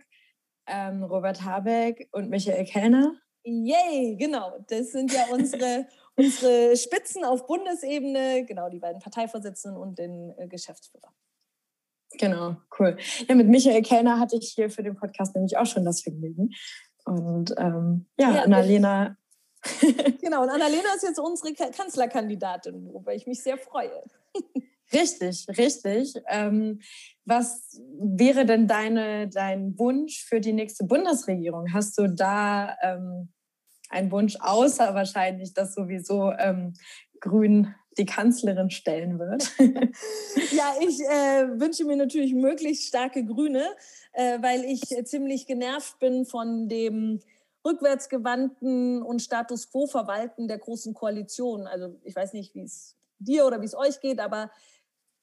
ähm, 0.65 1.03
Robert 1.03 1.43
Habeck 1.43 2.09
und 2.11 2.29
Michael 2.29 2.65
Kellner? 2.65 3.13
Yay, 3.43 4.15
genau. 4.17 4.57
Das 4.67 4.91
sind 4.91 5.13
ja 5.13 5.25
unsere, 5.31 5.87
unsere 6.15 6.75
Spitzen 6.75 7.23
auf 7.23 7.45
Bundesebene, 7.45 8.43
genau, 8.45 8.69
die 8.69 8.79
beiden 8.79 8.99
Parteivorsitzenden 8.99 9.79
und 9.79 9.99
den 9.99 10.33
äh, 10.39 10.47
Geschäftsführer. 10.47 11.13
Genau, 12.17 12.57
cool. 12.79 12.97
Ja, 13.27 13.35
mit 13.35 13.47
Michael 13.47 13.81
Kellner 13.81 14.19
hatte 14.19 14.37
ich 14.37 14.53
hier 14.55 14.69
für 14.69 14.83
den 14.83 14.95
Podcast 14.95 15.35
nämlich 15.35 15.57
auch 15.57 15.65
schon 15.65 15.85
das 15.85 16.01
Vergnügen. 16.01 16.51
Und 17.05 17.53
ähm, 17.57 18.05
ja, 18.17 18.31
ja, 18.31 18.41
Annalena. 18.43 19.17
genau, 20.21 20.43
und 20.43 20.49
Annalena 20.49 20.93
ist 20.95 21.03
jetzt 21.03 21.19
unsere 21.19 21.53
Kanzlerkandidatin, 21.53 22.85
worüber 22.85 23.13
ich 23.13 23.27
mich 23.27 23.41
sehr 23.41 23.57
freue. 23.57 24.03
Richtig, 24.93 25.47
richtig. 25.57 26.13
Ähm, 26.29 26.79
was 27.25 27.81
wäre 27.99 28.45
denn 28.45 28.67
deine, 28.67 29.27
dein 29.27 29.77
Wunsch 29.79 30.23
für 30.23 30.39
die 30.39 30.53
nächste 30.53 30.85
Bundesregierung? 30.85 31.73
Hast 31.73 31.97
du 31.97 32.07
da 32.07 32.77
ähm, 32.83 33.29
einen 33.89 34.11
Wunsch, 34.11 34.37
außer 34.39 34.93
wahrscheinlich, 34.93 35.53
dass 35.53 35.73
sowieso 35.73 36.31
ähm, 36.33 36.73
Grün 37.19 37.73
die 37.97 38.05
Kanzlerin 38.05 38.69
stellen 38.69 39.19
wird? 39.19 39.51
ja, 40.51 40.73
ich 40.79 40.99
äh, 41.01 41.59
wünsche 41.59 41.85
mir 41.85 41.95
natürlich 41.95 42.33
möglichst 42.33 42.87
starke 42.87 43.25
Grüne, 43.25 43.65
äh, 44.13 44.41
weil 44.41 44.65
ich 44.65 44.81
ziemlich 45.05 45.47
genervt 45.47 45.99
bin 45.99 46.25
von 46.25 46.67
dem 46.67 47.19
rückwärtsgewandten 47.65 49.01
und 49.01 49.21
Status 49.21 49.71
quo-Verwalten 49.71 50.47
der 50.47 50.59
Großen 50.59 50.93
Koalition. 50.93 51.67
Also 51.67 51.95
ich 52.03 52.15
weiß 52.15 52.33
nicht, 52.33 52.53
wie 52.53 52.63
es 52.63 52.95
dir 53.19 53.45
oder 53.45 53.61
wie 53.61 53.65
es 53.65 53.75
euch 53.75 53.99
geht, 54.01 54.19
aber 54.19 54.51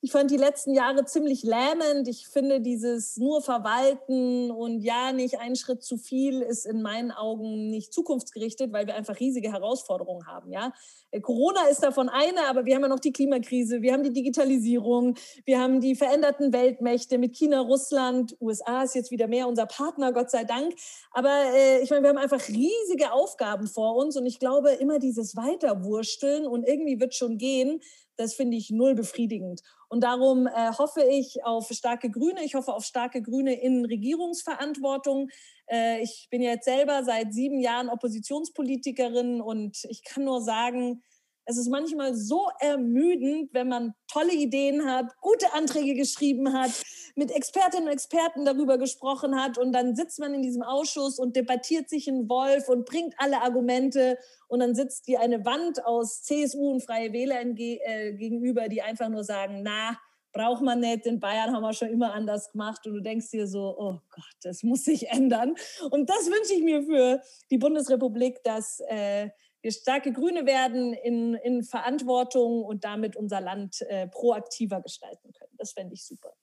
ich 0.05 0.11
fand 0.11 0.33
die 0.33 0.37
letzten 0.37 0.75
Jahre 0.75 1.05
ziemlich 1.05 1.45
lähmend. 1.45 2.09
Ich 2.09 2.27
finde 2.27 2.61
dieses 2.61 3.17
nur 3.19 3.41
verwalten 3.41 4.51
und 4.51 4.81
ja, 4.81 5.12
nicht 5.12 5.38
einen 5.38 5.55
Schritt 5.55 5.85
zu 5.85 5.97
viel 5.97 6.43
ist 6.43 6.67
in 6.67 6.83
meinen 6.83 7.12
Augen 7.12 7.71
nicht 7.71 7.93
zukunftsgerichtet, 7.93 8.73
weil 8.73 8.88
wir 8.88 8.97
einfach 8.97 9.21
riesige 9.21 9.53
Herausforderungen 9.53 10.27
haben. 10.27 10.51
Ja, 10.51 10.73
äh, 11.12 11.21
Corona 11.21 11.69
ist 11.71 11.85
davon 11.85 12.09
eine, 12.09 12.49
aber 12.49 12.65
wir 12.65 12.75
haben 12.75 12.83
ja 12.83 12.88
noch 12.88 12.99
die 12.99 13.12
Klimakrise, 13.12 13.81
wir 13.81 13.93
haben 13.93 14.03
die 14.03 14.12
Digitalisierung, 14.12 15.15
wir 15.45 15.61
haben 15.61 15.81
die 15.81 15.95
veränderten 15.95 16.53
Weltmächte 16.53 17.17
mit 17.19 17.37
China, 17.37 17.61
Russland, 17.61 18.37
USA 18.41 18.83
ist 18.83 18.97
jetzt 18.97 19.12
wieder 19.12 19.29
mehr 19.29 19.47
unser 19.47 19.67
Partner, 19.67 20.12
Gott 20.12 20.33
sei 20.33 20.43
Dank. 20.43 20.75
Aber 21.12 21.31
äh, 21.55 21.81
ich 21.81 21.91
meine, 21.91 22.03
wir 22.03 22.09
haben 22.09 22.19
einfach 22.19 22.49
riesige 22.49 23.12
Aufgaben 23.12 23.69
vor 23.69 23.95
uns 23.95 24.17
und 24.17 24.27
ich 24.27 24.41
glaube 24.41 24.71
immer 24.73 24.99
dieses 24.99 25.37
Weiterwursteln 25.37 26.45
und 26.45 26.67
irgendwie 26.67 26.99
wird 26.99 27.15
schon 27.15 27.38
gehen 27.38 27.81
das 28.16 28.35
finde 28.35 28.57
ich 28.57 28.70
null 28.70 28.94
befriedigend. 28.94 29.62
Und 29.88 30.05
darum 30.05 30.46
äh, 30.46 30.72
hoffe 30.79 31.03
ich 31.03 31.44
auf 31.44 31.68
starke 31.68 32.11
Grüne. 32.11 32.44
Ich 32.44 32.55
hoffe 32.55 32.72
auf 32.72 32.85
starke 32.85 33.22
Grüne 33.22 33.55
in 33.61 33.85
Regierungsverantwortung. 33.85 35.29
Äh, 35.66 36.03
ich 36.03 36.29
bin 36.31 36.42
jetzt 36.42 36.64
selber 36.64 37.05
seit 37.05 37.33
sieben 37.33 37.61
Jahren 37.61 37.88
Oppositionspolitikerin 37.88 39.40
und 39.40 39.85
ich 39.88 40.03
kann 40.05 40.25
nur 40.25 40.40
sagen, 40.40 41.03
es 41.44 41.57
ist 41.57 41.68
manchmal 41.68 42.14
so 42.14 42.48
ermüdend, 42.61 43.52
wenn 43.52 43.68
man 43.68 43.94
tolle 44.11 44.33
Ideen 44.33 44.87
hat, 44.87 45.07
gute 45.20 45.52
Anträge 45.55 45.94
geschrieben 45.94 46.52
hat, 46.52 46.70
mit 47.14 47.31
Expertinnen 47.31 47.87
und 47.87 47.92
Experten 47.92 48.44
darüber 48.44 48.78
gesprochen 48.78 49.40
hat 49.40 49.59
und 49.59 49.72
dann 49.72 49.96
sitzt 49.96 50.18
man 50.18 50.35
in 50.35 50.42
diesem 50.42 50.62
Ausschuss 50.62 51.18
und 51.18 51.37
debattiert 51.37 51.88
sich 51.88 52.09
in 52.09 52.28
Wolf 52.28 52.68
und 52.68 52.87
bringt 52.87 53.14
alle 53.18 53.42
Argumente 53.42 54.18
und 54.48 54.61
dann 54.61 54.74
sitzt 54.74 55.09
dir 55.09 55.20
eine 55.20 55.44
Wand 55.44 55.85
aus 55.85 56.22
CSU 56.22 56.70
und 56.70 56.83
Freie 56.83 57.12
Wähler 57.12 57.40
äh, 57.40 58.12
gegenüber, 58.14 58.68
die 58.68 58.83
einfach 58.83 59.09
nur 59.09 59.24
sagen, 59.24 59.62
na, 59.62 59.98
braucht 60.33 60.62
man 60.62 60.81
nicht, 60.81 61.07
in 61.07 61.20
Bayern 61.20 61.52
haben 61.52 61.62
wir 61.62 61.74
schon 61.74 61.88
immer 61.88 62.14
anders 62.14 62.50
gemacht 62.52 62.87
und 62.87 62.94
du 62.94 63.00
denkst 63.00 63.31
dir 63.31 63.46
so, 63.46 63.76
oh 63.78 64.00
Gott, 64.11 64.35
das 64.42 64.62
muss 64.62 64.85
sich 64.85 65.11
ändern. 65.11 65.55
Und 65.90 66.09
das 66.09 66.26
wünsche 66.26 66.55
ich 66.55 66.62
mir 66.62 66.83
für 66.83 67.20
die 67.50 67.59
Bundesrepublik, 67.59 68.42
dass 68.42 68.81
äh, 68.88 69.28
starke 69.70 70.12
Grüne 70.12 70.46
werden 70.46 70.92
in, 70.92 71.35
in 71.35 71.62
Verantwortung 71.62 72.64
und 72.64 72.85
damit 72.85 73.16
unser 73.16 73.40
Land 73.40 73.83
äh, 73.83 74.09
proaktiver 74.09 74.81
gestalten 74.81 75.33
können. 75.33 75.53
Das 75.57 75.72
fände 75.72 75.94
ich 75.94 76.05
super. 76.05 76.35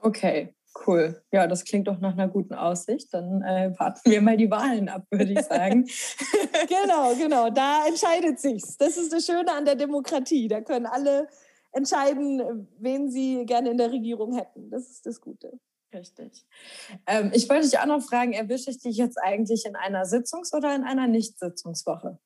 Okay, 0.00 0.54
cool. 0.86 1.22
Ja, 1.32 1.46
das 1.46 1.64
klingt 1.64 1.88
doch 1.88 1.98
nach 1.98 2.12
einer 2.12 2.28
guten 2.28 2.54
Aussicht. 2.54 3.12
Dann 3.12 3.42
äh, 3.42 3.72
warten 3.78 4.10
wir 4.10 4.22
mal 4.22 4.36
die 4.36 4.50
Wahlen 4.50 4.88
ab, 4.88 5.04
würde 5.10 5.32
ich 5.32 5.42
sagen. 5.42 5.84
genau, 6.68 7.14
genau. 7.14 7.50
Da 7.50 7.86
entscheidet 7.86 8.40
sich's. 8.40 8.76
Das 8.76 8.96
ist 8.96 9.12
das 9.12 9.26
Schöne 9.26 9.52
an 9.52 9.64
der 9.64 9.74
Demokratie. 9.74 10.48
Da 10.48 10.60
können 10.60 10.86
alle 10.86 11.28
entscheiden, 11.72 12.68
wen 12.78 13.10
sie 13.10 13.44
gerne 13.44 13.70
in 13.70 13.78
der 13.78 13.92
Regierung 13.92 14.34
hätten. 14.34 14.70
Das 14.70 14.88
ist 14.88 15.04
das 15.04 15.20
Gute. 15.20 15.58
Richtig. 15.92 16.46
Ähm, 17.06 17.30
ich 17.32 17.48
wollte 17.48 17.68
dich 17.68 17.78
auch 17.78 17.86
noch 17.86 18.02
fragen, 18.02 18.32
erwische 18.32 18.70
ich 18.70 18.78
dich 18.78 18.96
jetzt 18.96 19.16
eigentlich 19.16 19.64
in 19.64 19.74
einer 19.74 20.04
Sitzungs- 20.04 20.54
oder 20.54 20.74
in 20.74 20.84
einer 20.84 21.06
Nicht-Sitzungswoche? 21.06 22.18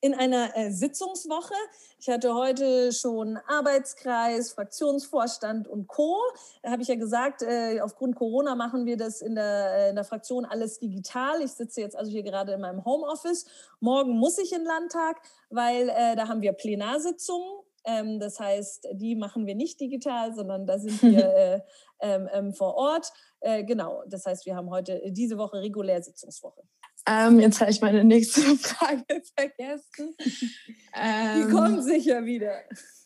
In 0.00 0.14
einer 0.14 0.56
äh, 0.56 0.70
Sitzungswoche. 0.70 1.54
Ich 1.98 2.08
hatte 2.08 2.34
heute 2.34 2.92
schon 2.92 3.38
Arbeitskreis, 3.48 4.52
Fraktionsvorstand 4.52 5.66
und 5.66 5.88
Co. 5.88 6.18
Da 6.62 6.70
habe 6.70 6.82
ich 6.82 6.88
ja 6.88 6.94
gesagt, 6.94 7.42
äh, 7.42 7.80
aufgrund 7.80 8.14
Corona 8.14 8.54
machen 8.54 8.84
wir 8.84 8.96
das 8.96 9.22
in 9.22 9.34
der, 9.34 9.74
äh, 9.74 9.88
in 9.88 9.96
der 9.96 10.04
Fraktion 10.04 10.44
alles 10.44 10.78
digital. 10.78 11.42
Ich 11.42 11.52
sitze 11.52 11.80
jetzt 11.80 11.96
also 11.96 12.12
hier 12.12 12.22
gerade 12.22 12.52
in 12.52 12.60
meinem 12.60 12.84
Homeoffice. 12.84 13.46
Morgen 13.80 14.12
muss 14.12 14.38
ich 14.38 14.52
in 14.52 14.58
den 14.58 14.66
Landtag, 14.66 15.16
weil 15.50 15.88
äh, 15.88 16.14
da 16.14 16.28
haben 16.28 16.42
wir 16.42 16.52
Plenarsitzungen 16.52 17.64
ähm, 17.88 18.20
das 18.20 18.38
heißt, 18.38 18.88
die 18.92 19.16
machen 19.16 19.46
wir 19.46 19.54
nicht 19.54 19.80
digital, 19.80 20.34
sondern 20.34 20.66
da 20.66 20.78
sind 20.78 21.02
wir 21.02 21.34
äh, 21.36 21.60
ähm, 22.00 22.28
ähm, 22.32 22.52
vor 22.52 22.74
Ort. 22.74 23.10
Äh, 23.40 23.64
genau, 23.64 24.02
das 24.06 24.26
heißt, 24.26 24.44
wir 24.46 24.56
haben 24.56 24.70
heute 24.70 25.02
äh, 25.02 25.10
diese 25.10 25.38
Woche 25.38 25.60
regulär 25.60 26.02
Sitzungswoche. 26.02 26.62
Ähm, 27.08 27.40
jetzt 27.40 27.60
habe 27.60 27.70
ich 27.70 27.80
meine 27.80 28.04
nächste 28.04 28.40
Frage 28.56 29.22
vergessen. 29.36 30.14
Die 30.18 31.50
kommt 31.50 31.78
ähm, 31.78 31.82
sicher 31.82 32.24
wieder. 32.24 32.60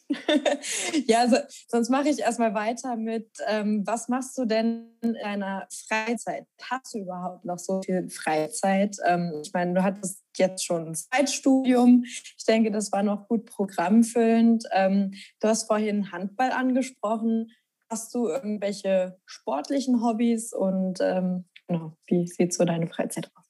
ja, 1.07 1.29
so, 1.29 1.37
sonst 1.69 1.89
mache 1.89 2.09
ich 2.09 2.19
erstmal 2.19 2.55
weiter 2.55 2.97
mit, 2.97 3.31
ähm, 3.47 3.83
was 3.87 4.09
machst 4.09 4.37
du 4.37 4.45
denn 4.45 4.91
in 5.01 5.15
deiner 5.15 5.67
Freizeit? 5.89 6.47
Hast 6.61 6.95
du 6.95 6.99
überhaupt 6.99 7.45
noch 7.45 7.59
so 7.59 7.81
viel 7.83 8.11
Freizeit? 8.11 8.97
Ähm, 9.07 9.41
ich 9.43 9.53
meine, 9.53 9.75
du 9.75 9.83
hattest 9.83 10.22
jetzt 10.39 10.65
schon 10.65 10.89
ein 10.89 10.95
Zeitstudium. 10.95 12.05
Ich 12.05 12.45
denke, 12.47 12.71
das 12.71 12.93
war 12.93 13.03
noch 13.03 13.29
gut 13.29 13.47
programmfüllend. 13.47 14.65
Ähm, 14.73 15.15
du 15.41 15.49
hast 15.49 15.67
vorhin 15.67 16.13
Handball 16.13 16.53
angesprochen. 16.53 17.51
Hast 17.91 18.15
du 18.15 18.29
irgendwelche 18.29 19.19
sportlichen 19.27 20.03
Hobbys 20.03 20.53
und 20.53 21.01
ähm, 21.01 21.45
genau, 21.67 21.97
wie 22.07 22.27
sieht 22.27 22.55
so 22.55 22.65
deine 22.65 22.89
Freizeit 22.89 23.31
aus? 23.37 23.43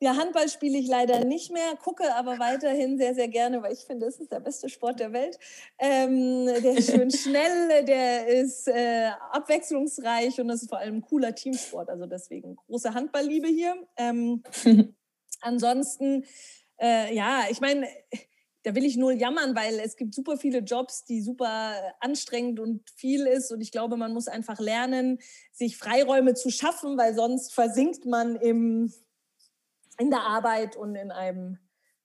Ja, 0.00 0.16
Handball 0.16 0.50
spiele 0.50 0.76
ich 0.76 0.86
leider 0.86 1.24
nicht 1.24 1.50
mehr, 1.50 1.76
gucke 1.82 2.14
aber 2.14 2.38
weiterhin 2.38 2.98
sehr, 2.98 3.14
sehr 3.14 3.28
gerne, 3.28 3.62
weil 3.62 3.72
ich 3.72 3.86
finde, 3.86 4.04
es 4.04 4.20
ist 4.20 4.30
der 4.30 4.40
beste 4.40 4.68
Sport 4.68 5.00
der 5.00 5.14
Welt. 5.14 5.38
Ähm, 5.78 6.44
der 6.44 6.76
ist 6.76 6.90
schön 6.90 7.10
schnell, 7.10 7.84
der 7.86 8.26
ist 8.26 8.68
äh, 8.68 9.10
abwechslungsreich 9.30 10.38
und 10.40 10.50
es 10.50 10.62
ist 10.62 10.68
vor 10.68 10.78
allem 10.78 10.96
ein 10.96 11.00
cooler 11.00 11.34
Teamsport. 11.34 11.88
Also 11.88 12.04
deswegen 12.04 12.56
große 12.56 12.92
Handballliebe 12.92 13.48
hier. 13.48 13.76
Ähm, 13.96 14.42
ansonsten, 15.44 16.24
äh, 16.80 17.14
ja, 17.14 17.44
ich 17.50 17.60
meine, 17.60 17.86
da 18.64 18.74
will 18.74 18.84
ich 18.84 18.96
nur 18.96 19.12
jammern, 19.12 19.54
weil 19.54 19.78
es 19.78 19.96
gibt 19.96 20.14
super 20.14 20.38
viele 20.38 20.60
Jobs, 20.60 21.04
die 21.04 21.20
super 21.20 21.74
anstrengend 22.00 22.60
und 22.60 22.88
viel 22.96 23.26
ist. 23.26 23.52
Und 23.52 23.60
ich 23.60 23.70
glaube, 23.70 23.96
man 23.96 24.12
muss 24.12 24.26
einfach 24.26 24.58
lernen, 24.58 25.18
sich 25.52 25.76
Freiräume 25.76 26.34
zu 26.34 26.50
schaffen, 26.50 26.96
weil 26.96 27.14
sonst 27.14 27.52
versinkt 27.52 28.06
man 28.06 28.36
im 28.36 28.92
in 29.98 30.10
der 30.10 30.22
Arbeit 30.22 30.76
und 30.76 30.96
in 30.96 31.10
einem 31.12 31.58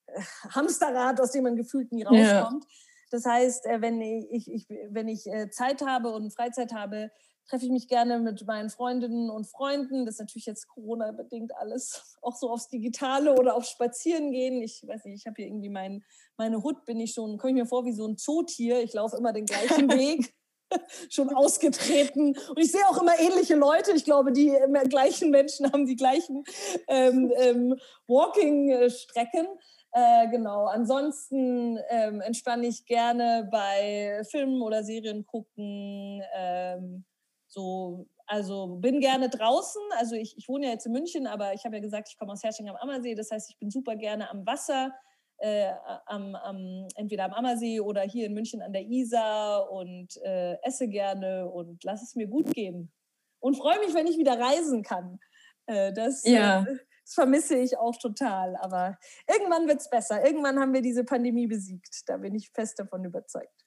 äh, 0.07 0.21
Hamsterrad, 0.49 1.19
aus 1.19 1.31
dem 1.31 1.43
man 1.43 1.55
gefühlt 1.55 1.91
nie 1.91 2.03
rauskommt. 2.03 2.63
Ja. 2.63 2.69
Das 3.11 3.25
heißt, 3.25 3.65
äh, 3.65 3.81
wenn 3.81 4.01
ich, 4.01 4.47
ich, 4.47 4.67
wenn 4.89 5.07
ich 5.07 5.27
äh, 5.27 5.49
Zeit 5.49 5.81
habe 5.81 6.09
und 6.09 6.31
Freizeit 6.31 6.73
habe, 6.73 7.11
treffe 7.47 7.65
ich 7.65 7.71
mich 7.71 7.87
gerne 7.87 8.19
mit 8.19 8.45
meinen 8.45 8.69
Freundinnen 8.69 9.29
und 9.29 9.47
Freunden. 9.47 10.05
Das 10.05 10.15
ist 10.15 10.19
natürlich 10.19 10.45
jetzt 10.45 10.67
Corona-bedingt 10.67 11.55
alles, 11.55 12.17
auch 12.21 12.35
so 12.35 12.49
aufs 12.49 12.69
Digitale 12.69 13.35
oder 13.35 13.55
auf 13.55 13.65
Spazieren 13.65 14.31
gehen. 14.31 14.61
Ich 14.61 14.85
weiß 14.85 15.05
nicht, 15.05 15.21
ich 15.21 15.27
habe 15.27 15.35
hier 15.37 15.47
irgendwie 15.47 15.69
mein, 15.69 16.03
meine 16.37 16.61
Hut, 16.63 16.85
bin 16.85 16.99
ich 16.99 17.13
schon, 17.13 17.37
komme 17.37 17.51
ich 17.51 17.57
mir 17.57 17.65
vor 17.65 17.85
wie 17.85 17.93
so 17.93 18.07
ein 18.07 18.17
Zootier. 18.17 18.81
Ich 18.81 18.93
laufe 18.93 19.17
immer 19.17 19.33
den 19.33 19.45
gleichen 19.45 19.89
Weg. 19.91 20.33
schon 21.09 21.33
ausgetreten. 21.33 22.37
Und 22.37 22.59
ich 22.59 22.71
sehe 22.71 22.87
auch 22.87 23.01
immer 23.01 23.19
ähnliche 23.19 23.55
Leute. 23.55 23.91
Ich 23.93 24.05
glaube, 24.05 24.31
die 24.31 24.55
gleichen 24.87 25.31
Menschen 25.31 25.71
haben 25.71 25.85
die 25.85 25.95
gleichen 25.95 26.43
ähm, 26.87 27.31
ähm, 27.37 27.75
Walking-Strecken. 28.07 29.47
Äh, 29.91 30.27
genau. 30.29 30.65
Ansonsten 30.65 31.79
ähm, 31.89 32.21
entspanne 32.21 32.67
ich 32.67 32.85
gerne 32.85 33.47
bei 33.51 34.21
Filmen 34.29 34.61
oder 34.61 34.83
Serien 34.83 35.25
gucken. 35.25 36.21
Ähm, 36.35 37.05
so, 37.49 38.07
also 38.27 38.77
bin 38.77 38.99
gerne 38.99 39.29
draußen. 39.29 39.81
Also 39.97 40.15
ich, 40.15 40.37
ich 40.37 40.47
wohne 40.47 40.67
ja 40.67 40.71
jetzt 40.71 40.85
in 40.85 40.91
München, 40.91 41.27
aber 41.27 41.53
ich 41.53 41.65
habe 41.65 41.75
ja 41.75 41.81
gesagt, 41.81 42.09
ich 42.09 42.17
komme 42.17 42.31
aus 42.31 42.43
Hersching 42.43 42.69
am 42.69 42.75
Ammersee. 42.75 43.15
Das 43.15 43.31
heißt, 43.31 43.49
ich 43.49 43.57
bin 43.57 43.71
super 43.71 43.95
gerne 43.95 44.29
am 44.29 44.45
Wasser. 44.45 44.93
Äh, 45.41 45.71
am, 46.05 46.35
am, 46.35 46.87
entweder 46.95 47.23
am 47.23 47.33
Ammersee 47.33 47.79
oder 47.79 48.01
hier 48.01 48.25
in 48.25 48.33
München 48.33 48.61
an 48.61 48.73
der 48.73 48.81
Isar 48.83 49.71
und 49.71 50.17
äh, 50.17 50.57
esse 50.63 50.89
gerne 50.89 51.49
und 51.49 51.81
lass 51.85 52.03
es 52.03 52.15
mir 52.15 52.27
gut 52.27 52.53
gehen. 52.53 52.91
Und 53.39 53.55
freue 53.55 53.79
mich, 53.79 53.93
wenn 53.93 54.05
ich 54.05 54.17
wieder 54.17 54.37
reisen 54.37 54.83
kann. 54.83 55.17
Äh, 55.65 55.93
das, 55.93 56.25
ja. 56.25 56.63
Äh, 56.63 56.75
das 57.05 57.13
vermisse 57.13 57.57
ich 57.57 57.77
auch 57.77 57.95
total. 57.95 58.57
Aber 58.57 58.99
irgendwann 59.27 59.67
wird 59.67 59.79
es 59.79 59.89
besser. 59.89 60.25
Irgendwann 60.25 60.59
haben 60.59 60.73
wir 60.73 60.81
diese 60.81 61.05
Pandemie 61.05 61.47
besiegt. 61.47 62.01
Da 62.07 62.17
bin 62.17 62.35
ich 62.35 62.51
fest 62.51 62.77
davon 62.77 63.05
überzeugt. 63.05 63.65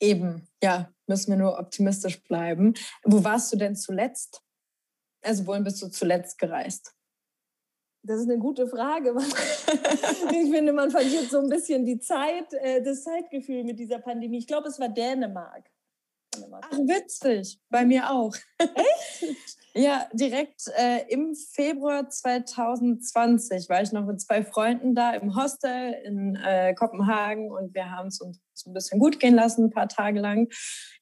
Eben, 0.00 0.46
ja, 0.62 0.92
müssen 1.06 1.30
wir 1.30 1.38
nur 1.38 1.58
optimistisch 1.58 2.22
bleiben. 2.22 2.74
Wo 3.04 3.24
warst 3.24 3.52
du 3.52 3.56
denn 3.56 3.76
zuletzt? 3.76 4.42
Also 5.22 5.46
wohin 5.46 5.64
bist 5.64 5.82
du 5.82 5.88
zuletzt 5.88 6.38
gereist? 6.38 6.94
Das 8.02 8.20
ist 8.20 8.30
eine 8.30 8.38
gute 8.38 8.68
Frage. 8.68 9.14
ich 9.18 10.50
finde, 10.50 10.72
man 10.72 10.90
verliert 10.90 11.28
so 11.28 11.40
ein 11.40 11.48
bisschen 11.48 11.84
die 11.84 11.98
Zeit, 11.98 12.52
äh, 12.52 12.80
das 12.82 13.02
Zeitgefühl 13.02 13.64
mit 13.64 13.80
dieser 13.80 13.98
Pandemie. 13.98 14.38
Ich 14.38 14.46
glaube, 14.46 14.68
es 14.68 14.78
war 14.78 14.88
Dänemark. 14.88 15.68
Ach, 16.60 16.70
witzig. 16.72 17.58
Bei 17.68 17.84
mir 17.84 18.10
auch. 18.10 18.34
Echt? 18.58 19.56
ja, 19.74 20.08
direkt 20.12 20.68
äh, 20.76 21.04
im 21.08 21.34
Februar 21.34 22.08
2020 22.08 23.68
war 23.68 23.82
ich 23.82 23.90
noch 23.90 24.04
mit 24.04 24.20
zwei 24.20 24.44
Freunden 24.44 24.94
da 24.94 25.14
im 25.14 25.34
Hostel 25.34 25.94
in 26.04 26.36
äh, 26.36 26.74
Kopenhagen 26.74 27.50
und 27.50 27.74
wir 27.74 27.90
haben 27.90 28.08
es 28.08 28.20
uns 28.20 28.38
ein 28.64 28.72
bisschen 28.72 28.98
gut 28.98 29.20
gehen 29.20 29.34
lassen, 29.34 29.64
ein 29.64 29.70
paar 29.70 29.88
Tage 29.88 30.20
lang. 30.20 30.48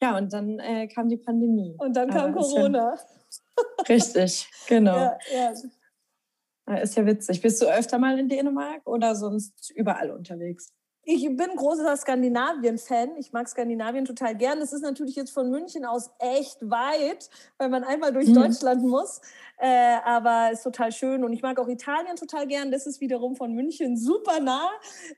Ja, 0.00 0.16
und 0.16 0.32
dann 0.32 0.58
äh, 0.58 0.88
kam 0.88 1.08
die 1.08 1.16
Pandemie. 1.16 1.76
Und 1.78 1.94
dann 1.94 2.10
kam 2.10 2.34
Corona. 2.34 2.94
Ja 2.94 3.14
richtig, 3.88 4.48
genau. 4.66 4.96
Ja, 4.96 5.18
ja. 5.32 6.76
Ist 6.78 6.96
ja 6.96 7.04
witzig. 7.04 7.42
Bist 7.42 7.60
du 7.60 7.66
öfter 7.66 7.98
mal 7.98 8.18
in 8.18 8.28
Dänemark 8.28 8.86
oder 8.86 9.14
sonst 9.14 9.70
überall 9.70 10.10
unterwegs? 10.10 10.72
Ich 11.06 11.24
bin 11.36 11.56
großer 11.56 11.96
Skandinavien-Fan. 11.96 13.16
Ich 13.18 13.32
mag 13.32 13.48
Skandinavien 13.48 14.06
total 14.06 14.34
gern. 14.34 14.60
Das 14.60 14.72
ist 14.72 14.82
natürlich 14.82 15.16
jetzt 15.16 15.32
von 15.32 15.50
München 15.50 15.84
aus 15.84 16.10
echt 16.18 16.58
weit, 16.62 17.28
weil 17.58 17.68
man 17.68 17.84
einmal 17.84 18.12
durch 18.12 18.28
mhm. 18.28 18.34
Deutschland 18.34 18.82
muss. 18.82 19.20
Äh, 19.58 19.96
aber 20.04 20.50
ist 20.52 20.62
total 20.62 20.92
schön. 20.92 21.22
Und 21.22 21.32
ich 21.32 21.42
mag 21.42 21.58
auch 21.58 21.68
Italien 21.68 22.16
total 22.16 22.46
gern. 22.46 22.70
Das 22.70 22.86
ist 22.86 23.00
wiederum 23.00 23.36
von 23.36 23.52
München 23.52 23.98
super 23.98 24.40
nah. 24.40 24.70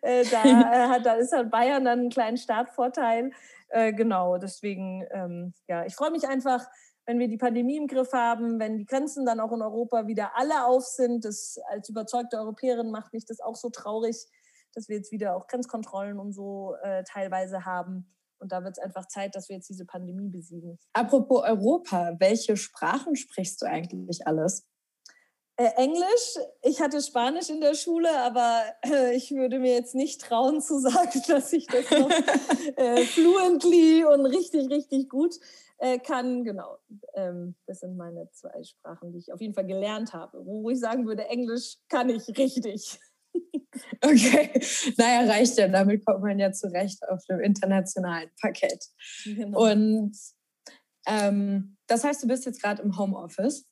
Äh, 0.02 0.24
da, 0.24 0.42
äh, 0.44 0.88
hat, 0.88 1.06
da 1.06 1.14
ist 1.14 1.32
halt 1.32 1.50
Bayern 1.50 1.84
dann 1.84 2.00
einen 2.00 2.10
kleinen 2.10 2.36
Startvorteil. 2.36 3.30
Äh, 3.68 3.92
genau, 3.92 4.38
deswegen, 4.38 5.04
ähm, 5.10 5.54
ja, 5.68 5.84
ich 5.86 5.94
freue 5.94 6.10
mich 6.10 6.26
einfach, 6.26 6.66
wenn 7.06 7.20
wir 7.20 7.28
die 7.28 7.38
Pandemie 7.38 7.76
im 7.76 7.86
Griff 7.86 8.12
haben, 8.12 8.58
wenn 8.58 8.78
die 8.78 8.84
Grenzen 8.86 9.24
dann 9.24 9.38
auch 9.38 9.52
in 9.52 9.62
Europa 9.62 10.08
wieder 10.08 10.32
alle 10.34 10.66
auf 10.66 10.84
sind. 10.84 11.24
Das 11.24 11.58
als 11.70 11.88
überzeugte 11.88 12.38
Europäerin 12.38 12.90
macht 12.90 13.12
mich 13.12 13.24
das 13.24 13.40
auch 13.40 13.54
so 13.54 13.70
traurig, 13.70 14.26
dass 14.76 14.88
wir 14.88 14.96
jetzt 14.96 15.10
wieder 15.10 15.34
auch 15.34 15.46
Grenzkontrollen 15.46 16.18
und 16.18 16.32
so 16.32 16.74
äh, 16.82 17.02
teilweise 17.04 17.64
haben. 17.64 18.14
Und 18.38 18.52
da 18.52 18.62
wird 18.62 18.76
es 18.76 18.84
einfach 18.84 19.08
Zeit, 19.08 19.34
dass 19.34 19.48
wir 19.48 19.56
jetzt 19.56 19.70
diese 19.70 19.86
Pandemie 19.86 20.28
besiegen. 20.28 20.78
Apropos 20.92 21.42
Europa, 21.42 22.14
welche 22.18 22.56
Sprachen 22.56 23.16
sprichst 23.16 23.62
du 23.62 23.66
eigentlich 23.66 24.26
alles? 24.26 24.66
Äh, 25.58 25.70
Englisch. 25.76 26.36
Ich 26.60 26.82
hatte 26.82 27.00
Spanisch 27.00 27.48
in 27.48 27.62
der 27.62 27.74
Schule, 27.74 28.10
aber 28.20 28.60
äh, 28.84 29.16
ich 29.16 29.30
würde 29.30 29.58
mir 29.58 29.72
jetzt 29.72 29.94
nicht 29.94 30.20
trauen 30.20 30.60
zu 30.60 30.78
sagen, 30.80 31.22
dass 31.28 31.50
ich 31.54 31.66
das 31.66 31.90
noch 31.90 32.10
äh, 32.76 33.04
fluently 33.06 34.04
und 34.04 34.26
richtig, 34.26 34.68
richtig 34.70 35.08
gut 35.08 35.34
äh, 35.78 35.98
kann. 35.98 36.44
Genau, 36.44 36.76
ähm, 37.14 37.54
das 37.66 37.80
sind 37.80 37.96
meine 37.96 38.30
zwei 38.32 38.62
Sprachen, 38.64 39.12
die 39.12 39.18
ich 39.18 39.32
auf 39.32 39.40
jeden 39.40 39.54
Fall 39.54 39.66
gelernt 39.66 40.12
habe. 40.12 40.44
Wo 40.44 40.68
ich 40.68 40.78
sagen 40.78 41.06
würde, 41.06 41.24
Englisch 41.24 41.78
kann 41.88 42.10
ich 42.10 42.28
richtig. 42.36 43.00
Okay, 44.00 44.50
naja, 44.96 45.30
reicht 45.30 45.58
ja. 45.58 45.68
Damit 45.68 46.04
kommt 46.04 46.22
man 46.22 46.38
ja 46.38 46.52
zurecht 46.52 46.98
auf 47.08 47.22
dem 47.26 47.40
internationalen 47.40 48.30
Parkett. 48.40 48.84
Genau. 49.24 49.70
Und 49.70 50.16
ähm, 51.06 51.76
das 51.86 52.04
heißt, 52.04 52.22
du 52.22 52.28
bist 52.28 52.46
jetzt 52.46 52.62
gerade 52.62 52.82
im 52.82 52.96
Homeoffice. 52.98 53.66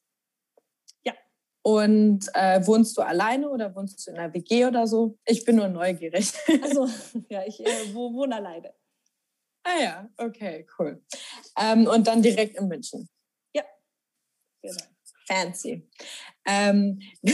Ja. 1.04 1.14
Und 1.62 2.28
äh, 2.34 2.66
wohnst 2.66 2.96
du 2.96 3.02
alleine 3.02 3.48
oder 3.48 3.74
wohnst 3.74 4.06
du 4.06 4.10
in 4.10 4.18
einer 4.18 4.32
WG 4.34 4.66
oder 4.66 4.86
so? 4.86 5.18
Ich 5.24 5.44
bin 5.44 5.56
nur 5.56 5.68
neugierig. 5.68 6.32
Also, 6.62 6.88
ja, 7.28 7.44
ich 7.46 7.60
äh, 7.60 7.94
wohne 7.94 8.36
alleine. 8.36 8.74
Ah 9.64 9.80
ja, 9.80 10.10
okay, 10.18 10.66
cool. 10.78 11.02
Ähm, 11.58 11.86
und 11.86 12.06
dann 12.06 12.22
direkt 12.22 12.58
in 12.58 12.68
München. 12.68 13.08
Ja, 13.54 13.64
genau. 14.60 14.93
Fancy. 15.26 15.88
Ähm, 16.46 17.00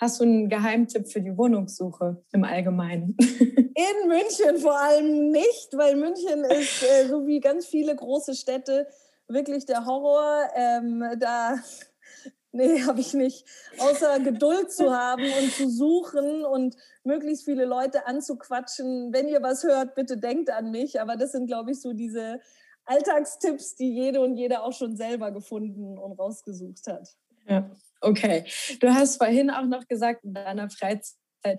hast 0.00 0.20
du 0.20 0.24
einen 0.24 0.48
Geheimtipp 0.48 1.08
für 1.08 1.20
die 1.20 1.36
Wohnungssuche 1.36 2.22
im 2.32 2.44
Allgemeinen? 2.44 3.16
In 3.20 4.08
München 4.08 4.58
vor 4.60 4.78
allem 4.78 5.30
nicht, 5.30 5.70
weil 5.72 5.96
München 5.96 6.44
ist, 6.44 6.82
äh, 6.82 7.08
so 7.08 7.26
wie 7.26 7.40
ganz 7.40 7.66
viele 7.66 7.96
große 7.96 8.34
Städte, 8.34 8.86
wirklich 9.28 9.64
der 9.66 9.86
Horror. 9.86 10.48
Ähm, 10.54 11.04
da 11.18 11.56
Nee, 12.54 12.82
habe 12.82 13.00
ich 13.00 13.14
nicht. 13.14 13.46
Außer 13.78 14.20
Geduld 14.20 14.70
zu 14.70 14.92
haben 14.92 15.24
und 15.24 15.52
zu 15.52 15.70
suchen 15.70 16.44
und 16.44 16.76
möglichst 17.02 17.46
viele 17.46 17.64
Leute 17.64 18.06
anzuquatschen. 18.06 19.10
Wenn 19.10 19.26
ihr 19.26 19.42
was 19.42 19.64
hört, 19.64 19.94
bitte 19.94 20.18
denkt 20.18 20.50
an 20.50 20.70
mich. 20.70 21.00
Aber 21.00 21.16
das 21.16 21.32
sind, 21.32 21.46
glaube 21.46 21.70
ich, 21.70 21.80
so 21.80 21.94
diese 21.94 22.40
Alltagstipps, 22.84 23.74
die 23.76 23.94
jede 23.94 24.20
und 24.20 24.36
jeder 24.36 24.64
auch 24.64 24.74
schon 24.74 24.96
selber 24.96 25.30
gefunden 25.30 25.96
und 25.96 26.12
rausgesucht 26.18 26.86
hat. 26.88 27.16
Ja, 27.48 27.70
okay. 28.00 28.44
Du 28.80 28.88
hast 28.88 29.16
vorhin 29.16 29.50
auch 29.50 29.66
noch 29.66 29.86
gesagt, 29.88 30.24
in 30.24 30.34
deiner 30.34 30.70
Freizeit 30.70 31.16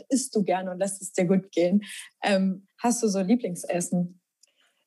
isst 0.09 0.35
du 0.35 0.43
gerne 0.43 0.71
und 0.71 0.79
lässt 0.79 1.01
es 1.01 1.13
dir 1.13 1.25
gut 1.25 1.51
gehen. 1.51 1.83
Ähm, 2.21 2.67
hast 2.77 3.03
du 3.03 3.07
so 3.07 3.19
Lieblingsessen? 3.19 4.19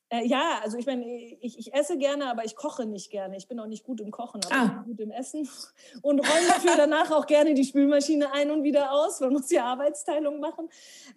Äh, 0.09 0.25
ja, 0.27 0.61
also 0.63 0.79
ich 0.79 0.87
meine, 0.87 1.05
ich, 1.41 1.59
ich, 1.59 1.75
esse 1.75 1.99
gerne, 1.99 2.31
aber 2.31 2.45
ich 2.45 2.55
koche 2.55 2.87
nicht 2.87 3.11
gerne. 3.11 3.37
Ich 3.37 3.49
bin 3.49 3.59
auch 3.59 3.67
nicht 3.67 3.83
gut 3.83 4.01
im 4.01 4.13
Kochen, 4.13 4.41
aber 4.45 4.55
ah. 4.55 4.83
gut 4.87 5.01
im 5.01 5.11
Essen. 5.11 5.49
Und 6.03 6.21
räume 6.21 6.47
dafür 6.49 6.77
danach 6.77 7.11
auch 7.11 7.27
gerne 7.27 7.55
die 7.55 7.65
Spülmaschine 7.65 8.33
ein 8.33 8.51
und 8.51 8.63
wieder 8.63 8.93
aus. 8.93 9.21
Man 9.21 9.33
muss 9.33 9.51
ja 9.51 9.65
Arbeitsteilung 9.65 10.39
machen. 10.39 10.69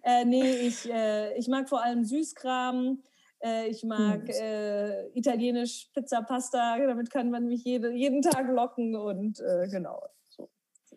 Äh, 0.02 0.24
nee, 0.24 0.56
ich, 0.56 0.90
äh, 0.90 1.36
ich 1.38 1.46
mag 1.46 1.68
vor 1.68 1.82
allem 1.82 2.04
Süßkram. 2.04 3.00
Äh, 3.42 3.68
ich 3.68 3.84
mag 3.84 4.28
äh, 4.28 5.08
italienisch 5.08 5.90
Pizza, 5.94 6.22
Pasta. 6.22 6.78
Damit 6.78 7.10
kann 7.10 7.30
man 7.30 7.46
mich 7.46 7.64
jede, 7.64 7.92
jeden 7.92 8.22
Tag 8.22 8.48
locken 8.48 8.96
und 8.96 9.40
äh, 9.40 9.68
genau. 9.68 10.02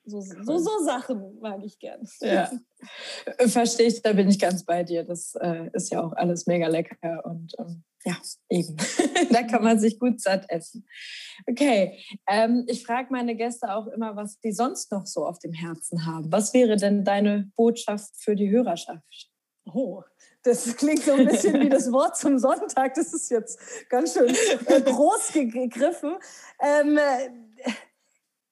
So, 0.05 0.19
so, 0.19 0.57
so, 0.57 0.83
Sachen 0.83 1.39
mag 1.39 1.63
ich 1.63 1.79
gern. 1.79 2.05
Ja, 2.19 2.51
verstehe 3.47 3.87
ich, 3.87 4.01
da 4.01 4.11
bin 4.11 4.27
ich 4.27 4.37
ganz 4.37 4.65
bei 4.65 4.83
dir. 4.83 5.05
Das 5.05 5.33
äh, 5.35 5.69
ist 5.71 5.91
ja 5.91 6.03
auch 6.03 6.11
alles 6.13 6.45
mega 6.45 6.67
lecker 6.67 7.25
und 7.25 7.53
ähm, 7.57 7.83
ja, 8.03 8.17
eben. 8.49 8.75
da 9.31 9.43
kann 9.43 9.63
man 9.63 9.79
sich 9.79 9.97
gut 9.97 10.19
satt 10.19 10.45
essen. 10.49 10.85
Okay, 11.49 12.03
ähm, 12.27 12.65
ich 12.67 12.85
frage 12.85 13.07
meine 13.11 13.35
Gäste 13.35 13.73
auch 13.73 13.87
immer, 13.87 14.17
was 14.17 14.41
die 14.41 14.51
sonst 14.51 14.91
noch 14.91 15.05
so 15.05 15.25
auf 15.25 15.39
dem 15.39 15.53
Herzen 15.53 16.05
haben. 16.05 16.29
Was 16.33 16.53
wäre 16.53 16.75
denn 16.75 17.05
deine 17.05 17.49
Botschaft 17.55 18.11
für 18.17 18.35
die 18.35 18.49
Hörerschaft? 18.49 19.31
Oh, 19.65 20.03
das 20.43 20.75
klingt 20.75 21.03
so 21.03 21.13
ein 21.13 21.25
bisschen 21.25 21.59
wie 21.61 21.69
das 21.69 21.91
Wort 21.91 22.17
zum 22.17 22.37
Sonntag. 22.37 22.93
Das 22.95 23.13
ist 23.13 23.29
jetzt 23.29 23.59
ganz 23.89 24.13
schön 24.13 24.35
äh, 24.65 24.81
groß 24.81 25.31
gegriffen. 25.33 26.15
Ähm, 26.59 26.99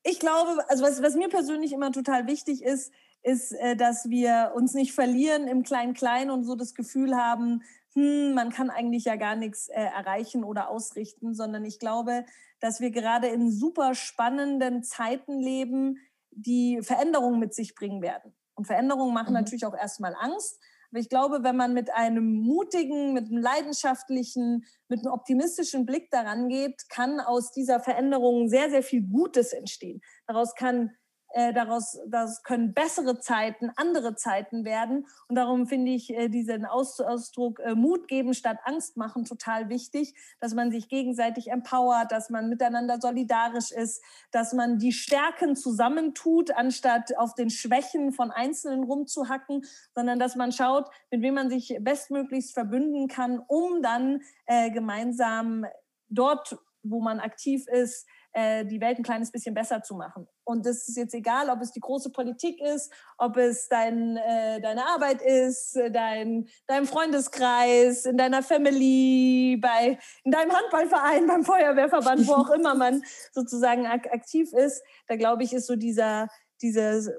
ich 0.03 0.19
glaube, 0.19 0.63
also 0.69 0.83
was, 0.83 1.03
was 1.03 1.15
mir 1.15 1.29
persönlich 1.29 1.73
immer 1.73 1.91
total 1.91 2.27
wichtig 2.27 2.63
ist, 2.63 2.91
ist, 3.23 3.51
äh, 3.53 3.75
dass 3.75 4.09
wir 4.09 4.53
uns 4.55 4.73
nicht 4.73 4.93
verlieren 4.93 5.47
im 5.47 5.63
Klein-Klein 5.63 6.31
und 6.31 6.43
so 6.43 6.55
das 6.55 6.73
Gefühl 6.73 7.15
haben, 7.15 7.61
hm, 7.93 8.33
man 8.33 8.51
kann 8.51 8.69
eigentlich 8.69 9.05
ja 9.05 9.17
gar 9.17 9.35
nichts 9.35 9.67
äh, 9.67 9.73
erreichen 9.73 10.43
oder 10.43 10.69
ausrichten, 10.69 11.35
sondern 11.35 11.65
ich 11.65 11.77
glaube, 11.77 12.25
dass 12.61 12.79
wir 12.79 12.91
gerade 12.91 13.27
in 13.27 13.51
super 13.51 13.95
spannenden 13.95 14.83
Zeiten 14.83 15.39
leben, 15.39 15.97
die 16.31 16.81
Veränderungen 16.81 17.39
mit 17.39 17.53
sich 17.53 17.75
bringen 17.75 18.01
werden. 18.01 18.33
Und 18.55 18.65
Veränderungen 18.65 19.13
machen 19.13 19.33
mhm. 19.33 19.39
natürlich 19.39 19.65
auch 19.65 19.75
erstmal 19.75 20.15
Angst, 20.17 20.59
Aber 20.91 20.99
ich 20.99 21.09
glaube, 21.09 21.43
wenn 21.43 21.55
man 21.55 21.73
mit 21.73 21.91
einem 21.93 22.41
mutigen, 22.41 23.13
mit 23.13 23.27
einem 23.27 23.37
leidenschaftlichen, 23.37 24.65
mit 24.89 24.99
einem 24.99 25.13
optimistischen 25.13 25.85
Blick 25.85 26.11
daran 26.11 26.49
geht, 26.49 26.89
kann 26.89 27.21
aus 27.21 27.51
dieser 27.51 27.79
Veränderung 27.79 28.49
sehr, 28.49 28.69
sehr 28.69 28.83
viel 28.83 29.01
Gutes 29.01 29.53
entstehen. 29.53 30.01
Daraus 30.27 30.53
kann 30.55 30.91
äh, 31.33 31.53
daraus 31.53 31.99
das 32.07 32.43
können 32.43 32.73
bessere 32.73 33.19
Zeiten, 33.19 33.71
andere 33.75 34.15
Zeiten 34.15 34.65
werden. 34.65 35.07
Und 35.27 35.35
darum 35.35 35.67
finde 35.67 35.91
ich 35.91 36.13
äh, 36.13 36.29
diesen 36.29 36.65
Aus 36.65 36.99
Ausdruck 36.99 37.59
äh, 37.59 37.75
Mut 37.75 38.07
geben 38.07 38.33
statt 38.33 38.57
Angst 38.63 38.97
machen 38.97 39.25
total 39.25 39.69
wichtig, 39.69 40.15
dass 40.39 40.53
man 40.53 40.71
sich 40.71 40.89
gegenseitig 40.89 41.51
empowert, 41.51 42.11
dass 42.11 42.29
man 42.29 42.49
miteinander 42.49 42.99
solidarisch 42.99 43.71
ist, 43.71 44.03
dass 44.31 44.53
man 44.53 44.77
die 44.77 44.91
Stärken 44.91 45.55
zusammentut, 45.55 46.51
anstatt 46.51 47.17
auf 47.17 47.33
den 47.35 47.49
Schwächen 47.49 48.11
von 48.11 48.31
Einzelnen 48.31 48.83
rumzuhacken, 48.83 49.63
sondern 49.95 50.19
dass 50.19 50.35
man 50.35 50.51
schaut, 50.51 50.89
mit 51.11 51.21
wem 51.21 51.35
man 51.35 51.49
sich 51.49 51.77
bestmöglichst 51.79 52.53
verbünden 52.53 53.07
kann, 53.07 53.39
um 53.47 53.81
dann 53.81 54.21
äh, 54.45 54.71
gemeinsam 54.71 55.65
dort, 56.09 56.57
wo 56.83 57.01
man 57.01 57.19
aktiv 57.19 57.67
ist, 57.67 58.07
äh, 58.33 58.65
die 58.65 58.81
Welt 58.81 58.97
ein 58.97 59.03
kleines 59.03 59.31
bisschen 59.31 59.53
besser 59.53 59.83
zu 59.83 59.95
machen. 59.95 60.27
Und 60.51 60.65
das 60.65 60.87
ist 60.87 60.97
jetzt 60.97 61.13
egal, 61.13 61.49
ob 61.49 61.61
es 61.61 61.71
die 61.71 61.79
große 61.79 62.11
Politik 62.11 62.61
ist, 62.61 62.91
ob 63.17 63.37
es 63.37 63.69
dein, 63.69 64.17
äh, 64.17 64.59
deine 64.61 64.85
Arbeit 64.85 65.21
ist, 65.21 65.79
dein, 65.91 66.47
dein 66.67 66.85
Freundeskreis, 66.85 68.05
in 68.05 68.17
deiner 68.17 68.43
Family, 68.43 69.57
bei, 69.61 69.97
in 70.23 70.31
deinem 70.31 70.51
Handballverein, 70.51 71.27
beim 71.27 71.43
Feuerwehrverband, 71.43 72.27
wo 72.27 72.33
auch 72.33 72.49
immer 72.51 72.75
man 72.75 73.03
sozusagen 73.31 73.87
ak 73.87 74.13
aktiv 74.13 74.51
ist. 74.53 74.83
Da 75.07 75.15
glaube 75.15 75.43
ich, 75.43 75.53
ist 75.53 75.67
so 75.67 75.75
dieser, 75.75 76.27
dieses 76.61 77.09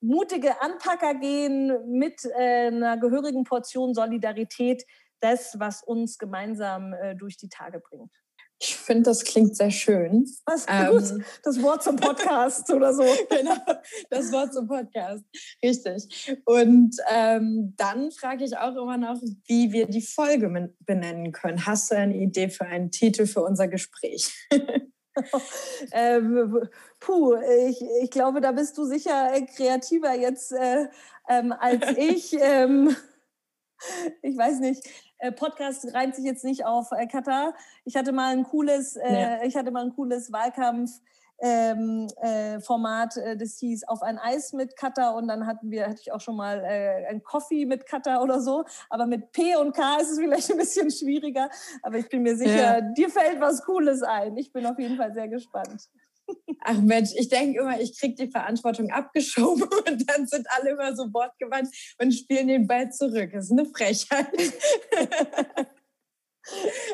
mutige 0.00 0.60
Anpacker 0.62 1.14
gehen 1.14 1.98
mit 1.98 2.24
äh, 2.24 2.68
einer 2.68 2.96
gehörigen 2.98 3.44
Portion 3.44 3.94
Solidarität 3.94 4.84
das, 5.20 5.58
was 5.58 5.82
uns 5.82 6.18
gemeinsam 6.18 6.92
äh, 6.92 7.14
durch 7.16 7.36
die 7.36 7.48
Tage 7.48 7.80
bringt. 7.80 8.12
Ich 8.58 8.74
finde, 8.74 9.02
das 9.02 9.24
klingt 9.24 9.54
sehr 9.54 9.70
schön. 9.70 10.26
Was 10.46 10.64
ähm, 10.68 11.24
Das 11.42 11.60
Wort 11.60 11.82
zum 11.82 11.96
Podcast 11.96 12.70
oder 12.72 12.94
so. 12.94 13.02
Genau, 13.28 13.56
das 14.08 14.32
Wort 14.32 14.54
zum 14.54 14.66
Podcast. 14.66 15.24
Richtig. 15.62 16.36
Und 16.44 16.96
ähm, 17.10 17.74
dann 17.76 18.10
frage 18.10 18.44
ich 18.44 18.56
auch 18.56 18.74
immer 18.76 18.96
noch, 18.96 19.20
wie 19.46 19.72
wir 19.72 19.86
die 19.86 20.00
Folge 20.00 20.72
benennen 20.80 21.32
können. 21.32 21.66
Hast 21.66 21.90
du 21.90 21.96
eine 21.96 22.16
Idee 22.16 22.48
für 22.48 22.64
einen 22.64 22.90
Titel 22.90 23.26
für 23.26 23.42
unser 23.42 23.68
Gespräch? 23.68 24.32
ähm, 25.92 26.68
puh, 26.98 27.34
ich, 27.68 27.82
ich 28.02 28.10
glaube, 28.10 28.40
da 28.40 28.52
bist 28.52 28.78
du 28.78 28.84
sicher 28.84 29.32
kreativer 29.54 30.14
jetzt 30.14 30.52
äh, 30.52 30.86
ähm, 31.28 31.52
als 31.52 31.84
ich. 31.96 32.34
Ähm, 32.40 32.96
ich 34.22 34.36
weiß 34.36 34.60
nicht. 34.60 34.82
Äh, 35.18 35.32
Podcast 35.32 35.92
reimt 35.94 36.14
sich 36.14 36.24
jetzt 36.24 36.44
nicht 36.44 36.64
auf 36.64 36.92
äh, 36.92 37.06
Katar. 37.06 37.54
Ich 37.84 37.96
hatte 37.96 38.12
mal 38.12 38.32
ein 38.32 38.44
cooles, 38.44 38.96
äh, 38.96 39.20
ja. 39.20 39.42
ich 39.42 39.56
hatte 39.56 39.70
mal 39.70 39.84
ein 39.84 39.94
cooles 39.94 40.32
Wahlkampf. 40.32 40.90
Ähm, 41.38 42.08
äh, 42.22 42.60
Format, 42.60 43.18
äh, 43.18 43.36
das 43.36 43.58
hieß 43.58 43.84
auf 43.88 44.02
ein 44.02 44.18
Eis 44.18 44.54
mit 44.54 44.74
Katar 44.74 45.14
und 45.16 45.28
dann 45.28 45.46
hatten 45.46 45.70
wir, 45.70 45.86
hatte 45.86 46.00
ich 46.00 46.10
auch 46.10 46.20
schon 46.22 46.34
mal 46.34 46.64
äh, 46.64 47.06
ein 47.10 47.22
Coffee 47.22 47.66
mit 47.66 47.84
Katar 47.84 48.22
oder 48.22 48.40
so, 48.40 48.64
aber 48.88 49.04
mit 49.04 49.32
P 49.32 49.54
und 49.56 49.76
K 49.76 49.98
ist 49.98 50.12
es 50.12 50.18
vielleicht 50.18 50.50
ein 50.50 50.56
bisschen 50.56 50.90
schwieriger, 50.90 51.50
aber 51.82 51.98
ich 51.98 52.08
bin 52.08 52.22
mir 52.22 52.38
sicher, 52.38 52.78
ja. 52.78 52.80
dir 52.80 53.10
fällt 53.10 53.38
was 53.38 53.62
Cooles 53.64 54.02
ein. 54.02 54.34
Ich 54.38 54.50
bin 54.50 54.64
auf 54.64 54.78
jeden 54.78 54.96
Fall 54.96 55.12
sehr 55.12 55.28
gespannt. 55.28 55.90
Ach 56.60 56.80
Mensch, 56.80 57.10
ich 57.16 57.28
denke 57.28 57.60
immer, 57.60 57.80
ich 57.80 57.98
kriege 57.98 58.14
die 58.14 58.30
Verantwortung 58.30 58.90
abgeschoben 58.90 59.62
und 59.86 60.10
dann 60.10 60.26
sind 60.26 60.46
alle 60.50 60.70
immer 60.70 60.94
so 60.96 61.12
wortgewandt 61.12 61.68
und 62.00 62.12
spielen 62.12 62.48
den 62.48 62.66
Ball 62.66 62.90
zurück. 62.90 63.30
Das 63.32 63.46
ist 63.46 63.52
eine 63.52 63.66
Frechheit. 63.66 64.26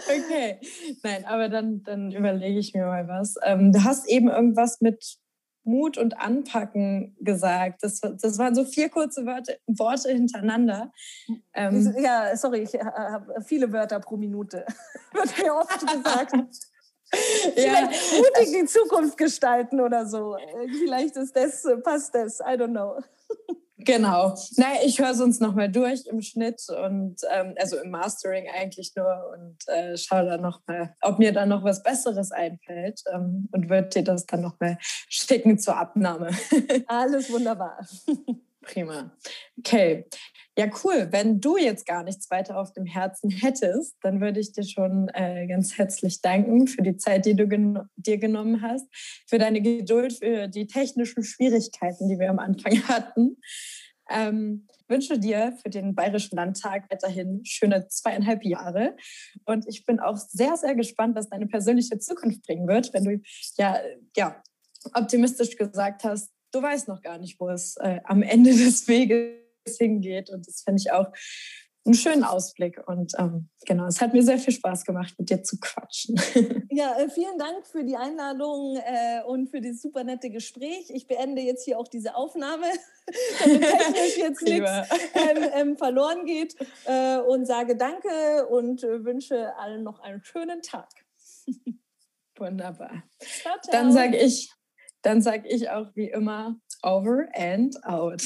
okay, 0.07 0.61
nein, 1.03 1.25
aber 1.25 1.49
dann, 1.49 1.83
dann 1.83 2.13
überlege 2.13 2.59
ich 2.59 2.75
mir 2.75 2.85
mal 2.85 3.09
was. 3.09 3.37
Ähm, 3.43 3.73
du 3.73 3.83
hast 3.85 4.09
eben 4.09 4.29
irgendwas 4.29 4.81
mit 4.81 5.19
Mut 5.65 5.97
und 5.97 6.19
Anpacken 6.19 7.17
gesagt. 7.21 7.83
Das, 7.83 8.01
das 8.01 8.39
waren 8.39 8.55
so 8.55 8.65
vier 8.65 8.89
kurze 8.89 9.25
Wörter, 9.27 9.55
Worte 9.67 10.11
hintereinander. 10.11 10.93
Ähm, 11.55 11.95
ja, 11.99 12.37
sorry, 12.37 12.63
ich 12.63 12.75
habe 12.75 13.43
viele 13.45 13.73
Wörter 13.73 14.01
pro 14.01 14.17
Minute. 14.17 14.67
Wird 15.13 15.39
mir 15.39 15.55
oft 15.55 15.81
gesagt. 15.81 16.33
ja. 17.57 17.91
mutig 18.17 18.53
die 18.53 18.65
Zukunft 18.67 19.17
gestalten 19.19 19.81
oder 19.81 20.07
so. 20.07 20.37
Vielleicht 20.81 21.17
ist 21.17 21.37
das, 21.37 21.67
passt 21.83 22.15
das, 22.15 22.41
I 22.41 22.55
don't 22.55 22.69
know. 22.69 22.99
Genau. 23.85 24.35
Naja, 24.57 24.81
ich 24.85 25.01
höre 25.01 25.11
es 25.11 25.21
uns 25.21 25.41
nochmal 25.41 25.71
durch 25.71 26.07
im 26.07 26.21
Schnitt 26.23 26.63
und 26.69 27.17
ähm, 27.31 27.55
also 27.59 27.79
im 27.79 27.91
Mastering 27.91 28.47
eigentlich 28.49 28.93
nur 28.95 29.35
und 29.35 29.57
äh, 29.69 29.97
schaue 29.97 30.25
dann 30.27 30.43
nochmal, 30.43 30.95
ob 31.01 31.19
mir 31.19 31.33
dann 31.33 31.49
noch 31.49 31.65
was 31.65 31.83
Besseres 31.83 32.33
einfällt 32.33 33.03
ähm, 33.13 33.49
und 33.53 33.71
würde 33.71 33.89
dir 33.89 34.05
das 34.05 34.27
dann 34.27 34.43
nochmal 34.43 34.79
schicken 35.09 35.59
zur 35.59 35.77
Abnahme. 35.77 36.31
Alles 36.87 37.31
wunderbar. 37.33 37.85
Prima. 38.63 39.11
Okay. 39.59 40.07
Ja, 40.59 40.67
cool. 40.85 41.09
Wenn 41.11 41.41
du 41.41 41.57
jetzt 41.57 41.87
gar 41.87 42.05
nichts 42.05 42.31
weiter 42.31 42.59
auf 42.59 42.73
dem 42.75 42.85
Herzen 42.85 43.31
hättest, 43.31 43.97
dann 44.03 44.21
würde 44.21 44.39
ich 44.39 44.53
dir 44.53 44.65
schon 44.65 45.09
äh, 45.15 45.47
ganz 45.47 45.79
herzlich 45.79 46.21
danken 46.21 46.67
für 46.67 46.83
die 46.83 46.99
Zeit, 46.99 47.25
die 47.25 47.35
du 47.35 47.49
gen 47.49 47.79
dir 47.97 48.19
genommen 48.19 48.61
hast, 48.61 48.87
für 49.27 49.39
deine 49.39 49.63
Geduld, 49.63 50.13
für 50.13 50.49
die 50.49 50.67
technischen 50.67 51.25
Schwierigkeiten, 51.25 52.09
die 52.11 52.19
wir 52.19 52.29
am 52.29 52.39
Anfang 52.39 52.83
hatten. 52.89 53.39
Ähm, 54.11 54.69
wünsche 54.89 55.19
dir 55.19 55.57
für 55.63 55.71
den 55.71 55.95
Bayerischen 55.95 56.37
Landtag 56.37 56.91
weiterhin 56.91 57.43
schöne 57.47 57.89
zweieinhalb 57.89 58.45
Jahre. 58.45 58.95
Und 59.47 59.67
ich 59.67 59.87
bin 59.87 60.01
auch 60.01 60.19
sehr, 60.19 60.59
sehr 60.59 60.75
gespannt, 60.75 61.17
was 61.17 61.31
deine 61.31 61.47
persönliche 61.47 61.99
Zukunft 61.99 62.43
bringen 62.43 62.69
wird, 62.69 62.93
wenn 62.93 63.05
du 63.05 63.21
ja, 63.57 63.81
ja 64.17 64.43
optimistisch 64.93 65.57
gesagt 65.57 66.05
hast, 66.05 66.31
du 66.51 66.61
weißt 66.61 66.89
noch 66.89 67.01
gar 67.01 67.17
nicht, 67.17 67.41
wo 67.41 67.49
es 67.49 67.77
äh, 67.79 68.01
am 68.05 68.23
Ende 68.23 68.51
des 68.51 68.87
Weges 68.87 69.43
hingeht. 69.67 70.31
Und 70.31 70.47
das 70.47 70.63
finde 70.63 70.81
ich 70.81 70.93
auch 70.93 71.07
einen 71.85 71.95
schönen 71.95 72.25
Ausblick. 72.25 72.81
Und 72.87 73.13
ähm, 73.19 73.49
genau, 73.67 73.87
es 73.87 74.01
hat 74.01 74.13
mir 74.13 74.23
sehr 74.23 74.39
viel 74.39 74.55
Spaß 74.55 74.85
gemacht, 74.85 75.15
mit 75.19 75.31
dir 75.31 75.43
zu 75.43 75.59
quatschen. 75.59 76.21
Ja, 76.75 76.99
äh, 76.99 77.11
vielen 77.11 77.37
Dank 77.39 77.67
für 77.67 77.85
die 77.85 77.97
Einladung 77.97 78.77
äh, 78.77 79.23
und 79.27 79.51
für 79.51 79.61
das 79.61 79.83
super 79.83 80.05
nette 80.05 80.31
Gespräch. 80.31 80.89
Ich 80.89 81.07
beende 81.07 81.43
jetzt 81.43 81.65
hier 81.65 81.79
auch 81.79 81.87
diese 81.87 82.15
Aufnahme, 82.15 82.65
damit 83.41 83.61
technisch 83.61 84.17
jetzt 84.17 84.43
nichts 84.43 84.71
ähm, 85.15 85.51
ähm, 85.55 85.77
verloren 85.77 86.25
geht 86.25 86.57
äh, 86.87 87.19
und 87.19 87.45
sage 87.47 87.77
Danke 87.77 88.47
und 88.49 88.83
äh, 88.85 89.05
wünsche 89.05 89.55
allen 89.57 89.83
noch 89.83 90.01
einen 90.01 90.25
schönen 90.25 90.63
Tag. 90.63 90.89
Wunderbar. 92.39 93.03
Ciao, 93.19 93.55
ciao. 93.61 93.73
Dann 93.73 93.93
sage 93.93 94.17
ich, 94.17 94.51
dann 95.03 95.21
sage 95.21 95.49
ich 95.49 95.69
auch 95.69 95.95
wie 95.95 96.09
immer 96.09 96.57
over 96.83 97.29
and 97.35 97.85
out. 97.85 98.23